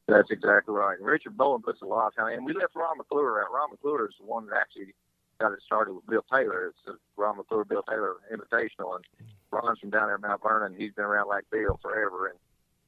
That's 0.07 0.31
exactly 0.31 0.75
right. 0.75 0.99
And 0.99 1.07
Richard 1.07 1.37
Bowen 1.37 1.63
puts 1.63 1.81
a 1.83 1.87
lot 1.87 2.09
of 2.09 2.15
time, 2.15 2.35
and 2.35 2.47
we 2.47 2.53
left 2.53 2.77
Ron 2.77 2.99
McClure 2.99 3.43
out. 3.43 3.53
Ron 3.53 3.71
McClure 3.71 4.07
is 4.07 4.15
the 4.21 4.27
one 4.27 4.47
that 4.47 4.57
actually 4.57 4.95
got 5.41 5.53
it 5.53 5.61
started 5.65 5.95
with 5.95 6.07
Bill 6.07 6.25
Taylor. 6.33 6.69
It's 6.69 6.79
the 6.87 6.99
Ron 7.17 7.39
McClure 7.39 7.65
Bill 7.65 7.83
Taylor 7.83 8.17
Invitational, 8.33 8.97
and 8.97 9.29
Ron's 9.55 9.79
from 9.79 9.91
down 9.91 10.07
there 10.07 10.17
in 10.17 10.21
Mount 10.21 10.43
Vernon. 10.43 10.75
He's 10.77 10.93
been 10.93 11.05
around 11.05 11.29
like 11.29 11.45
Bill 11.51 11.79
forever, 11.83 12.29
and 12.29 12.39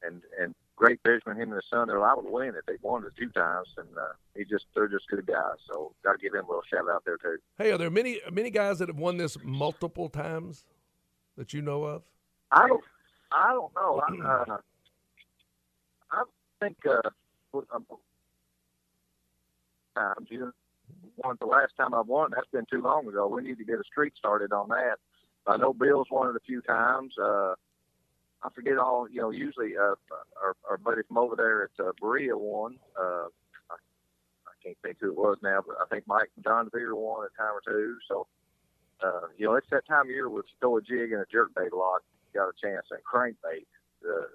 and 0.02 0.22
and 0.40 0.54
great 0.76 1.00
fisherman. 1.04 1.40
Him 1.40 1.52
and 1.52 1.56
his 1.56 1.64
son, 1.70 1.88
they're 1.88 1.98
liable 1.98 2.24
to 2.24 2.30
win 2.30 2.54
if 2.56 2.66
they've 2.66 2.82
won 2.82 3.04
it 3.04 3.12
two 3.18 3.30
times, 3.30 3.68
and 3.76 3.88
uh, 3.96 4.12
he 4.34 4.44
just 4.44 4.66
they're 4.74 4.88
just 4.88 5.08
good 5.08 5.26
guys. 5.26 5.56
So 5.70 5.92
got 6.04 6.12
to 6.12 6.18
give 6.18 6.34
him 6.34 6.44
a 6.44 6.48
little 6.48 6.62
shout 6.70 6.88
out 6.90 7.04
there 7.04 7.16
too. 7.16 7.38
Hey, 7.58 7.72
are 7.72 7.78
there 7.78 7.90
many 7.90 8.20
many 8.32 8.50
guys 8.50 8.78
that 8.78 8.88
have 8.88 8.98
won 8.98 9.16
this 9.16 9.36
multiple 9.42 10.08
times 10.08 10.64
that 11.36 11.52
you 11.52 11.62
know 11.62 11.84
of? 11.84 12.02
I 12.50 12.68
don't 12.68 12.84
I 13.32 13.52
don't 13.52 13.74
know. 13.74 14.02
I, 14.06 14.52
uh, 14.52 14.58
I 16.12 16.22
think 16.60 16.76
uh, 16.86 17.10
um, 17.74 17.86
times 19.94 20.28
you 20.30 20.40
know 20.40 20.52
won 21.16 21.36
the 21.40 21.46
last 21.46 21.72
time 21.76 21.94
I 21.94 22.00
won. 22.00 22.30
That's 22.34 22.48
been 22.52 22.66
too 22.70 22.82
long 22.82 23.06
ago. 23.08 23.26
We 23.26 23.42
need 23.42 23.58
to 23.58 23.64
get 23.64 23.76
a 23.76 23.84
streak 23.84 24.12
started 24.16 24.52
on 24.52 24.68
that. 24.68 24.96
I 25.46 25.56
know 25.56 25.72
Bill's 25.72 26.08
won 26.10 26.30
it 26.30 26.36
a 26.36 26.44
few 26.44 26.60
times. 26.62 27.14
Uh, 27.18 27.54
I 28.42 28.50
forget 28.54 28.78
all. 28.78 29.08
You 29.08 29.20
know, 29.20 29.30
usually 29.30 29.76
uh, 29.76 29.94
our, 30.42 30.56
our 30.68 30.76
buddy 30.76 31.02
from 31.06 31.18
over 31.18 31.36
there 31.36 31.64
at 31.64 31.84
uh, 31.84 31.92
Berea 32.00 32.36
won. 32.36 32.78
Uh, 32.98 33.26
I, 33.70 33.74
I 33.74 34.54
can't 34.62 34.76
think 34.82 34.98
who 35.00 35.10
it 35.10 35.16
was 35.16 35.38
now, 35.42 35.60
but 35.66 35.76
I 35.80 35.86
think 35.86 36.06
Mike 36.06 36.30
John 36.42 36.68
Deere 36.72 36.94
won 36.94 37.26
a 37.26 37.36
time 37.40 37.54
or 37.54 37.62
two. 37.66 37.96
So, 38.08 38.26
uh, 39.04 39.28
you 39.36 39.46
know, 39.46 39.54
it's 39.54 39.68
that 39.70 39.86
time 39.86 40.06
of 40.06 40.10
year 40.10 40.28
with 40.28 40.46
throw 40.60 40.76
a 40.78 40.82
jig 40.82 41.12
and 41.12 41.22
a 41.22 41.26
jerk 41.30 41.54
bait 41.54 41.72
a 41.72 41.76
lot. 41.76 42.02
Got 42.34 42.48
a 42.48 42.52
chance 42.60 42.86
and 42.90 43.00
crankbait. 43.04 43.66
Uh, 44.04 44.26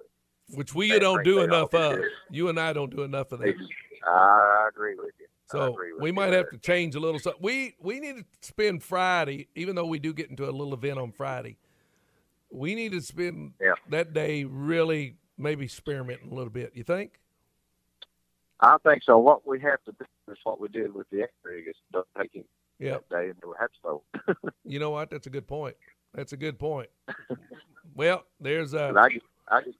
Which 0.54 0.74
we 0.74 0.98
don't 0.98 1.24
do 1.24 1.40
enough 1.40 1.74
of. 1.74 1.98
You 2.30 2.48
and 2.48 2.58
I 2.58 2.72
don't 2.72 2.94
do 2.94 3.02
enough 3.02 3.32
of 3.32 3.38
that. 3.40 3.54
I 4.06 4.68
agree 4.68 4.96
with 4.96 5.12
you. 5.20 5.26
So 5.50 5.76
we 5.98 6.12
might 6.12 6.32
have 6.32 6.48
to 6.50 6.58
change 6.58 6.94
a 6.94 7.00
little. 7.00 7.18
So 7.18 7.34
we 7.40 7.74
we 7.80 8.00
need 8.00 8.16
to 8.18 8.24
spend 8.40 8.82
Friday, 8.82 9.48
even 9.54 9.76
though 9.76 9.86
we 9.86 9.98
do 9.98 10.12
get 10.12 10.30
into 10.30 10.44
a 10.44 10.50
little 10.50 10.74
event 10.74 10.98
on 10.98 11.12
Friday. 11.12 11.58
We 12.50 12.74
need 12.74 12.92
to 12.92 13.00
spend 13.00 13.54
yeah. 13.60 13.74
that 13.90 14.12
day 14.12 14.44
really 14.44 15.16
maybe 15.38 15.64
experimenting 15.64 16.30
a 16.30 16.34
little 16.34 16.50
bit. 16.50 16.72
You 16.74 16.84
think? 16.84 17.18
I 18.60 18.76
think 18.86 19.02
so. 19.04 19.18
What 19.18 19.46
we 19.46 19.60
have 19.60 19.82
to 19.84 19.92
do 19.92 20.06
is 20.32 20.38
what 20.44 20.60
we 20.60 20.68
did 20.68 20.94
with 20.94 21.08
the 21.10 21.22
X 21.22 21.32
rig 21.42 21.64
is 21.68 22.02
taking 22.18 22.44
yeah. 22.78 22.92
that 22.92 23.08
day 23.08 23.30
into 23.30 23.52
a 23.52 23.58
hatch 23.58 24.36
you 24.64 24.78
know 24.78 24.90
what? 24.90 25.10
That's 25.10 25.26
a 25.26 25.30
good 25.30 25.48
point. 25.48 25.76
That's 26.14 26.32
a 26.32 26.36
good 26.36 26.58
point. 26.58 26.88
well, 27.94 28.24
there's 28.40 28.74
a. 28.74 28.92
I 28.96 29.08
get, 29.08 29.22
I 29.48 29.62
get, 29.62 29.74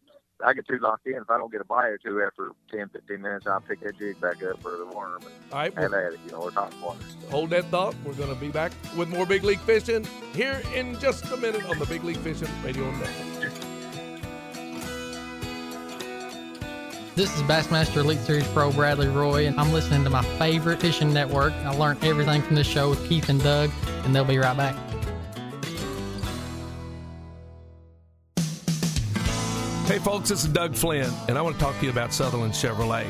I 0.45 0.53
get 0.53 0.67
too 0.67 0.79
locked 0.79 1.07
in. 1.07 1.15
If 1.15 1.31
I 1.31 1.39
don't 1.39 1.53
get 1.53 1.61
a 1.61 1.65
bite 1.65 1.89
or 1.89 1.99
two 1.99 2.23
after 2.23 2.51
10, 2.71 2.89
15 2.89 3.21
minutes, 3.23 3.47
I'll 3.47 3.61
pick 3.61 3.81
that 3.81 3.99
jig 3.99 4.21
back 4.21 4.43
up 4.43 4.61
for 4.61 4.77
the 4.77 4.87
worm 4.87 5.23
and 5.23 5.31
All 5.53 5.61
right, 5.61 5.75
have 5.75 5.93
well, 5.93 6.07
at 6.07 6.13
it. 6.15 6.21
You 6.27 6.33
know, 6.33 6.47
it's 6.47 6.57
hot 6.57 6.75
water. 6.83 6.99
So. 7.23 7.31
Hold 7.31 7.51
that 7.51 7.65
thought. 7.67 7.95
We're 8.05 8.15
going 8.15 8.35
to 8.35 8.41
be 8.41 8.49
back 8.49 8.73
with 8.97 9.09
more 9.09 9.27
Big 9.27 9.45
League 9.45 9.61
Fishing 9.61 10.07
here 10.35 10.61
in 10.75 10.99
just 10.99 11.31
a 11.31 11.37
minute 11.37 11.65
on 11.69 11.79
the 11.79 11.87
Big 11.87 12.03
League 12.05 12.19
Fishing 12.19 12.49
Radio 12.65 12.91
Network. 12.91 13.53
This 17.15 17.35
is 17.37 17.43
Bassmaster 17.43 17.99
Elite 17.99 18.21
Series 18.21 18.49
Pro 18.49 18.73
Bradley 18.73 19.09
Roy, 19.09 19.47
and 19.47 19.61
I'm 19.61 19.71
listening 19.71 20.03
to 20.05 20.11
my 20.11 20.23
favorite 20.39 20.81
fishing 20.81 21.13
network. 21.13 21.53
I 21.53 21.75
learned 21.75 22.03
everything 22.03 22.41
from 22.41 22.57
this 22.57 22.67
show 22.67 22.89
with 22.89 23.07
Keith 23.07 23.29
and 23.29 23.43
Doug, 23.43 23.71
and 24.05 24.17
they'll 24.17 24.25
be 24.25 24.39
right 24.39 24.57
back. 24.57 24.92
Hey, 29.93 29.99
folks, 29.99 30.31
this 30.31 30.43
is 30.43 30.49
Doug 30.49 30.75
Flynn, 30.75 31.13
and 31.29 31.37
I 31.37 31.43
want 31.43 31.57
to 31.57 31.61
talk 31.61 31.79
to 31.79 31.85
you 31.85 31.91
about 31.91 32.15
Sutherland 32.15 32.55
Chevrolet. 32.55 33.07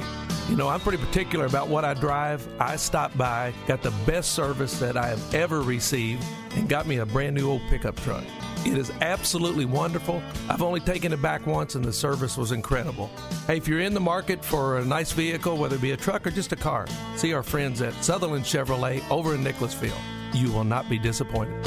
You 0.51 0.57
know, 0.57 0.67
I'm 0.69 0.81
pretty 0.81 0.99
particular 0.99 1.47
about 1.47 1.69
what 1.69 1.85
I 1.85 1.95
drive. 1.95 2.45
I 2.61 2.75
stopped 2.75 3.17
by, 3.17 3.55
got 3.69 3.83
the 3.83 3.93
best 4.05 4.33
service 4.33 4.81
that 4.81 4.97
I 4.97 5.07
have 5.07 5.33
ever 5.33 5.63
received, 5.63 6.25
and 6.57 6.69
got 6.69 6.89
me 6.89 6.97
a 6.97 7.07
brand 7.07 7.37
new 7.37 7.49
old 7.49 7.63
pickup 7.71 7.95
truck. 8.01 8.25
It 8.67 8.77
is 8.77 8.91
absolutely 9.01 9.65
wonderful. 9.65 10.21
I've 10.49 10.61
only 10.61 10.81
taken 10.81 11.13
it 11.13 11.23
back 11.23 11.47
once, 11.47 11.77
and 11.77 11.85
the 11.85 11.93
service 11.93 12.37
was 12.37 12.51
incredible. 12.51 13.13
Hey, 13.47 13.59
if 13.59 13.69
you're 13.69 13.79
in 13.79 13.95
the 13.95 14.01
market 14.01 14.45
for 14.45 14.79
a 14.79 14.85
nice 14.85 15.13
vehicle, 15.13 15.57
whether 15.57 15.77
it 15.77 15.83
be 15.83 15.93
a 15.93 15.97
truck 15.97 16.27
or 16.27 16.33
just 16.33 16.51
a 16.51 16.57
car, 16.57 16.89
see 17.15 17.33
our 17.33 17.45
friends 17.45 17.81
at 17.81 17.95
Sutherland 18.03 18.45
Chevrolet 18.45 19.09
over 19.09 19.37
in 19.37 19.45
Nicholasville. 19.45 19.95
You 20.33 20.51
will 20.51 20.65
not 20.65 20.91
be 20.91 20.99
disappointed. 20.99 21.65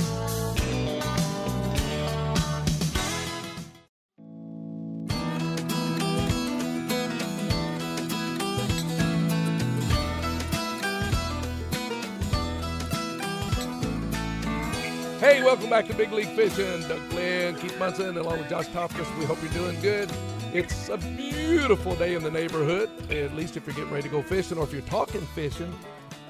Back 15.76 15.88
to 15.88 15.94
Big 15.94 16.14
League 16.14 16.30
Fishing. 16.30 16.88
Doug 16.88 17.02
Flynn, 17.10 17.54
Keith 17.56 17.78
Munson, 17.78 18.18
along 18.18 18.40
with 18.40 18.48
Josh 18.48 18.68
Tofkus. 18.68 19.20
We 19.20 19.26
hope 19.26 19.44
you're 19.44 19.52
doing 19.52 19.78
good. 19.82 20.10
It's 20.54 20.88
a 20.88 20.96
beautiful 20.96 21.98
day 21.98 22.16
in 22.16 22.24
the 22.24 22.32
neighborhood, 22.32 22.90
at 23.12 23.36
least 23.36 23.58
if 23.58 23.68
you're 23.68 23.76
getting 23.76 23.92
ready 23.92 24.04
to 24.04 24.10
go 24.10 24.22
fishing 24.22 24.58
or 24.58 24.64
if 24.64 24.72
you're 24.72 24.82
talking 24.84 25.20
fishing. 25.36 25.78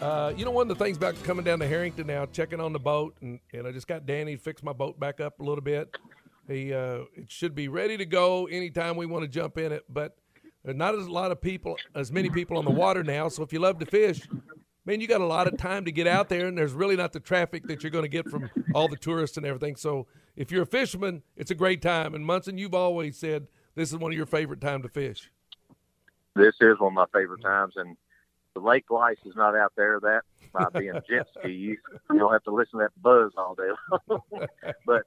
Uh, 0.02 0.34
you 0.36 0.46
know, 0.46 0.50
one 0.50 0.64
of 0.68 0.76
the 0.76 0.84
things 0.84 0.98
about 0.98 1.22
coming 1.24 1.46
down 1.46 1.60
to 1.60 1.68
Herrington 1.68 2.08
now, 2.08 2.26
checking 2.26 2.60
on 2.60 2.74
the 2.74 2.80
boat, 2.80 3.18
and, 3.22 3.40
and 3.54 3.68
I 3.68 3.72
just 3.72 3.88
got 3.88 4.08
Danny 4.08 4.36
to 4.36 4.42
fix 4.42 4.64
my 4.64 4.74
boat 4.74 5.00
back 5.00 5.22
up 5.22 5.40
a 5.40 5.44
little 5.44 5.62
bit. 5.62 5.96
He 6.48 6.74
uh, 6.74 7.02
It 7.16 7.30
should 7.32 7.54
be 7.54 7.68
ready 7.68 7.98
to 7.98 8.06
go 8.08 8.48
anytime 8.48 8.98
we 8.98 9.06
want 9.06 9.26
to 9.26 9.28
jump 9.28 9.60
in 9.60 9.72
it, 9.72 9.86
but 9.88 10.18
not 10.64 10.96
as 10.96 11.06
a 11.06 11.12
lot 11.12 11.30
of 11.32 11.40
people, 11.40 11.78
as 11.94 12.12
many 12.12 12.32
people 12.32 12.58
on 12.58 12.66
the 12.66 12.72
water 12.72 13.04
now. 13.04 13.30
So 13.30 13.44
if 13.44 13.54
you 13.54 13.60
love 13.60 13.78
to 13.78 13.86
fish, 13.86 14.28
man, 14.86 15.02
you 15.02 15.08
got 15.08 15.22
a 15.22 15.26
lot 15.26 15.48
of 15.48 15.58
time 15.58 15.86
to 15.86 15.92
get 15.92 16.08
out 16.08 16.30
there, 16.30 16.48
and 16.48 16.58
there's 16.58 16.74
really 16.74 16.96
not 16.96 17.14
the 17.14 17.20
traffic 17.20 17.68
that 17.68 17.84
you're 17.84 17.92
going 17.92 18.04
to 18.04 18.10
get 18.10 18.30
from 18.30 18.50
all 18.74 18.88
the 18.88 18.96
tourists 18.96 19.38
and 19.38 19.46
everything. 19.46 19.76
So 19.76 20.08
if 20.36 20.52
you're 20.52 20.64
a 20.64 20.68
fisherman, 20.68 21.24
it's 21.36 21.52
a 21.52 21.56
great 21.56 21.82
time. 21.82 22.14
And 22.14 22.26
Munson, 22.26 22.58
you've 22.58 22.74
always 22.74 23.18
said 23.18 23.48
this 23.76 23.92
is 23.92 23.98
one 23.98 24.12
of 24.12 24.18
your 24.18 24.26
favorite 24.26 24.62
time 24.62 24.82
to 24.84 24.90
fish. 24.90 25.32
This 26.36 26.56
is 26.62 26.80
one 26.80 26.90
of 26.90 26.94
my 26.94 27.06
favorite 27.14 27.42
times, 27.42 27.74
and 27.78 27.98
the 28.54 28.60
lake 28.60 28.90
lice 28.90 29.18
is 29.26 29.36
not 29.36 29.56
out 29.56 29.74
there. 29.76 30.00
That 30.02 30.22
by 30.54 30.68
being 30.80 30.94
jet 31.10 31.28
ski, 31.40 31.52
you, 31.52 31.78
you 32.12 32.20
don't 32.20 32.32
have 32.32 32.44
to 32.44 32.52
listen 32.52 32.80
to 32.80 32.86
that 32.86 33.02
buzz 33.02 33.32
all 33.38 33.56
day 33.56 33.70
long. 34.10 34.22
but 34.86 35.04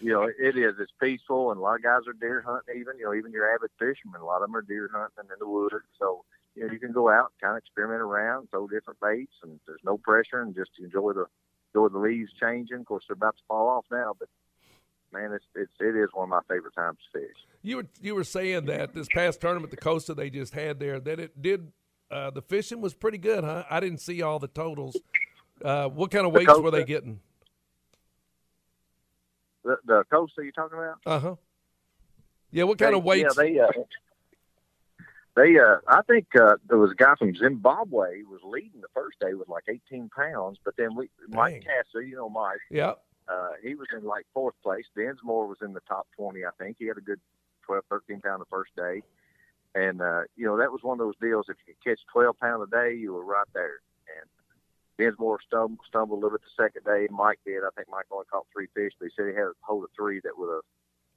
you 0.00 0.12
know, 0.12 0.22
it 0.22 0.56
is. 0.56 0.76
It's 0.80 0.92
peaceful, 1.00 1.50
and 1.50 1.58
a 1.58 1.62
lot 1.62 1.76
of 1.76 1.82
guys 1.82 2.00
are 2.06 2.14
deer 2.14 2.42
hunting. 2.46 2.80
Even 2.80 2.98
you 2.98 3.04
know, 3.04 3.14
even 3.14 3.32
your 3.32 3.54
avid 3.54 3.70
fishermen, 3.78 4.22
a 4.22 4.24
lot 4.24 4.42
of 4.42 4.48
them 4.48 4.56
are 4.56 4.62
deer 4.62 4.90
hunting 4.92 5.30
in 5.30 5.38
the 5.38 5.48
woods. 5.48 5.74
So 5.98 6.24
you 6.54 6.66
know, 6.66 6.72
you 6.72 6.78
can 6.78 6.92
go 6.92 7.08
out, 7.08 7.32
and 7.32 7.40
kind 7.40 7.56
of 7.56 7.58
experiment 7.58 8.00
around, 8.00 8.48
throw 8.50 8.66
different 8.66 8.98
baits, 9.00 9.32
and 9.42 9.60
there's 9.66 9.80
no 9.84 9.98
pressure, 9.98 10.42
and 10.42 10.54
just 10.54 10.70
enjoy 10.78 11.12
the 11.12 11.26
enjoy 11.74 11.88
the 11.88 11.98
leaves 11.98 12.30
changing. 12.40 12.80
Of 12.80 12.86
course, 12.86 13.04
they're 13.08 13.14
about 13.14 13.36
to 13.36 13.42
fall 13.48 13.68
off 13.68 13.84
now, 13.90 14.14
but 14.18 14.28
man, 15.12 15.32
it's 15.32 15.44
it's 15.54 15.72
it 15.80 15.96
is 15.96 16.08
one 16.12 16.24
of 16.24 16.30
my 16.30 16.40
favorite 16.48 16.74
times 16.74 16.98
to 17.12 17.20
fish. 17.20 17.36
You 17.62 17.76
were 17.78 17.86
you 18.00 18.14
were 18.14 18.24
saying 18.24 18.66
that 18.66 18.94
this 18.94 19.08
past 19.08 19.40
tournament, 19.40 19.70
the 19.70 19.76
Costa 19.76 20.14
they 20.14 20.30
just 20.30 20.54
had 20.54 20.80
there, 20.80 21.00
that 21.00 21.20
it 21.20 21.40
did. 21.40 21.72
Uh, 22.10 22.28
the 22.28 22.42
fishing 22.42 22.80
was 22.80 22.92
pretty 22.92 23.18
good, 23.18 23.44
huh? 23.44 23.62
I 23.70 23.78
didn't 23.78 23.98
see 23.98 24.20
all 24.20 24.40
the 24.40 24.48
totals. 24.48 24.96
Uh, 25.64 25.88
what 25.88 26.10
kind 26.10 26.26
of 26.26 26.32
weights 26.32 26.58
were 26.58 26.72
they 26.72 26.84
getting? 26.84 27.20
The, 29.62 29.76
the 29.84 30.04
Costa 30.10 30.42
you're 30.42 30.50
talking 30.50 30.78
about? 30.78 30.96
Uh 31.06 31.20
huh. 31.20 31.36
Yeah, 32.50 32.64
what 32.64 32.78
kind 32.78 32.94
they, 32.94 32.98
of 32.98 33.04
weights? 33.04 33.36
Yeah, 33.36 33.44
they 33.44 33.58
uh, 33.60 33.68
they 35.36 35.58
uh, 35.58 35.76
I 35.88 36.02
think 36.02 36.26
uh, 36.34 36.56
there 36.68 36.78
was 36.78 36.90
a 36.92 36.94
guy 36.94 37.14
from 37.18 37.34
Zimbabwe 37.34 38.22
who 38.22 38.30
was 38.30 38.40
leading 38.44 38.80
the 38.80 38.88
first 38.94 39.18
day 39.20 39.34
with 39.34 39.48
like 39.48 39.64
18 39.68 40.10
pounds, 40.10 40.58
but 40.64 40.74
then 40.76 40.94
we 40.94 41.08
Mike 41.28 41.64
Casser, 41.64 42.06
you 42.06 42.16
know 42.16 42.28
Mike. 42.28 42.58
Yeah. 42.70 42.94
Uh, 43.28 43.50
he 43.62 43.76
was 43.76 43.86
in 43.96 44.04
like 44.04 44.26
fourth 44.34 44.56
place. 44.62 44.86
Densmore 44.96 45.46
was 45.46 45.58
in 45.62 45.72
the 45.72 45.80
top 45.86 46.08
20, 46.16 46.44
I 46.44 46.50
think. 46.58 46.76
He 46.80 46.86
had 46.86 46.98
a 46.98 47.00
good 47.00 47.20
12, 47.64 47.84
13 47.88 48.20
pound 48.20 48.40
the 48.40 48.46
first 48.50 48.74
day. 48.76 49.02
And, 49.74 50.02
uh, 50.02 50.22
you 50.36 50.46
know, 50.46 50.58
that 50.58 50.72
was 50.72 50.82
one 50.82 50.98
of 50.98 51.06
those 51.06 51.14
deals. 51.20 51.46
If 51.48 51.56
you 51.64 51.74
could 51.74 51.90
catch 51.90 52.00
12 52.12 52.40
pound 52.40 52.66
a 52.66 52.66
day, 52.66 52.96
you 52.96 53.12
were 53.12 53.24
right 53.24 53.46
there. 53.54 53.78
And 54.18 54.28
Densmore 54.98 55.38
stumbled, 55.46 55.78
stumbled 55.86 56.18
a 56.18 56.20
little 56.20 56.38
bit 56.38 56.42
the 56.42 56.62
second 56.62 56.82
day. 56.84 57.06
Mike 57.12 57.38
did. 57.46 57.62
I 57.62 57.70
think 57.76 57.86
Mike 57.88 58.06
only 58.10 58.26
caught 58.26 58.46
three 58.52 58.66
fish, 58.74 58.92
but 58.98 59.06
he 59.06 59.12
said 59.14 59.28
he 59.28 59.34
had 59.34 59.44
a 59.44 59.52
hold 59.60 59.84
of 59.84 59.90
three 59.94 60.20
that 60.24 60.36
would 60.36 60.52
have 60.52 60.66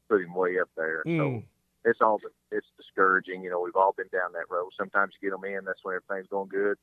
put 0.08 0.22
him 0.22 0.36
way 0.36 0.60
up 0.60 0.70
there. 0.78 1.02
Mm. 1.08 1.18
So 1.18 1.44
it's 1.86 2.00
all, 2.02 2.20
it's 2.52 2.68
discouraging. 2.78 3.44
You 3.44 3.50
know, 3.50 3.62
we've 3.62 3.76
all 3.76 3.94
been 3.96 4.08
down 4.12 4.32
that 4.34 4.50
road. 4.50 4.70
Sometimes 4.78 5.14
you 5.20 5.30
get 5.30 5.36
them 5.36 5.46
in, 5.46 5.66
that's 5.66 5.84
when 5.84 5.96
everything's 5.96 6.30
going 6.30 6.50
good. 6.50 6.78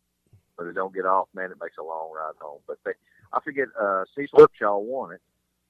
But 0.56 0.64
they 0.66 0.72
don't 0.72 0.94
get 0.94 1.06
off, 1.06 1.28
man, 1.34 1.50
it 1.50 1.56
makes 1.60 1.78
a 1.78 1.82
long 1.82 2.12
ride 2.14 2.34
home. 2.40 2.60
But 2.66 2.78
they, 2.84 2.92
I 3.32 3.40
forget, 3.40 3.68
uh, 3.80 4.04
Cecil 4.14 4.38
Upshaw 4.46 4.80
won 4.82 5.12
it. 5.12 5.20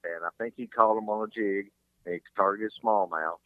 And 0.03 0.25
I 0.25 0.29
think 0.37 0.55
he 0.57 0.67
caught 0.67 0.97
him 0.97 1.07
on 1.09 1.27
a 1.27 1.31
jig 1.31 1.71
and 2.05 2.15
he 2.15 2.21
targeted 2.35 2.71
smallmouth 2.83 3.37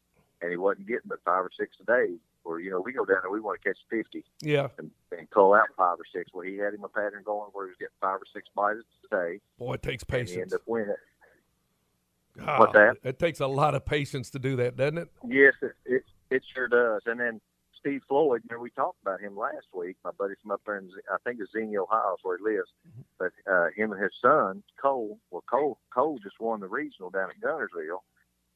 and 0.41 0.49
he 0.49 0.57
wasn't 0.57 0.87
getting 0.87 1.07
but 1.07 1.19
five 1.25 1.43
or 1.43 1.51
six 1.57 1.75
a 1.81 1.85
day. 1.85 2.13
Or, 2.45 2.59
you 2.59 2.69
know, 2.71 2.79
we 2.79 2.93
go 2.93 3.05
down 3.05 3.17
there, 3.23 3.31
we 3.31 3.41
want 3.41 3.59
to 3.61 3.67
catch 3.67 3.79
50 3.89 4.23
Yeah. 4.41 4.67
and, 4.77 4.91
and 5.11 5.29
cull 5.31 5.53
out 5.53 5.65
five 5.75 5.97
or 5.99 6.05
six. 6.13 6.31
Well, 6.33 6.45
he 6.45 6.57
had 6.57 6.73
him 6.73 6.83
a 6.83 6.87
pattern 6.89 7.23
going 7.25 7.49
where 7.53 7.65
he 7.65 7.69
was 7.71 7.77
getting 7.79 7.95
five 7.99 8.15
or 8.21 8.27
six 8.33 8.47
bites 8.55 8.79
a 9.11 9.15
day. 9.15 9.39
Boy, 9.59 9.73
it 9.73 9.81
takes 9.83 10.03
And 10.03 10.11
he 10.13 10.25
patience. 10.25 10.41
ended 10.41 10.53
up 10.53 10.61
winning. 10.67 10.95
Ah, 12.41 12.59
What's 12.59 12.73
that? 12.73 12.97
It 13.03 13.19
takes 13.19 13.39
a 13.39 13.47
lot 13.47 13.75
of 13.75 13.85
patience 13.85 14.29
to 14.31 14.39
do 14.39 14.55
that, 14.57 14.75
doesn't 14.75 14.97
it? 14.97 15.09
Yes, 15.27 15.53
it, 15.61 15.73
it 15.85 16.03
it 16.29 16.43
sure 16.53 16.67
does. 16.67 17.01
And 17.05 17.19
then 17.19 17.39
Steve 17.79 18.01
Floyd, 18.07 18.41
you 18.49 18.55
know, 18.55 18.61
we 18.61 18.71
talked 18.71 19.01
about 19.01 19.21
him 19.21 19.37
last 19.37 19.67
week. 19.73 19.95
My 20.03 20.11
buddy 20.17 20.33
from 20.41 20.51
up 20.51 20.61
there 20.65 20.77
in, 20.77 20.89
I 21.11 21.17
think 21.23 21.39
it's 21.39 21.51
Xenia, 21.53 21.83
Ohio, 21.83 22.13
is 22.13 22.23
where 22.23 22.37
he 22.37 22.43
lives. 22.43 22.69
But 23.19 23.31
uh, 23.49 23.67
him 23.75 23.91
and 23.91 24.01
his 24.01 24.11
son 24.21 24.63
Cole, 24.81 25.19
well, 25.31 25.43
Cole 25.49 25.77
Cole 25.93 26.19
just 26.21 26.39
won 26.39 26.59
the 26.59 26.67
regional 26.67 27.09
down 27.09 27.29
at 27.29 27.39
Guntersville 27.39 28.01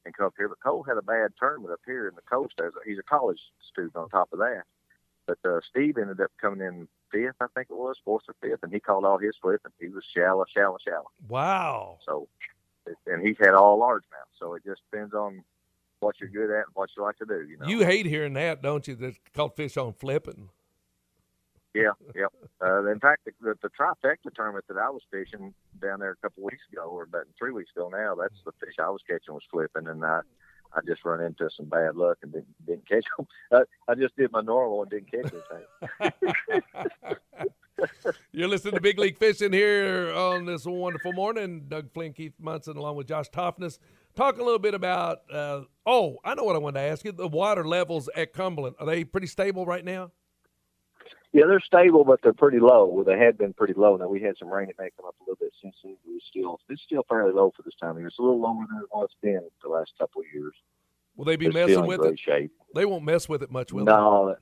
and 0.04 0.16
come 0.16 0.26
up 0.26 0.34
here. 0.36 0.48
But 0.48 0.60
Cole 0.60 0.82
had 0.82 0.96
a 0.96 1.02
bad 1.02 1.32
tournament 1.38 1.72
up 1.72 1.80
here 1.86 2.08
in 2.08 2.14
the 2.16 2.22
Costa. 2.22 2.64
As 2.66 2.72
a, 2.74 2.88
he's 2.88 2.98
a 2.98 3.02
college 3.02 3.40
student 3.70 3.96
on 3.96 4.08
top 4.08 4.28
of 4.32 4.40
that. 4.40 4.62
But 5.26 5.38
uh, 5.48 5.60
Steve 5.68 5.96
ended 5.96 6.20
up 6.20 6.32
coming 6.40 6.60
in 6.60 6.88
fifth, 7.12 7.36
I 7.40 7.46
think 7.54 7.68
it 7.70 7.76
was, 7.76 7.96
fourth 8.04 8.24
or 8.28 8.34
fifth, 8.42 8.62
and 8.62 8.72
he 8.72 8.80
called 8.80 9.04
all 9.04 9.18
his 9.18 9.36
flipping. 9.40 9.72
He 9.78 9.88
was 9.88 10.02
shallow, 10.12 10.44
shallow, 10.52 10.78
shallow. 10.84 11.10
Wow. 11.28 11.98
So, 12.04 12.26
and 13.06 13.26
he's 13.26 13.36
had 13.38 13.54
all 13.54 13.78
largemouth. 13.78 14.30
So 14.38 14.54
it 14.54 14.64
just 14.64 14.82
depends 14.90 15.14
on 15.14 15.44
what 16.00 16.16
you're 16.20 16.30
good 16.30 16.50
at 16.50 16.66
and 16.66 16.74
what 16.74 16.90
you 16.96 17.02
like 17.02 17.18
to 17.18 17.26
do. 17.26 17.46
You 17.48 17.58
know. 17.58 17.66
You 17.66 17.84
hate 17.84 18.06
hearing 18.06 18.34
that, 18.34 18.62
don't 18.62 18.86
you? 18.88 18.94
That's 18.94 19.18
called 19.34 19.56
fish 19.56 19.76
on 19.76 19.92
flipping. 19.92 20.48
Yeah, 21.74 21.92
yep. 22.14 22.32
Uh, 22.62 22.86
in 22.86 22.98
fact, 22.98 23.24
the, 23.24 23.32
the, 23.40 23.54
the 23.62 23.68
trifecta 23.68 24.34
tournament 24.34 24.64
that 24.68 24.78
I 24.78 24.90
was 24.90 25.02
fishing 25.10 25.54
down 25.80 26.00
there 26.00 26.10
a 26.10 26.16
couple 26.16 26.42
weeks 26.42 26.62
ago, 26.72 26.82
or 26.82 27.04
about 27.04 27.26
three 27.38 27.52
weeks 27.52 27.70
ago 27.76 27.88
now, 27.88 28.14
that's 28.14 28.34
the 28.44 28.52
fish 28.64 28.74
I 28.78 28.90
was 28.90 29.02
catching 29.08 29.34
was 29.34 29.42
flipping, 29.50 29.86
and 29.86 30.04
I 30.04 30.20
I 30.72 30.80
just 30.86 31.04
run 31.04 31.20
into 31.20 31.50
some 31.56 31.66
bad 31.66 31.96
luck 31.96 32.18
and 32.22 32.32
didn't 32.32 32.66
didn't 32.66 32.88
catch 32.88 33.04
them. 33.16 33.26
I, 33.52 33.92
I 33.92 33.94
just 33.94 34.16
did 34.16 34.32
my 34.32 34.40
normal 34.40 34.82
and 34.82 34.90
didn't 34.90 35.10
catch 35.10 35.32
anything. 35.32 36.32
You're 38.40 38.48
listening 38.48 38.72
to 38.72 38.80
Big 38.80 38.98
League 38.98 39.18
Fishing 39.18 39.52
here 39.52 40.14
on 40.14 40.46
this 40.46 40.64
wonderful 40.64 41.12
morning. 41.12 41.66
Doug 41.68 41.92
Flynn, 41.92 42.14
Keith 42.14 42.32
Munson, 42.40 42.78
along 42.78 42.96
with 42.96 43.06
Josh 43.06 43.28
Toffness. 43.28 43.78
Talk 44.16 44.38
a 44.38 44.42
little 44.42 44.58
bit 44.58 44.72
about. 44.72 45.18
Uh, 45.30 45.64
oh, 45.84 46.16
I 46.24 46.34
know 46.34 46.44
what 46.44 46.56
I 46.56 46.58
wanted 46.58 46.80
to 46.80 46.86
ask 46.86 47.04
you. 47.04 47.12
The 47.12 47.28
water 47.28 47.68
levels 47.68 48.08
at 48.16 48.32
Cumberland 48.32 48.76
are 48.80 48.86
they 48.86 49.04
pretty 49.04 49.26
stable 49.26 49.66
right 49.66 49.84
now? 49.84 50.12
Yeah, 51.34 51.42
they're 51.48 51.60
stable, 51.60 52.02
but 52.02 52.20
they're 52.22 52.32
pretty 52.32 52.60
low. 52.60 52.86
Well, 52.86 53.04
they 53.04 53.18
had 53.18 53.36
been 53.36 53.52
pretty 53.52 53.74
low. 53.76 53.96
Now 53.96 54.08
we 54.08 54.22
had 54.22 54.38
some 54.38 54.48
rain 54.48 54.68
that 54.68 54.82
may 54.82 54.88
come 54.96 55.04
up 55.04 55.16
a 55.20 55.24
little 55.24 55.36
bit 55.38 55.52
since 55.60 55.74
then. 55.84 55.98
But 56.02 56.12
it's 56.14 56.26
still 56.26 56.58
it's 56.70 56.80
still 56.80 57.04
fairly 57.10 57.34
low 57.34 57.52
for 57.54 57.60
this 57.62 57.74
time 57.78 57.90
of 57.90 57.98
year. 57.98 58.08
It's 58.08 58.18
a 58.18 58.22
little 58.22 58.40
lower 58.40 58.64
than 58.70 58.86
it's 59.02 59.14
been 59.20 59.42
the 59.62 59.68
last 59.68 59.92
couple 59.98 60.22
of 60.22 60.26
years. 60.32 60.54
Will 61.14 61.26
they 61.26 61.36
be 61.36 61.50
messing 61.50 61.84
with 61.84 62.02
it? 62.06 62.18
Shape. 62.18 62.52
They 62.74 62.86
won't 62.86 63.04
mess 63.04 63.28
with 63.28 63.42
it 63.42 63.50
much, 63.50 63.70
will 63.70 63.84
No, 63.84 64.34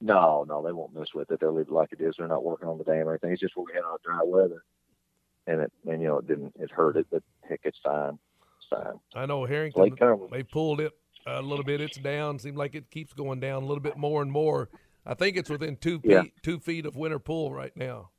no, 0.00 0.44
no, 0.48 0.62
they 0.64 0.72
won't 0.72 0.94
mess 0.94 1.08
with 1.14 1.30
it. 1.30 1.40
They'll 1.40 1.54
leave 1.54 1.66
it 1.68 1.72
like 1.72 1.92
it 1.92 2.00
is. 2.00 2.14
They're 2.18 2.28
not 2.28 2.44
working 2.44 2.68
on 2.68 2.78
the 2.78 2.84
dam 2.84 3.08
or 3.08 3.12
anything. 3.12 3.32
It's 3.32 3.40
just 3.40 3.56
we 3.56 3.64
had 3.74 3.82
all 3.84 3.98
dry 4.04 4.20
weather, 4.24 4.62
and 5.46 5.62
it 5.62 5.72
and 5.86 6.00
you 6.00 6.08
know 6.08 6.18
it 6.18 6.26
didn't 6.28 6.54
it 6.58 6.70
hurt 6.70 6.96
it, 6.96 7.06
but 7.10 7.22
heck, 7.48 7.60
it's 7.64 7.78
fine. 7.82 8.18
It's 8.58 8.68
fine. 8.70 9.00
I 9.14 9.26
know 9.26 9.44
Herrington. 9.44 9.96
They 10.30 10.42
pulled 10.42 10.80
it 10.80 10.92
a 11.26 11.42
little 11.42 11.64
bit. 11.64 11.80
It's 11.80 11.98
down. 11.98 12.38
Seems 12.38 12.56
like 12.56 12.74
it 12.74 12.90
keeps 12.90 13.12
going 13.12 13.40
down 13.40 13.62
a 13.62 13.66
little 13.66 13.82
bit 13.82 13.96
more 13.96 14.22
and 14.22 14.30
more. 14.30 14.68
I 15.04 15.14
think 15.14 15.36
it's 15.36 15.50
within 15.50 15.76
two 15.76 16.00
feet 16.00 16.10
Yeah. 16.10 16.22
two 16.42 16.60
feet 16.60 16.86
of 16.86 16.96
winter 16.96 17.18
pool 17.18 17.52
right 17.52 17.74
now. 17.76 18.10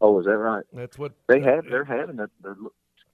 Oh, 0.00 0.18
is 0.18 0.26
that 0.26 0.36
right? 0.36 0.64
That's 0.72 0.98
what 0.98 1.12
They 1.28 1.40
have. 1.40 1.64
They're 1.68 1.84
having 1.84 2.18
a. 2.18 2.28
They're, 2.42 2.56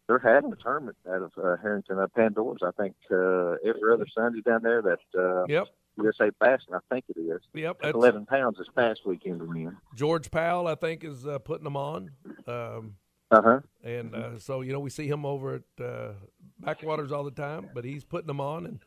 they're 0.06 0.18
having 0.18 0.50
a 0.52 0.56
tournament 0.56 0.96
out 1.06 1.20
of 1.22 1.32
uh, 1.36 1.56
Herrington 1.60 1.98
uh, 1.98 2.06
Pandora's. 2.16 2.62
I 2.62 2.70
think 2.80 2.94
uh, 3.10 3.56
every 3.66 3.92
other 3.92 4.06
Sunday 4.14 4.40
down 4.40 4.62
there. 4.62 4.80
That 4.80 4.98
uh, 5.18 5.44
Yep. 5.48 5.66
USA 6.02 6.30
Bassin. 6.40 6.74
I 6.74 6.78
think 6.90 7.04
it 7.14 7.20
is. 7.20 7.40
Yep, 7.54 7.78
that's- 7.80 7.94
Eleven 7.94 8.26
pounds 8.26 8.58
this 8.58 8.68
past 8.76 9.00
weekend 9.04 9.40
to 9.40 9.46
win. 9.46 9.76
George 9.94 10.30
Powell, 10.30 10.66
I 10.66 10.74
think, 10.74 11.04
is 11.04 11.26
uh, 11.26 11.38
putting 11.38 11.64
them 11.64 11.76
on. 11.76 12.10
Um, 12.46 12.94
Uh 13.30 13.42
huh. 13.42 13.60
And 13.84 14.14
uh, 14.14 14.38
so, 14.38 14.62
you 14.62 14.72
know, 14.72 14.80
we 14.80 14.90
see 14.90 15.06
him 15.08 15.26
over 15.26 15.56
at 15.56 15.84
uh, 15.84 16.12
Backwaters 16.60 17.12
all 17.12 17.24
the 17.24 17.30
time, 17.30 17.68
but 17.74 17.84
he's 17.84 18.04
putting 18.04 18.26
them 18.26 18.40
on. 18.40 18.66
And 18.66 18.80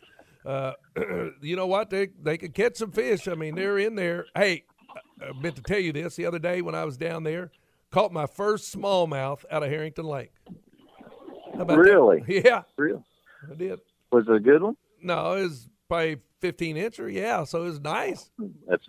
uh, 0.45 0.73
you 1.41 1.55
know 1.55 1.67
what? 1.67 1.89
They 1.89 2.07
they 2.21 2.37
could 2.37 2.53
catch 2.53 2.77
some 2.77 2.91
fish. 2.91 3.27
I 3.27 3.35
mean, 3.35 3.55
they're 3.55 3.77
in 3.77 3.95
there. 3.95 4.25
Hey, 4.35 4.63
I 5.21 5.31
meant 5.39 5.55
to 5.57 5.61
tell 5.61 5.79
you 5.79 5.91
this 5.93 6.15
the 6.15 6.25
other 6.25 6.39
day 6.39 6.61
when 6.61 6.73
I 6.75 6.85
was 6.85 6.97
down 6.97 7.23
there. 7.23 7.51
Caught 7.91 8.13
my 8.13 8.25
first 8.25 8.73
smallmouth 8.75 9.43
out 9.51 9.63
of 9.63 9.69
Herrington 9.69 10.05
Lake. 10.05 10.31
About 11.53 11.67
that? 11.67 11.77
Really? 11.77 12.23
Yeah, 12.45 12.61
Real. 12.77 13.03
I 13.51 13.55
did. 13.55 13.79
Was 14.11 14.25
it 14.27 14.33
a 14.35 14.39
good 14.39 14.63
one? 14.63 14.77
No, 15.03 15.33
it 15.33 15.43
was 15.43 15.67
probably 15.91 16.19
15 16.39 16.77
incher. 16.77 17.11
Yeah, 17.11 17.43
so 17.43 17.63
it 17.63 17.65
was 17.65 17.81
nice. 17.81 18.31
That's 18.65 18.87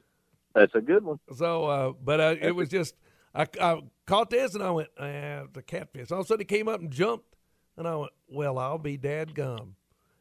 that's 0.54 0.74
a 0.76 0.80
good 0.80 1.04
one. 1.04 1.18
So, 1.34 1.64
uh, 1.64 1.92
but 2.00 2.20
uh, 2.20 2.36
it 2.40 2.54
was 2.54 2.68
just 2.68 2.94
I, 3.34 3.46
I 3.60 3.80
caught 4.06 4.30
this 4.30 4.54
and 4.54 4.62
I 4.62 4.70
went, 4.70 4.88
ah, 4.98 5.42
the 5.52 5.62
catfish. 5.66 6.12
All 6.12 6.20
of 6.20 6.26
a 6.26 6.28
sudden, 6.28 6.42
it 6.42 6.48
came 6.48 6.68
up 6.68 6.80
and 6.80 6.92
jumped, 6.92 7.34
and 7.76 7.88
I 7.88 7.96
went, 7.96 8.12
well, 8.28 8.56
I'll 8.56 8.78
be 8.78 8.96
dad 8.96 9.34
gum. 9.34 9.74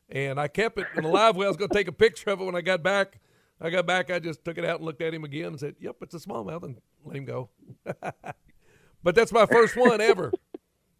And 0.09 0.39
I 0.39 0.47
kept 0.47 0.79
it 0.79 0.87
in 0.95 1.03
the 1.03 1.09
live 1.09 1.35
well. 1.35 1.47
I 1.47 1.49
was 1.49 1.57
going 1.57 1.69
to 1.69 1.77
take 1.77 1.87
a 1.87 1.93
picture 1.93 2.31
of 2.31 2.41
it 2.41 2.43
when 2.43 2.55
I 2.55 2.61
got 2.61 2.81
back. 2.81 3.19
I 3.61 3.69
got 3.69 3.85
back. 3.85 4.09
I 4.09 4.17
just 4.17 4.43
took 4.43 4.57
it 4.57 4.65
out 4.65 4.77
and 4.77 4.85
looked 4.85 5.03
at 5.03 5.13
him 5.13 5.23
again 5.23 5.47
and 5.47 5.59
said, 5.59 5.75
"Yep, 5.79 5.97
it's 6.01 6.15
a 6.15 6.19
smallmouth," 6.19 6.63
and 6.63 6.77
let 7.05 7.15
him 7.15 7.25
go. 7.25 7.49
but 9.03 9.15
that's 9.15 9.31
my 9.31 9.45
first 9.45 9.77
one 9.77 10.01
ever. 10.01 10.33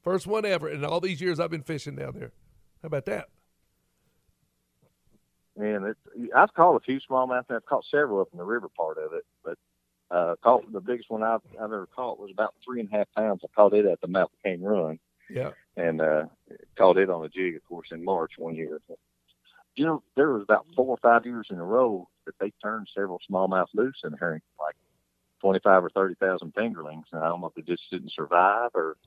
First 0.03 0.27
one 0.27 0.45
ever 0.45 0.69
in 0.69 0.85
all 0.85 0.99
these 0.99 1.21
years 1.21 1.39
I've 1.39 1.49
been 1.49 1.63
fishing 1.63 1.95
down 1.95 2.13
there. 2.13 2.31
How 2.81 2.87
about 2.87 3.05
that? 3.05 3.29
And 5.57 5.85
it, 5.87 5.97
I've 6.35 6.53
caught 6.53 6.75
a 6.75 6.79
few 6.79 6.99
smallmouth, 6.99 7.45
and 7.49 7.57
I've 7.57 7.65
caught 7.65 7.85
several 7.91 8.21
up 8.21 8.29
in 8.31 8.37
the 8.37 8.45
river 8.45 8.69
part 8.69 8.97
of 8.97 9.13
it. 9.13 9.25
But 9.43 9.57
uh, 10.09 10.35
caught 10.43 10.71
the 10.71 10.79
biggest 10.81 11.09
one 11.09 11.23
I've, 11.23 11.41
I've 11.57 11.65
ever 11.65 11.87
caught 11.95 12.19
was 12.19 12.31
about 12.31 12.53
three 12.65 12.79
and 12.79 12.89
a 12.91 12.97
half 12.97 13.07
pounds. 13.15 13.41
I 13.43 13.47
caught 13.55 13.73
it 13.73 13.85
at 13.85 14.01
the 14.01 14.07
Mountain 14.07 14.37
Cane 14.43 14.61
Run, 14.61 14.99
Yeah. 15.29 15.51
and 15.77 16.01
uh, 16.01 16.23
caught 16.77 16.97
it 16.97 17.09
on 17.09 17.25
a 17.25 17.29
jig, 17.29 17.55
of 17.55 17.63
course, 17.65 17.89
in 17.91 18.03
March 18.03 18.31
one 18.37 18.55
year. 18.55 18.79
You 19.75 19.85
know, 19.85 20.03
there 20.15 20.31
was 20.31 20.43
about 20.43 20.65
four 20.75 20.87
or 20.87 20.97
five 20.97 21.25
years 21.25 21.47
in 21.49 21.57
a 21.57 21.63
row 21.63 22.07
that 22.25 22.35
they 22.39 22.51
turned 22.61 22.87
several 22.93 23.19
smallmouth 23.29 23.67
loose 23.73 24.01
in 24.03 24.13
Herrington, 24.13 24.49
like 24.59 24.75
twenty-five 25.39 25.83
or 25.83 25.89
thirty 25.89 26.15
thousand 26.15 26.53
fingerlings. 26.53 27.05
And 27.13 27.23
I 27.23 27.29
don't 27.29 27.39
know 27.41 27.47
if 27.47 27.55
they 27.55 27.61
just 27.61 27.89
didn't 27.89 28.11
survive 28.11 28.71
or 28.73 28.97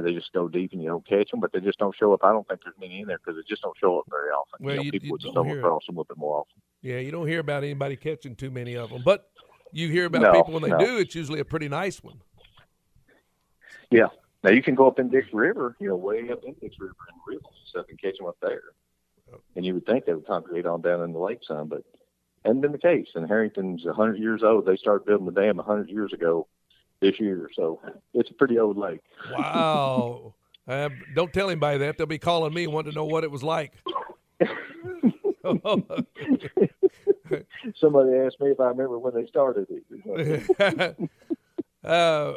they 0.00 0.14
just 0.14 0.32
go 0.32 0.48
deep 0.48 0.72
and 0.72 0.82
you 0.82 0.88
don't 0.88 1.06
catch 1.06 1.30
them, 1.30 1.40
but 1.40 1.52
they 1.52 1.60
just 1.60 1.78
don't 1.78 1.94
show 1.94 2.14
up. 2.14 2.20
I 2.24 2.32
don't 2.32 2.46
think 2.48 2.60
there's 2.64 2.74
many 2.80 3.00
in 3.00 3.08
there 3.08 3.18
because 3.18 3.36
they 3.36 3.46
just 3.46 3.62
don't 3.62 3.76
show 3.78 3.98
up 3.98 4.06
very 4.08 4.30
often. 4.30 4.64
Well, 4.64 4.74
you 4.74 4.78
know, 4.78 4.84
you- 4.84 4.92
people 4.92 5.06
you 5.06 5.12
would 5.12 5.20
just 5.20 5.36
across 5.36 5.86
them 5.86 5.96
a 5.96 6.00
little 6.00 6.04
bit 6.04 6.16
more 6.16 6.38
often. 6.40 6.62
Yeah, 6.80 6.98
you 6.98 7.10
don't 7.10 7.26
hear 7.28 7.40
about 7.40 7.62
anybody 7.62 7.96
catching 7.96 8.34
too 8.34 8.50
many 8.50 8.74
of 8.74 8.90
them, 8.90 9.02
but 9.04 9.30
you 9.72 9.88
hear 9.88 10.06
about 10.06 10.22
No, 10.22 10.32
people 10.32 10.54
when 10.54 10.62
they 10.62 10.70
no. 10.70 10.78
do. 10.78 10.96
It's 10.98 11.14
usually 11.14 11.40
a 11.40 11.44
pretty 11.44 11.68
nice 11.68 12.02
one. 12.02 12.20
Yeah. 13.90 14.08
Now 14.42 14.50
you 14.50 14.62
can 14.62 14.74
go 14.74 14.86
up 14.86 14.98
in 14.98 15.08
Dix 15.08 15.28
River, 15.32 15.76
you 15.78 15.88
know, 15.88 15.96
way 15.96 16.30
up 16.30 16.42
in 16.44 16.54
Dix 16.54 16.76
River 16.80 16.96
and 17.10 17.20
rivers 17.26 17.44
and 17.46 17.68
stuff 17.68 17.86
and 17.88 18.00
catch 18.00 18.16
them 18.16 18.26
up 18.26 18.36
there. 18.40 18.62
And 19.56 19.64
you 19.64 19.74
would 19.74 19.86
think 19.86 20.04
they 20.04 20.14
would 20.14 20.26
congregate 20.26 20.66
on 20.66 20.80
down 20.82 21.02
in 21.02 21.12
the 21.12 21.18
lake 21.18 21.38
some, 21.46 21.68
but 21.68 21.84
hasn't 22.44 22.60
been 22.60 22.72
the 22.72 22.78
case. 22.78 23.08
And 23.14 23.28
Herrington's 23.28 23.86
a 23.86 23.92
hundred 23.92 24.18
years 24.18 24.42
old. 24.42 24.66
They 24.66 24.76
started 24.76 25.06
building 25.06 25.26
the 25.26 25.32
dam 25.40 25.58
a 25.58 25.62
hundred 25.62 25.90
years 25.90 26.12
ago 26.12 26.48
this 27.02 27.20
year, 27.20 27.50
so 27.54 27.80
it's 28.14 28.30
a 28.30 28.34
pretty 28.34 28.58
old 28.58 28.78
lake. 28.78 29.00
Wow. 29.36 30.34
uh, 30.68 30.88
don't 31.14 31.32
tell 31.32 31.50
anybody 31.50 31.78
that. 31.78 31.98
They'll 31.98 32.06
be 32.06 32.18
calling 32.18 32.54
me 32.54 32.66
wanting 32.66 32.92
to 32.92 32.96
know 32.96 33.04
what 33.04 33.24
it 33.24 33.30
was 33.30 33.42
like. 33.42 33.74
Somebody 37.80 38.16
asked 38.16 38.40
me 38.40 38.50
if 38.50 38.60
I 38.60 38.68
remember 38.68 38.98
when 38.98 39.14
they 39.14 39.26
started 39.26 39.66
it. 39.68 41.10
uh, 41.84 42.34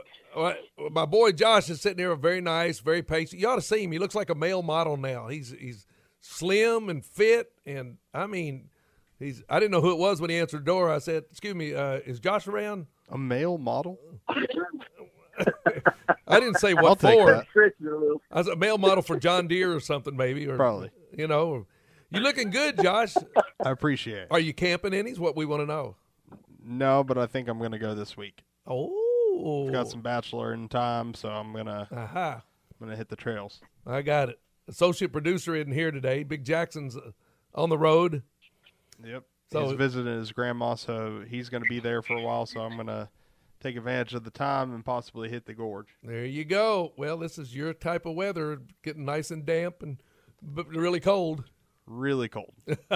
my 0.91 1.05
boy 1.05 1.32
Josh 1.32 1.70
is 1.70 1.82
sitting 1.82 1.97
there, 1.97 2.16
very 2.16 2.41
nice, 2.41 2.80
very 2.80 3.01
patient. 3.01 3.39
You 3.41 3.49
ought 3.49 3.55
to 3.55 3.61
see 3.61 3.84
him. 3.84 3.91
He 3.91 3.99
looks 3.99 4.16
like 4.16 4.30
a 4.30 4.36
male 4.36 4.63
model 4.63 4.97
now. 4.97 5.28
He's 5.28 5.53
he's 5.57 5.86
slim 6.20 6.89
and 6.89 7.05
fit, 7.05 7.51
and 7.66 7.97
I 8.13 8.28
mean, 8.28 8.70
he's. 9.20 9.43
I 9.49 9.59
didn't 9.59 9.72
know 9.72 9.82
who 9.82 9.91
it 9.91 9.97
was 9.97 10.20
when 10.20 10.30
he 10.30 10.38
answered 10.38 10.61
the 10.61 10.66
door. 10.66 10.91
I 10.91 10.99
said, 10.99 11.24
"Excuse 11.32 11.55
me, 11.55 11.74
uh, 11.74 11.99
is 12.05 12.20
Josh 12.20 12.47
around?" 12.47 12.88
A 13.09 13.18
male 13.18 13.57
model? 13.57 13.99
I 16.28 16.39
didn't 16.39 16.59
say 16.59 16.73
what 16.73 16.99
for. 16.99 17.45
I 18.32 18.38
was 18.38 18.47
a 18.47 18.55
male 18.55 18.78
model 18.78 19.03
for 19.03 19.19
John 19.19 19.47
Deere 19.47 19.76
or 19.76 19.80
something, 19.80 20.15
maybe. 20.15 20.47
Or, 20.47 20.55
Probably. 20.55 20.91
You 21.15 21.28
know, 21.28 21.65
you 22.11 22.21
looking 22.21 22.49
good, 22.49 22.82
Josh. 22.82 23.15
I 23.63 23.71
appreciate 23.71 24.23
it. 24.23 24.28
Are 24.32 24.39
you 24.39 24.53
camping 24.53 24.93
any? 24.93 25.11
Is 25.11 25.19
what 25.19 25.36
we 25.36 25.45
want 25.45 25.61
to 25.61 25.65
know. 25.65 25.95
No, 26.63 27.03
but 27.03 27.17
I 27.17 27.26
think 27.28 27.47
I'm 27.47 27.59
going 27.59 27.71
to 27.71 27.80
go 27.80 27.93
this 27.93 28.17
week. 28.17 28.43
Oh, 28.65 29.65
I've 29.67 29.73
got 29.73 29.89
some 29.89 30.01
bachelor 30.01 30.53
in 30.53 30.67
time, 30.69 31.13
so 31.13 31.30
I'm 31.30 31.53
gonna 31.53 31.88
Aha. 31.91 32.41
I'm 32.41 32.88
gonna 32.88 32.97
hit 32.97 33.09
the 33.09 33.15
trails. 33.15 33.61
I 33.86 34.01
got 34.01 34.30
it. 34.30 34.39
Associate 34.67 35.11
producer 35.11 35.55
isn't 35.55 35.73
here 35.73 35.91
today. 35.91 36.23
Big 36.23 36.43
Jackson's 36.43 36.97
uh, 36.97 37.11
on 37.53 37.69
the 37.69 37.78
road. 37.78 38.23
Yep. 39.03 39.23
So- 39.51 39.67
he's 39.67 39.73
visiting 39.73 40.17
his 40.17 40.32
grandma, 40.32 40.73
so 40.76 41.23
he's 41.28 41.49
going 41.49 41.61
to 41.63 41.69
be 41.69 41.80
there 41.80 42.01
for 42.01 42.15
a 42.15 42.21
while. 42.21 42.45
So 42.47 42.61
I'm 42.61 42.73
going 42.76 42.88
to 42.88 43.07
take 43.66 43.78
advantage 43.78 44.13
of 44.13 44.24
the 44.24 44.30
time 44.32 44.74
and 44.74 44.86
possibly 44.86 45.28
hit 45.28 45.45
the 45.45 45.53
gorge. 45.53 45.88
There 46.03 46.26
you 46.26 46.45
go. 46.45 46.93
Well, 46.97 47.18
this 47.18 47.39
is 47.39 47.55
your 47.55 47.74
type 47.74 48.05
of 48.05 48.13
weather, 48.13 48.59
getting 48.84 49.05
nice 49.05 49.32
and 49.32 49.45
damp 49.45 49.82
and 49.82 49.97
but 50.41 50.68
really 50.68 50.99
cold. 50.99 51.43
Really 51.88 52.30
cold. 52.30 52.53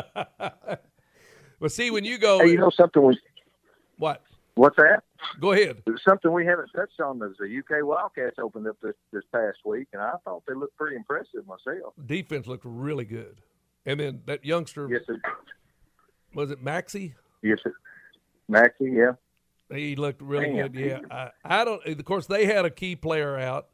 well, 1.60 1.70
see 1.70 1.90
when 1.90 2.06
you 2.06 2.18
go. 2.20 2.40
Hey, 2.40 2.52
you 2.52 2.58
know 2.58 2.70
something? 2.70 3.04
We, 3.04 3.20
what? 3.98 4.22
What's 4.56 4.76
that? 4.78 5.04
Go 5.40 5.54
ahead. 5.54 5.82
Something 6.08 6.32
we 6.34 6.46
haven't 6.46 6.70
touched 6.76 7.00
on 7.00 7.22
is 7.24 7.36
the 7.40 7.46
UK 7.46 7.84
Wildcats 7.84 8.36
opened 8.40 8.68
up 8.68 8.78
this, 8.82 8.96
this 9.12 9.24
past 9.32 9.58
week, 9.66 9.88
and 9.94 10.02
I 10.02 10.14
thought 10.24 10.44
they 10.48 10.54
looked 10.54 10.78
pretty 10.78 10.96
impressive 10.96 11.48
myself. 11.48 11.94
Defense 12.06 12.46
looked 12.46 12.66
really 12.66 13.06
good, 13.06 13.42
and 13.86 14.00
then 14.00 14.22
that 14.26 14.46
youngster. 14.46 14.88
Yes, 14.90 15.02
it, 15.08 15.20
Was 16.34 16.52
it 16.52 16.62
Maxey? 16.62 17.16
yes, 17.42 17.60
it, 17.66 17.74
Maxey, 18.48 18.92
yeah. 18.92 19.14
He 19.72 19.96
looked 19.96 20.22
really 20.22 20.48
Damn. 20.48 20.72
good. 20.72 20.76
Yeah, 20.76 21.00
I, 21.12 21.30
I 21.62 21.66
don't. 21.66 21.86
Of 21.86 22.04
course, 22.06 22.26
they 22.28 22.46
had 22.46 22.66
a 22.66 22.70
key 22.72 22.96
player 22.96 23.38
out. 23.38 23.68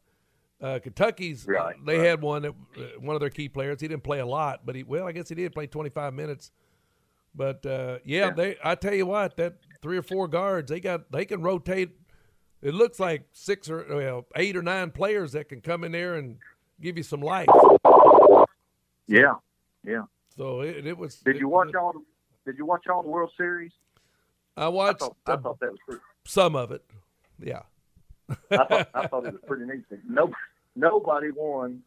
Uh, 0.62 0.80
Kentucky's. 0.82 1.46
Right, 1.48 1.76
They 1.86 1.98
right. 1.98 2.08
had 2.08 2.22
one 2.22 2.42
that 2.44 2.54
uh, 2.78 2.82
one 3.00 3.16
of 3.16 3.20
their 3.20 3.30
key 3.30 3.50
players. 3.50 3.80
He 3.82 3.88
didn't 3.88 4.04
play 4.04 4.20
a 4.20 4.26
lot, 4.26 4.62
but 4.66 4.76
he 4.76 4.84
well, 4.84 5.08
I 5.08 5.12
guess 5.12 5.30
he 5.30 5.36
did 5.36 5.54
play 5.54 5.68
25 5.68 6.14
minutes. 6.14 6.52
But 7.34 7.66
uh, 7.66 8.00
yeah, 8.06 8.28
Yeah. 8.28 8.32
they. 8.32 8.58
I 8.64 8.76
tell 8.76 8.94
you 8.94 9.06
what, 9.06 9.38
that 9.38 9.56
three 9.82 9.98
or 9.98 10.02
four 10.02 10.28
guards, 10.28 10.70
they 10.70 10.80
got. 10.80 11.12
They 11.12 11.26
can 11.26 11.42
rotate. 11.42 11.92
It 12.62 12.74
looks 12.74 13.00
like 13.00 13.28
six 13.34 13.70
or 13.70 13.86
well, 13.90 14.26
eight 14.36 14.56
or 14.58 14.62
nine 14.64 14.92
players 14.92 15.34
that 15.34 15.50
can 15.50 15.62
come 15.62 15.84
in 15.84 15.92
there 15.92 16.16
and 16.16 16.38
give 16.82 16.98
you 16.98 17.04
some 17.04 17.22
life. 17.22 17.48
Yeah, 19.08 19.34
yeah. 19.86 20.04
So 20.38 20.62
it, 20.62 20.88
it 20.88 20.98
was. 20.98 21.18
Did 21.18 21.36
it- 21.36 21.40
you 21.40 21.48
watch 21.50 21.74
all? 21.76 21.94
The, 21.94 22.52
did 22.52 22.58
you 22.58 22.66
watch 22.66 22.88
all 22.88 23.04
the 23.04 23.10
World 23.10 23.32
Series? 23.38 23.72
I 24.58 24.68
watched 24.70 25.02
I 25.02 25.06
thought, 25.06 25.18
I 25.28 25.36
thought 25.38 25.60
that 25.60 25.72
was 25.72 25.80
pretty, 25.86 26.02
some 26.26 26.56
of 26.56 26.72
it. 26.72 26.84
Yeah. 27.40 27.64
I 28.30 28.58
thought, 28.58 28.90
I 28.94 29.08
thought 29.08 29.26
it 29.26 29.34
was 29.34 29.42
pretty 29.46 29.66
neat. 29.66 29.84
No, 30.08 30.32
nobody 30.76 31.32
won 31.32 31.82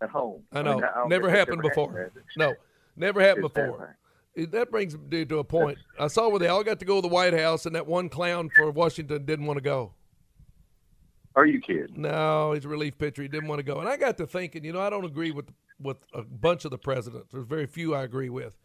at 0.00 0.10
home. 0.10 0.42
I 0.52 0.62
know. 0.62 0.74
mean, 0.74 0.84
don't 0.94 1.08
never 1.08 1.28
happened 1.30 1.62
before. 1.62 1.98
it? 1.98 2.12
No, 2.36 2.54
never 2.96 3.20
happened 3.20 3.46
It's 3.46 3.54
before. 3.54 3.96
That 4.36 4.70
brings 4.70 4.96
me 4.96 5.24
to 5.24 5.38
a 5.38 5.44
point. 5.44 5.78
I 5.98 6.06
saw 6.06 6.28
where 6.28 6.38
they 6.38 6.46
all 6.46 6.62
got 6.62 6.78
to 6.78 6.84
go 6.84 6.96
to 6.96 7.02
the 7.02 7.08
White 7.08 7.34
House, 7.34 7.66
and 7.66 7.74
that 7.74 7.86
one 7.86 8.08
clown 8.08 8.50
for 8.54 8.70
Washington 8.70 9.24
didn't 9.24 9.46
want 9.46 9.56
to 9.56 9.62
go. 9.62 9.92
Are 11.34 11.44
you 11.44 11.60
kidding? 11.60 12.00
No, 12.00 12.52
he's 12.52 12.64
a 12.64 12.68
relief 12.68 12.96
pitcher. 12.98 13.22
He 13.22 13.28
didn't 13.28 13.48
want 13.48 13.58
to 13.58 13.64
go. 13.64 13.80
And 13.80 13.88
I 13.88 13.96
got 13.96 14.16
to 14.18 14.26
thinking, 14.26 14.64
you 14.64 14.72
know, 14.72 14.80
I 14.80 14.90
don't 14.90 15.04
agree 15.04 15.32
with 15.32 15.46
with 15.80 15.98
a 16.12 16.22
bunch 16.22 16.64
of 16.64 16.70
the 16.70 16.78
presidents. 16.78 17.28
There's 17.32 17.46
very 17.46 17.66
few 17.66 17.94
I 17.94 18.02
agree 18.02 18.28
with. 18.28 18.56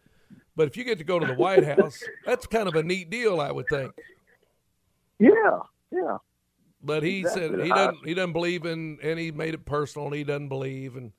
But 0.56 0.68
if 0.68 0.78
you 0.78 0.84
get 0.84 1.00
to 1.00 1.04
go 1.04 1.20
to 1.20 1.26
the 1.26 1.34
White 1.34 1.64
House, 1.66 2.02
that's 2.26 2.46
kind 2.46 2.68
of 2.68 2.76
a 2.76 2.84
neat 2.84 3.10
deal, 3.10 3.40
I 3.40 3.52
would 3.52 3.66
think. 3.70 3.92
Yeah, 5.20 5.60
yeah. 5.92 6.18
But 6.84 7.02
he 7.04 7.24
said 7.24 7.60
he 7.62 7.70
doesn't 7.70 8.06
he 8.06 8.14
doesn't 8.14 8.34
believe 8.34 8.66
in 8.66 8.98
and 9.02 9.18
he 9.18 9.32
made 9.32 9.54
it 9.54 9.66
personal 9.66 10.08
and 10.08 10.16
he 10.16 10.24
doesn't 10.24 10.50
believe 10.50 10.98
and 10.98 11.12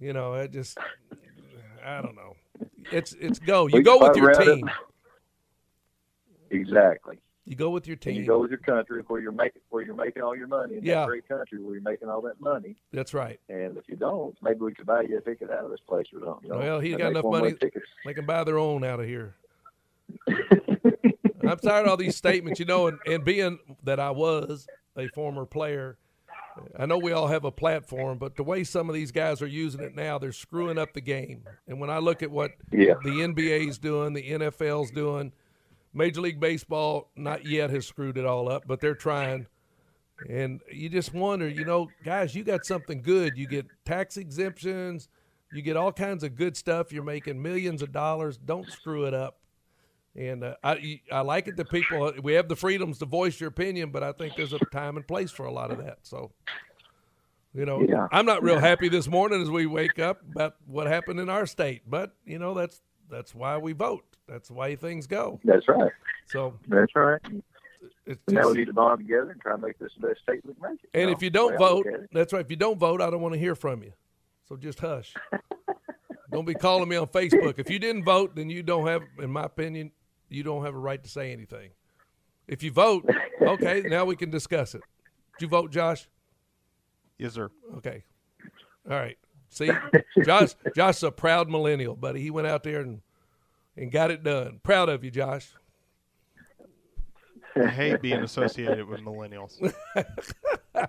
you 0.00 0.12
know, 0.12 0.34
it 0.34 0.50
just 0.52 0.78
I 1.84 2.00
don't 2.00 2.16
know. 2.16 2.36
It's 2.90 3.12
it's 3.20 3.38
go. 3.38 3.66
You 3.66 3.76
We 3.78 3.82
go 3.82 3.98
with 3.98 4.16
your 4.16 4.30
it. 4.30 4.44
team. 4.44 4.70
Exactly. 6.50 7.18
You 7.48 7.56
go 7.56 7.70
with 7.70 7.86
your 7.86 7.96
team. 7.96 8.14
you 8.16 8.26
go 8.26 8.40
with 8.40 8.50
your 8.50 8.58
country 8.60 9.02
where 9.06 9.20
you're 9.20 9.32
making 9.32 9.62
where 9.70 9.82
you're 9.82 9.94
making 9.94 10.22
all 10.22 10.36
your 10.36 10.46
money 10.48 10.76
in 10.76 10.84
Yeah. 10.84 10.96
that 11.00 11.06
great 11.06 11.26
country 11.26 11.58
where 11.62 11.72
you're 11.74 11.82
making 11.82 12.08
all 12.10 12.20
that 12.22 12.38
money. 12.40 12.76
That's 12.92 13.14
right. 13.14 13.40
And 13.48 13.76
if 13.78 13.84
you 13.88 13.96
don't, 13.96 14.36
maybe 14.42 14.60
we 14.60 14.74
could 14.74 14.84
buy 14.86 15.02
you 15.02 15.16
a 15.16 15.20
ticket 15.22 15.50
out 15.50 15.64
of 15.64 15.70
this 15.70 15.80
place 15.88 16.06
or 16.14 16.20
something. 16.24 16.44
you 16.44 16.50
know, 16.50 16.58
Well, 16.58 16.80
he's 16.80 16.96
got 16.96 17.10
enough 17.12 17.24
money. 17.24 17.54
They 18.04 18.12
can 18.14 18.26
buy 18.26 18.44
their 18.44 18.58
own 18.58 18.84
out 18.84 19.00
of 19.00 19.06
here. 19.06 19.34
I'm 20.28 21.56
tired 21.58 21.84
of 21.84 21.88
all 21.88 21.96
these 21.96 22.16
statements, 22.16 22.60
you 22.60 22.66
know, 22.66 22.88
and, 22.88 22.98
and 23.06 23.24
being 23.24 23.58
that 23.84 23.98
I 23.98 24.10
was 24.10 24.66
a 24.96 25.08
former 25.08 25.46
player, 25.46 25.96
I 26.78 26.84
know 26.86 26.98
we 26.98 27.12
all 27.12 27.28
have 27.28 27.44
a 27.44 27.50
platform, 27.52 28.18
but 28.18 28.36
the 28.36 28.42
way 28.42 28.64
some 28.64 28.88
of 28.90 28.94
these 28.94 29.12
guys 29.12 29.40
are 29.40 29.46
using 29.46 29.80
it 29.80 29.94
now, 29.94 30.18
they're 30.18 30.32
screwing 30.32 30.76
up 30.76 30.92
the 30.92 31.00
game. 31.00 31.44
And 31.66 31.80
when 31.80 31.88
I 31.88 31.98
look 31.98 32.22
at 32.22 32.30
what 32.30 32.50
Yeah. 32.72 32.94
the 33.02 33.20
NBA's 33.22 33.78
doing, 33.78 34.12
the 34.12 34.28
NFL's 34.30 34.90
doing, 34.90 35.32
Major 35.98 36.20
League 36.22 36.40
Baseball 36.40 37.10
not 37.16 37.44
yet 37.44 37.70
has 37.70 37.86
screwed 37.86 38.16
it 38.16 38.24
all 38.24 38.48
up, 38.50 38.64
but 38.66 38.80
they're 38.80 38.94
trying. 38.94 39.46
And 40.28 40.60
you 40.72 40.88
just 40.88 41.12
wonder, 41.12 41.48
you 41.48 41.64
know, 41.64 41.88
guys, 42.04 42.34
you 42.34 42.42
got 42.44 42.64
something 42.64 43.02
good. 43.02 43.36
You 43.36 43.46
get 43.46 43.66
tax 43.84 44.16
exemptions, 44.16 45.08
you 45.52 45.62
get 45.62 45.76
all 45.76 45.92
kinds 45.92 46.24
of 46.24 46.34
good 46.36 46.56
stuff. 46.56 46.92
You're 46.92 47.04
making 47.04 47.40
millions 47.42 47.82
of 47.82 47.92
dollars. 47.92 48.36
Don't 48.38 48.70
screw 48.70 49.04
it 49.04 49.14
up. 49.14 49.38
And 50.16 50.42
uh, 50.42 50.56
I 50.64 51.00
I 51.12 51.20
like 51.20 51.46
it 51.46 51.56
that 51.56 51.70
people 51.70 52.12
we 52.22 52.32
have 52.34 52.48
the 52.48 52.56
freedoms 52.56 52.98
to 52.98 53.06
voice 53.06 53.38
your 53.40 53.48
opinion, 53.48 53.90
but 53.90 54.02
I 54.02 54.12
think 54.12 54.34
there's 54.36 54.52
a 54.52 54.58
time 54.72 54.96
and 54.96 55.06
place 55.06 55.30
for 55.30 55.46
a 55.46 55.52
lot 55.52 55.70
of 55.70 55.78
that. 55.78 55.98
So, 56.02 56.32
you 57.54 57.64
know, 57.64 57.80
Yeah. 57.88 58.08
I'm 58.10 58.26
not 58.26 58.42
real 58.42 58.58
happy 58.58 58.88
this 58.88 59.06
morning 59.06 59.40
as 59.40 59.50
we 59.50 59.66
wake 59.66 59.98
up 60.00 60.22
about 60.32 60.56
what 60.66 60.86
happened 60.88 61.20
in 61.20 61.28
our 61.28 61.46
state, 61.46 61.82
but 61.86 62.14
you 62.24 62.38
know 62.40 62.54
that's 62.54 62.82
that's 63.08 63.34
why 63.34 63.58
we 63.58 63.72
vote. 63.74 64.07
That's 64.28 64.48
the 64.48 64.54
way 64.54 64.76
things 64.76 65.06
go. 65.06 65.40
That's 65.44 65.66
right. 65.68 65.90
So 66.26 66.54
That's 66.68 66.94
right. 66.94 67.20
it's 68.06 68.20
And 68.26 68.36
now 68.36 68.48
we 68.50 68.58
need 68.58 68.66
to 68.66 68.72
bond 68.74 68.98
together 68.98 69.30
and 69.30 69.40
try 69.40 69.52
to 69.52 69.58
make 69.58 69.78
this 69.78 69.90
the 69.98 70.08
best 70.08 70.20
state 70.22 70.40
we 70.44 70.52
can 70.52 70.70
make 70.70 70.84
it. 70.84 70.90
And 70.92 71.06
know, 71.06 71.12
if 71.12 71.22
you 71.22 71.30
don't 71.30 71.56
the 71.56 71.62
way 71.62 71.70
I 71.70 71.72
look 71.72 71.84
vote, 71.86 72.06
that's 72.12 72.32
right. 72.32 72.44
If 72.44 72.50
you 72.50 72.56
don't 72.56 72.78
vote, 72.78 73.00
I 73.00 73.10
don't 73.10 73.22
want 73.22 73.34
to 73.34 73.40
hear 73.40 73.54
from 73.54 73.82
you. 73.82 73.92
So 74.48 74.56
just 74.56 74.80
hush. 74.80 75.14
don't 76.32 76.44
be 76.44 76.54
calling 76.54 76.88
me 76.88 76.96
on 76.96 77.06
Facebook. 77.06 77.58
If 77.58 77.70
you 77.70 77.78
didn't 77.78 78.04
vote, 78.04 78.36
then 78.36 78.50
you 78.50 78.62
don't 78.62 78.86
have, 78.86 79.02
in 79.18 79.30
my 79.30 79.44
opinion, 79.44 79.92
you 80.28 80.42
don't 80.42 80.64
have 80.64 80.74
a 80.74 80.78
right 80.78 81.02
to 81.02 81.08
say 81.08 81.32
anything. 81.32 81.70
If 82.46 82.62
you 82.62 82.70
vote, 82.70 83.08
okay, 83.40 83.82
now 83.86 84.04
we 84.04 84.16
can 84.16 84.30
discuss 84.30 84.74
it. 84.74 84.82
Did 85.38 85.46
you 85.46 85.48
vote, 85.48 85.70
Josh? 85.70 86.08
Yes, 87.18 87.34
sir. 87.34 87.50
Okay. 87.78 88.04
All 88.90 88.96
right. 88.96 89.18
See, 89.50 89.70
Josh, 90.24 90.50
Josh 90.74 90.96
is 90.96 91.02
a 91.02 91.10
proud 91.10 91.48
millennial, 91.48 91.96
buddy. 91.96 92.20
He 92.20 92.30
went 92.30 92.46
out 92.46 92.62
there 92.62 92.80
and 92.80 93.00
and 93.78 93.90
got 93.92 94.10
it 94.10 94.22
done. 94.22 94.60
Proud 94.62 94.88
of 94.88 95.04
you, 95.04 95.10
Josh. 95.10 95.48
I 97.56 97.66
hate 97.66 98.02
being 98.02 98.22
associated 98.22 98.86
with 98.86 99.00
millennials. 99.00 99.54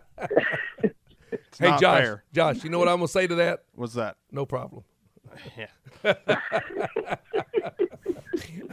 Hey, 1.59 1.75
Josh. 1.79 2.01
fair. 2.01 2.23
Josh, 2.33 2.63
you 2.63 2.69
know 2.69 2.79
what 2.79 2.87
I'm 2.87 2.97
gonna 2.97 3.07
say 3.09 3.27
to 3.27 3.35
that? 3.35 3.63
What's 3.75 3.93
that? 3.93 4.15
No 4.31 4.45
problem. 4.45 4.83
Yeah. 5.57 6.15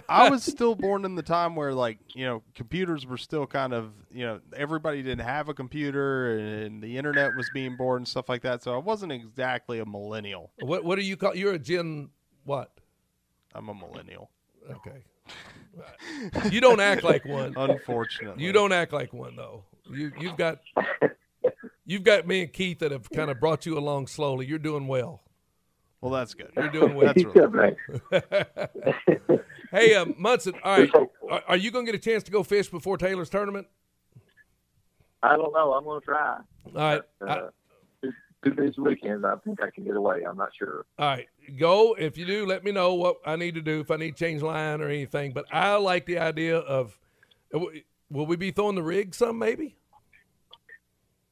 I 0.09 0.31
was 0.31 0.45
still 0.45 0.75
born 0.75 1.05
in 1.05 1.17
the 1.17 1.23
time 1.23 1.57
where, 1.57 1.75
like, 1.75 1.99
you 2.15 2.25
know, 2.25 2.43
computers 2.55 3.05
were 3.05 3.17
still 3.19 3.47
kind 3.47 3.75
of, 3.75 3.93
you 4.11 4.25
know, 4.25 4.41
everybody 4.55 5.03
didn't 5.03 5.27
have 5.27 5.49
a 5.49 5.55
computer 5.55 6.39
and 6.39 6.81
the 6.83 6.97
internet 6.97 7.35
was 7.37 7.51
being 7.53 7.77
born 7.77 7.99
and 7.99 8.09
stuff 8.09 8.29
like 8.29 8.43
that. 8.43 8.63
So 8.63 8.73
I 8.75 8.79
wasn't 8.79 9.11
exactly 9.13 9.81
a 9.81 9.85
millennial. 9.85 10.53
What 10.61 10.85
What 10.85 10.97
do 10.97 11.03
you 11.03 11.17
call? 11.17 11.35
You're 11.35 11.55
a 11.55 11.59
Gen 11.59 12.11
what? 12.45 12.71
I'm 13.57 13.69
a 13.69 13.75
millennial. 13.75 14.31
Okay. 14.71 15.05
You 16.51 16.63
don't 16.63 16.81
act 16.81 17.05
like 17.05 17.27
one. 17.27 17.53
Unfortunately. 17.55 18.43
You 18.43 18.51
don't 18.51 18.73
act 18.73 18.95
like 18.95 19.13
one 19.13 19.37
though. 19.37 19.65
You 19.91 20.11
you've 20.19 20.39
got 20.39 20.61
you've 21.85 22.03
got 22.03 22.27
me 22.27 22.43
and 22.43 22.53
Keith 22.53 22.79
that 22.79 22.93
have 22.93 23.11
kind 23.11 23.31
of 23.31 23.39
brought 23.41 23.67
you 23.67 23.77
along 23.77 24.07
slowly. 24.07 24.47
You're 24.47 24.59
doing 24.59 24.87
well. 24.87 25.23
Well, 26.01 26.13
that's 26.13 26.35
good. 26.35 26.51
You're 26.57 26.71
doing 26.71 26.95
well. 26.95 27.13
That's 27.13 27.25
really 27.25 27.77
hey, 29.73 29.95
uh, 29.95 30.07
Munson. 30.17 30.55
All 30.63 30.79
right, 30.79 30.91
are, 31.31 31.43
are 31.49 31.57
you 31.57 31.71
going 31.71 31.87
to 31.87 31.93
get 31.93 31.99
a 31.99 32.03
chance 32.03 32.23
to 32.25 32.31
go 32.31 32.43
fish 32.43 32.69
before 32.69 32.97
Taylor's 32.97 33.29
tournament? 33.31 33.67
I 35.23 35.37
don't 35.37 35.53
know. 35.53 35.73
I'm 35.73 35.85
going 35.85 36.01
to 36.01 36.05
try. 36.05 36.39
All 36.67 36.73
right. 36.75 37.03
Uh, 37.27 37.49
two, 38.03 38.13
two 38.45 38.51
days 38.53 38.77
weekends, 38.77 39.25
I 39.25 39.35
think 39.45 39.63
I 39.63 39.71
can 39.71 39.85
get 39.85 39.97
away. 39.97 40.23
I'm 40.29 40.37
not 40.37 40.51
sure. 40.57 40.87
All 40.99 41.07
right, 41.07 41.27
go. 41.59 41.95
If 41.99 42.17
you 42.19 42.27
do, 42.27 42.47
let 42.47 42.65
me 42.65 42.73
know 42.73 42.95
what 42.95 43.17
I 43.25 43.37
need 43.37 43.55
to 43.55 43.63
do 43.63 43.81
if 43.81 43.91
I 43.91 43.97
need 43.97 44.17
to 44.17 44.25
change 44.25 44.43
line 44.43 44.81
or 44.81 44.89
anything. 44.89 45.33
But 45.33 45.47
I 45.53 45.77
like 45.77 46.07
the 46.07 46.19
idea 46.19 46.59
of. 46.59 46.99
uh, 47.55 47.61
Will 48.09 48.27
we 48.27 48.37
be 48.37 48.53
throwing 48.53 48.77
the 48.77 48.85
rig 48.85 49.15
some 49.17 49.37
maybe? 49.39 49.75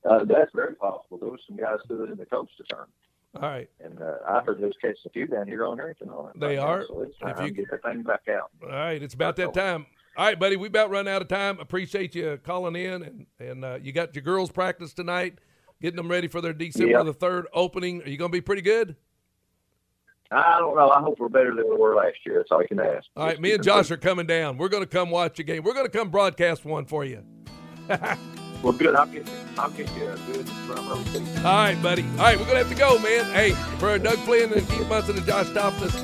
Uh, 0.08 0.24
that's 0.24 0.50
very 0.54 0.74
possible. 0.74 1.18
There 1.18 1.30
was 1.30 1.40
some 1.46 1.56
guys 1.56 1.78
who 1.88 1.96
was 1.98 2.10
in 2.10 2.18
the 2.18 2.26
coach 2.26 2.50
to 2.58 2.64
turn. 2.64 2.86
All 3.36 3.42
right. 3.42 3.70
And 3.80 4.00
uh, 4.02 4.16
I 4.28 4.40
heard 4.40 4.60
those 4.60 4.72
catching 4.80 4.96
a 5.06 5.10
few 5.10 5.26
down 5.26 5.46
here 5.46 5.64
on 5.64 5.78
Herrington 5.78 6.08
on 6.10 6.30
it. 6.30 6.40
They 6.40 6.46
right 6.48 6.56
now, 6.56 6.62
are. 6.66 6.84
So 6.86 7.02
it's 7.02 7.14
If 7.22 7.40
you- 7.46 7.50
get 7.52 7.70
that 7.70 7.82
thing 7.82 8.02
back 8.02 8.22
out. 8.28 8.50
All 8.62 8.68
right, 8.68 9.02
it's 9.02 9.14
about 9.14 9.36
that 9.36 9.54
time. 9.54 9.86
All 10.16 10.26
right, 10.26 10.38
buddy, 10.38 10.56
we 10.56 10.68
about 10.68 10.90
run 10.90 11.08
out 11.08 11.22
of 11.22 11.28
time. 11.28 11.58
Appreciate 11.58 12.14
you 12.14 12.38
calling 12.44 12.76
in, 12.76 13.02
and 13.02 13.26
and 13.40 13.64
uh, 13.64 13.78
you 13.82 13.92
got 13.92 14.14
your 14.14 14.22
girls 14.22 14.50
practice 14.52 14.92
tonight, 14.92 15.38
getting 15.80 15.96
them 15.96 16.08
ready 16.08 16.28
for 16.28 16.40
their 16.40 16.52
December 16.52 16.92
Yeah. 16.92 17.02
the 17.02 17.12
third 17.14 17.46
opening. 17.52 18.02
Are 18.02 18.08
you 18.08 18.16
going 18.16 18.30
to 18.30 18.36
be 18.36 18.40
pretty 18.40 18.62
good? 18.62 18.94
I 20.30 20.58
don't 20.58 20.76
know. 20.76 20.90
I 20.90 21.00
hope 21.00 21.18
we're 21.18 21.28
better 21.28 21.54
than 21.54 21.68
we 21.68 21.76
were 21.76 21.94
last 21.94 22.16
year. 22.24 22.38
That's 22.38 22.50
all 22.50 22.60
I 22.60 22.66
can 22.66 22.80
ask. 22.80 23.06
All 23.16 23.26
right, 23.26 23.40
me 23.40 23.52
and 23.52 23.62
Josh 23.62 23.90
are 23.90 23.96
coming 23.96 24.26
down. 24.26 24.56
We're 24.56 24.68
going 24.68 24.82
to 24.82 24.88
come 24.88 25.10
watch 25.10 25.38
a 25.38 25.42
game. 25.42 25.62
We're 25.62 25.74
going 25.74 25.86
to 25.86 25.92
come 25.92 26.10
broadcast 26.10 26.64
one 26.64 26.86
for 26.86 27.04
you. 27.04 27.22
Well, 28.64 28.72
good. 28.72 28.96
I'll 28.96 29.04
get 29.04 29.26
you. 29.26 29.32
I'll 29.58 29.70
get 29.72 29.94
you 29.94 30.08
a 30.08 30.16
good. 30.16 30.48
All 30.70 31.44
right, 31.44 31.78
buddy. 31.82 32.02
All 32.02 32.16
right, 32.16 32.38
we're 32.38 32.46
going 32.46 32.56
to 32.56 32.64
have 32.64 32.70
to 32.70 32.74
go, 32.74 32.98
man. 32.98 33.26
Hey, 33.34 33.50
for 33.78 33.98
Doug 33.98 34.16
Flynn 34.20 34.54
and 34.54 34.66
Keith 34.70 34.88
Munson 34.88 35.18
and 35.18 35.26
Josh 35.26 35.52
Topless, 35.52 35.94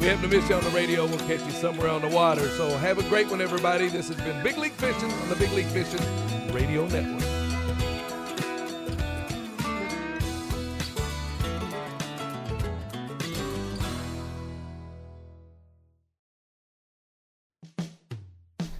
we 0.00 0.06
happen 0.06 0.22
to 0.22 0.28
miss 0.34 0.48
you 0.48 0.54
on 0.54 0.64
the 0.64 0.70
radio. 0.70 1.04
We'll 1.04 1.18
catch 1.18 1.44
you 1.44 1.50
somewhere 1.50 1.90
on 1.90 2.00
the 2.00 2.08
water. 2.08 2.48
So 2.56 2.74
have 2.78 2.96
a 2.98 3.06
great 3.10 3.28
one, 3.28 3.42
everybody. 3.42 3.88
This 3.88 4.08
has 4.08 4.16
been 4.16 4.42
Big 4.42 4.56
League 4.56 4.72
Fishing 4.72 5.12
on 5.12 5.28
the 5.28 5.36
Big 5.36 5.52
League 5.52 5.66
Fishing 5.66 6.00
Radio 6.54 6.86
Network. 6.86 7.35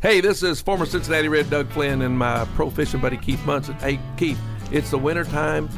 Hey, 0.02 0.20
this 0.20 0.42
is 0.42 0.60
former 0.60 0.84
Cincinnati 0.84 1.26
Red 1.26 1.48
Doug 1.48 1.70
Flynn 1.70 2.02
and 2.02 2.18
my 2.18 2.44
pro 2.54 2.68
fishing 2.68 3.00
buddy 3.00 3.16
Keith 3.16 3.42
Munson. 3.46 3.76
Hey, 3.76 3.98
Keith, 4.18 4.38
it's 4.70 4.90
the 4.90 4.98
winter 4.98 5.24
time, 5.24 5.70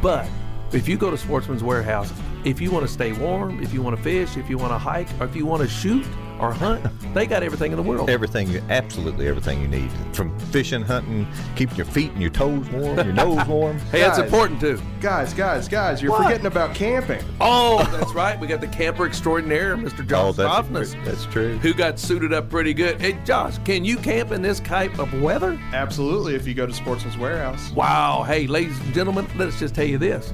but 0.00 0.28
if 0.72 0.88
you 0.88 0.96
go 0.96 1.10
to 1.10 1.18
Sportsman's 1.18 1.64
Warehouse, 1.64 2.12
if 2.44 2.60
you 2.60 2.70
want 2.70 2.86
to 2.86 2.92
stay 2.92 3.10
warm, 3.10 3.60
if 3.60 3.74
you 3.74 3.82
want 3.82 3.96
to 3.96 4.02
fish, 4.04 4.36
if 4.36 4.48
you 4.48 4.56
want 4.56 4.72
to 4.72 4.78
hike, 4.78 5.08
or 5.18 5.24
if 5.26 5.34
you 5.34 5.46
want 5.46 5.62
to 5.62 5.68
shoot 5.68 6.06
or 6.40 6.52
hunt, 6.52 6.84
they 7.14 7.26
got 7.26 7.42
everything 7.42 7.72
in 7.72 7.76
the 7.76 7.82
world. 7.82 8.08
Everything, 8.10 8.56
absolutely 8.70 9.28
everything 9.28 9.60
you 9.60 9.68
need. 9.68 9.90
From 10.12 10.36
fishing, 10.38 10.82
hunting, 10.82 11.26
keeping 11.56 11.76
your 11.76 11.86
feet 11.86 12.10
and 12.12 12.20
your 12.20 12.30
toes 12.30 12.68
warm, 12.70 12.96
your 12.96 13.12
nose 13.12 13.46
warm. 13.46 13.78
Hey, 13.90 14.00
that's 14.00 14.18
important 14.18 14.60
too. 14.60 14.80
Guys, 15.00 15.34
guys, 15.34 15.68
guys, 15.68 16.00
you're 16.02 16.12
What? 16.12 16.22
forgetting 16.24 16.46
about 16.46 16.74
camping. 16.74 17.22
Oh, 17.40 17.78
that's 17.92 18.12
right. 18.14 18.38
We 18.38 18.46
got 18.46 18.60
the 18.60 18.68
camper 18.68 19.06
extraordinaire, 19.06 19.76
Mr. 19.76 20.06
Josh 20.06 20.18
Oh, 20.20 20.32
that's, 20.32 20.36
Softness, 20.54 20.94
that's 21.04 21.24
true. 21.26 21.58
who 21.58 21.74
got 21.74 21.98
suited 21.98 22.32
up 22.32 22.48
pretty 22.50 22.72
good. 22.74 23.00
Hey, 23.00 23.18
Josh, 23.24 23.58
can 23.64 23.84
you 23.84 23.96
camp 23.96 24.32
in 24.32 24.42
this 24.42 24.60
type 24.60 24.98
of 24.98 25.12
weather? 25.20 25.58
Absolutely, 25.72 26.34
if 26.34 26.46
you 26.46 26.54
go 26.54 26.66
to 26.66 26.72
Sportsman's 26.72 27.16
Warehouse. 27.18 27.70
Wow. 27.72 28.22
Hey, 28.22 28.46
ladies 28.46 28.78
and 28.80 28.94
gentlemen, 28.94 29.26
let's 29.36 29.58
just 29.58 29.74
tell 29.74 29.84
you 29.86 29.98
this. 29.98 30.32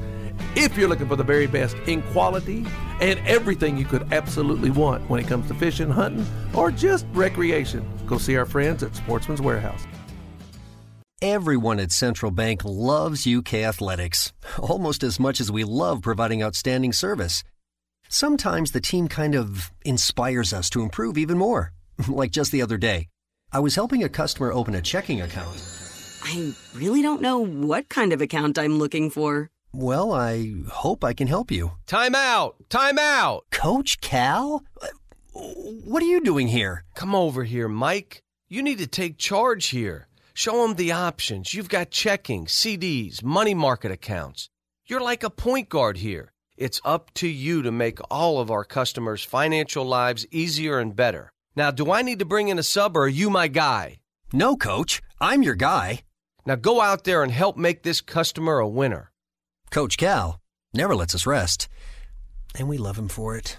If 0.57 0.77
you're 0.77 0.89
looking 0.89 1.07
for 1.07 1.17
the 1.17 1.23
very 1.23 1.47
best 1.47 1.77
in 1.87 2.03
quality 2.03 2.67
and 3.01 3.21
everything 3.27 3.77
you 3.77 3.85
could 3.85 4.11
absolutely 4.13 4.71
want 4.71 5.09
when 5.11 5.21
it 5.21 5.29
comes 5.29 5.47
to 5.49 5.55
fishing, 5.55 5.91
hunting, 5.91 6.27
or 6.55 6.71
just 6.71 7.07
recreation. 7.13 7.87
Go 8.07 8.17
see 8.19 8.37
our 8.37 8.47
friends 8.47 8.83
at 8.83 8.97
Sportsman's 8.97 9.43
Warehouse. 9.43 9.87
Everyone 11.23 11.79
at 11.79 11.93
Central 11.93 12.31
Bank 12.31 12.63
loves 12.65 13.27
UK 13.27 13.55
athletics, 13.55 14.33
almost 14.59 15.03
as 15.03 15.21
much 15.21 15.41
as 15.41 15.53
we 15.53 15.65
love 15.65 16.03
providing 16.03 16.43
outstanding 16.43 16.93
service. 16.93 17.43
Sometimes 18.09 18.73
the 18.73 18.81
team 18.81 19.09
kind 19.09 19.35
of 19.35 19.71
inspires 19.85 20.53
us 20.53 20.71
to 20.71 20.83
improve 20.83 21.19
even 21.19 21.39
more. 21.39 21.73
like 22.09 22.31
just 22.31 22.53
the 22.53 22.63
other 22.63 22.79
day, 22.79 23.09
I 23.53 23.61
was 23.61 23.75
helping 23.75 24.03
a 24.05 24.09
customer 24.09 24.53
open 24.53 24.75
a 24.75 24.83
checking 24.83 25.21
account. 25.21 25.63
I 26.23 26.53
really 26.75 27.03
don't 27.03 27.23
know 27.23 27.39
what 27.39 27.89
kind 27.89 28.13
of 28.13 28.21
account 28.21 28.59
I'm 28.59 28.79
looking 28.79 29.11
for. 29.11 29.51
Well, 29.79 30.11
I 30.11 30.55
hope 30.71 31.05
I 31.05 31.13
can 31.13 31.27
help 31.27 31.51
you. 31.51 31.73
Time 31.87 32.15
out! 32.15 32.57
Time 32.71 32.99
out! 32.99 33.45
Coach 33.51 34.01
Cal? 34.01 34.65
What 35.35 36.03
are 36.03 36.07
you 36.07 36.23
doing 36.23 36.49
here? 36.49 36.85
Come 36.95 37.15
over 37.15 37.45
here, 37.45 37.69
Mike. 37.69 38.23
You 38.49 38.63
need 38.63 38.79
to 38.79 38.87
take 38.87 39.19
charge 39.19 39.67
here. 39.67 40.09
Show 40.33 40.67
them 40.67 40.77
the 40.77 40.93
options. 40.93 41.53
You've 41.53 41.69
got 41.69 41.91
checking, 41.91 42.47
CDs, 42.47 43.23
money 43.23 43.53
market 43.53 43.91
accounts. 43.93 44.49
You're 44.87 45.03
like 45.03 45.23
a 45.23 45.29
point 45.29 45.69
guard 45.69 45.99
here. 45.99 46.33
It's 46.57 46.81
up 46.83 47.13
to 47.17 47.29
you 47.29 47.61
to 47.61 47.71
make 47.71 47.99
all 48.11 48.41
of 48.41 48.51
our 48.51 48.65
customers' 48.65 49.25
financial 49.25 49.85
lives 49.85 50.27
easier 50.31 50.79
and 50.79 50.97
better. 50.97 51.31
Now, 51.55 51.71
do 51.71 51.93
I 51.93 52.01
need 52.01 52.21
to 52.21 52.25
bring 52.25 52.49
in 52.49 52.59
a 52.59 52.63
sub 52.63 52.97
or 52.97 53.03
are 53.03 53.09
you 53.09 53.29
my 53.29 53.49
guy? 53.49 53.99
No, 54.33 54.57
coach. 54.57 55.03
I'm 55.21 55.43
your 55.43 55.55
guy. 55.55 56.01
Now 56.47 56.55
go 56.55 56.81
out 56.81 57.05
there 57.05 57.23
and 57.23 57.31
help 57.31 57.59
make 57.59 57.83
this 57.83 58.01
customer 58.01 58.59
a 58.59 58.67
winner. 58.67 59.13
Coach 59.77 59.99
Cal 59.99 60.41
never 60.73 60.97
lets 60.97 61.15
us 61.15 61.27
rest, 61.27 61.69
and 62.59 62.67
we 62.67 62.79
love 62.79 62.97
him 62.97 63.09
for 63.09 63.37
it. 63.37 63.59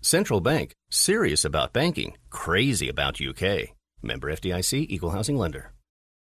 Central 0.00 0.40
Bank, 0.40 0.72
serious 0.90 1.44
about 1.44 1.74
banking, 1.74 2.16
crazy 2.30 2.88
about 2.88 3.20
UK. 3.20 3.76
Member 4.00 4.32
FDIC, 4.32 4.86
equal 4.88 5.10
housing 5.10 5.36
lender. 5.36 5.74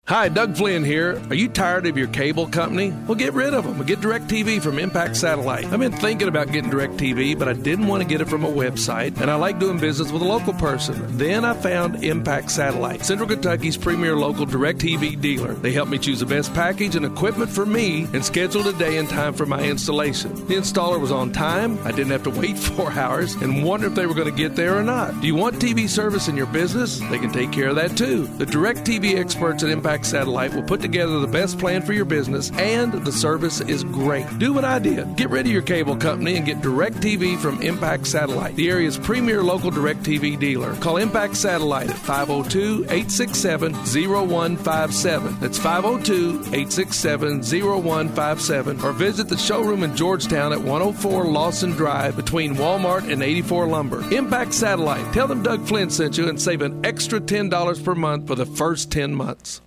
Hi, 0.10 0.28
Doug 0.28 0.58
Flynn 0.58 0.84
here. 0.84 1.22
Are 1.30 1.34
you 1.34 1.48
tired 1.48 1.86
of 1.86 1.98
your 1.98 2.10
cable 2.10 2.46
company? 2.48 2.92
Well, 3.08 3.16
get 3.16 3.34
rid 3.34 3.54
of 3.54 3.64
them 3.64 3.84
get 3.86 4.00
DirecTV 4.00 4.62
from 4.62 4.80
Impact 4.80 5.16
Satellite. 5.16 5.66
I've 5.66 5.80
been 5.80 5.92
thinking 5.92 6.28
about 6.28 6.52
getting 6.52 6.72
DirecTV, 6.72 7.38
but 7.38 7.48
I 7.48 7.54
didn't 7.54 7.88
want 7.88 8.02
to 8.02 8.08
get 8.08 8.22
it 8.22 8.28
from 8.28 8.44
a 8.44 8.52
website, 8.52 9.20
and 9.20 9.30
I 9.30 9.36
like 9.36 9.60
doing 9.60 9.78
business 9.78 10.12
with 10.12 10.22
a 10.22 10.26
local 10.26 10.54
person. 10.54 11.18
Then 11.18 11.46
I 11.46 11.54
found 11.54 12.04
Impact 12.04 12.52
Satellite, 12.52 13.06
Central 13.06 13.28
Kentucky's 13.28 13.78
premier 13.78 14.16
local 14.16 14.46
DirecTV 14.46 15.22
dealer. 15.22 15.54
They 15.54 15.72
helped 15.72 15.92
me 15.92 15.98
choose 15.98 16.20
the 16.20 16.26
best 16.26 16.54
package 16.54 16.96
and 16.96 17.06
equipment 17.06 17.50
for 17.50 17.66
me 17.66 18.08
and 18.14 18.24
scheduled 18.24 18.68
a 18.68 18.74
day 18.74 18.98
and 18.98 19.10
time 19.10 19.34
for 19.34 19.46
my 19.46 19.62
installation. 19.64 20.34
The 20.48 20.56
installer 20.56 21.00
was 21.00 21.12
on 21.12 21.32
time. 21.32 21.78
I 21.86 21.92
didn't 21.92 22.12
have 22.12 22.24
to 22.24 22.30
wait 22.30 22.58
four 22.74 22.92
hours 22.92 23.36
and 23.36 23.64
wonder 23.64 23.88
if 23.88 23.96
they 23.96 24.06
were 24.06 24.16
going 24.16 24.30
to 24.30 24.38
get 24.38 24.56
there 24.56 24.78
or 24.78 24.84
not. 24.84 25.20
Do 25.22 25.28
you 25.28 25.36
want 25.36 25.56
TV 25.56 25.88
service 25.88 26.28
in 26.28 26.36
your 26.36 26.48
business? 26.48 27.00
They 27.10 27.20
can 27.20 27.32
take 27.32 27.52
care 27.52 27.70
of 27.70 27.76
that 27.76 27.98
too. 27.98 28.28
The 28.38 28.46
DirecTV 28.46 29.16
experts 29.16 29.64
at 29.64 29.70
Impact 29.70 29.93
Satellite 30.02 30.54
will 30.54 30.64
put 30.64 30.82
together 30.82 31.20
the 31.20 31.28
best 31.28 31.60
plan 31.60 31.84
for 31.84 31.94
your 31.94 32.06
business, 32.06 32.52
and 32.54 32.92
the 33.06 33.12
service 33.12 33.62
is 33.62 33.84
great. 33.84 34.26
Do 34.40 34.52
what 34.52 34.66
I 34.66 34.80
did. 34.80 35.16
Get 35.16 35.30
rid 35.30 35.46
of 35.46 35.52
your 35.52 35.62
cable 35.62 35.96
company 35.96 36.36
and 36.36 36.46
get 36.46 36.62
DirecTV 36.62 37.38
from 37.38 37.62
Impact 37.62 38.08
Satellite, 38.08 38.56
the 38.56 38.70
area's 38.70 38.98
premier 38.98 39.44
local 39.44 39.70
DirecTV 39.70 40.40
dealer. 40.40 40.76
Call 40.78 40.98
Impact 40.98 41.36
Satellite 41.36 41.92
at 41.92 41.98
502 41.98 42.86
867 42.86 43.74
0157. 43.74 45.40
That's 45.40 45.60
502 45.60 46.40
867 46.48 47.44
0157. 47.44 48.82
Or 48.82 48.92
visit 48.94 49.30
the 49.30 49.38
showroom 49.38 49.84
in 49.84 49.96
Georgetown 49.96 50.54
at 50.54 50.60
104 50.60 51.26
Lawson 51.26 51.72
Drive 51.72 52.16
between 52.16 52.56
Walmart 52.56 53.12
and 53.12 53.22
84 53.22 53.68
Lumber. 53.68 54.02
Impact 54.14 54.54
Satellite. 54.54 55.14
Tell 55.14 55.28
them 55.28 55.44
Doug 55.44 55.68
Flynn 55.68 55.90
sent 55.90 56.18
you 56.18 56.30
and 56.30 56.42
save 56.42 56.62
an 56.62 56.86
extra 56.86 57.20
$10 57.20 57.84
per 57.84 57.96
month 57.96 58.28
for 58.28 58.36
the 58.36 58.46
first 58.46 58.92
10 58.92 59.14
months. 59.14 59.63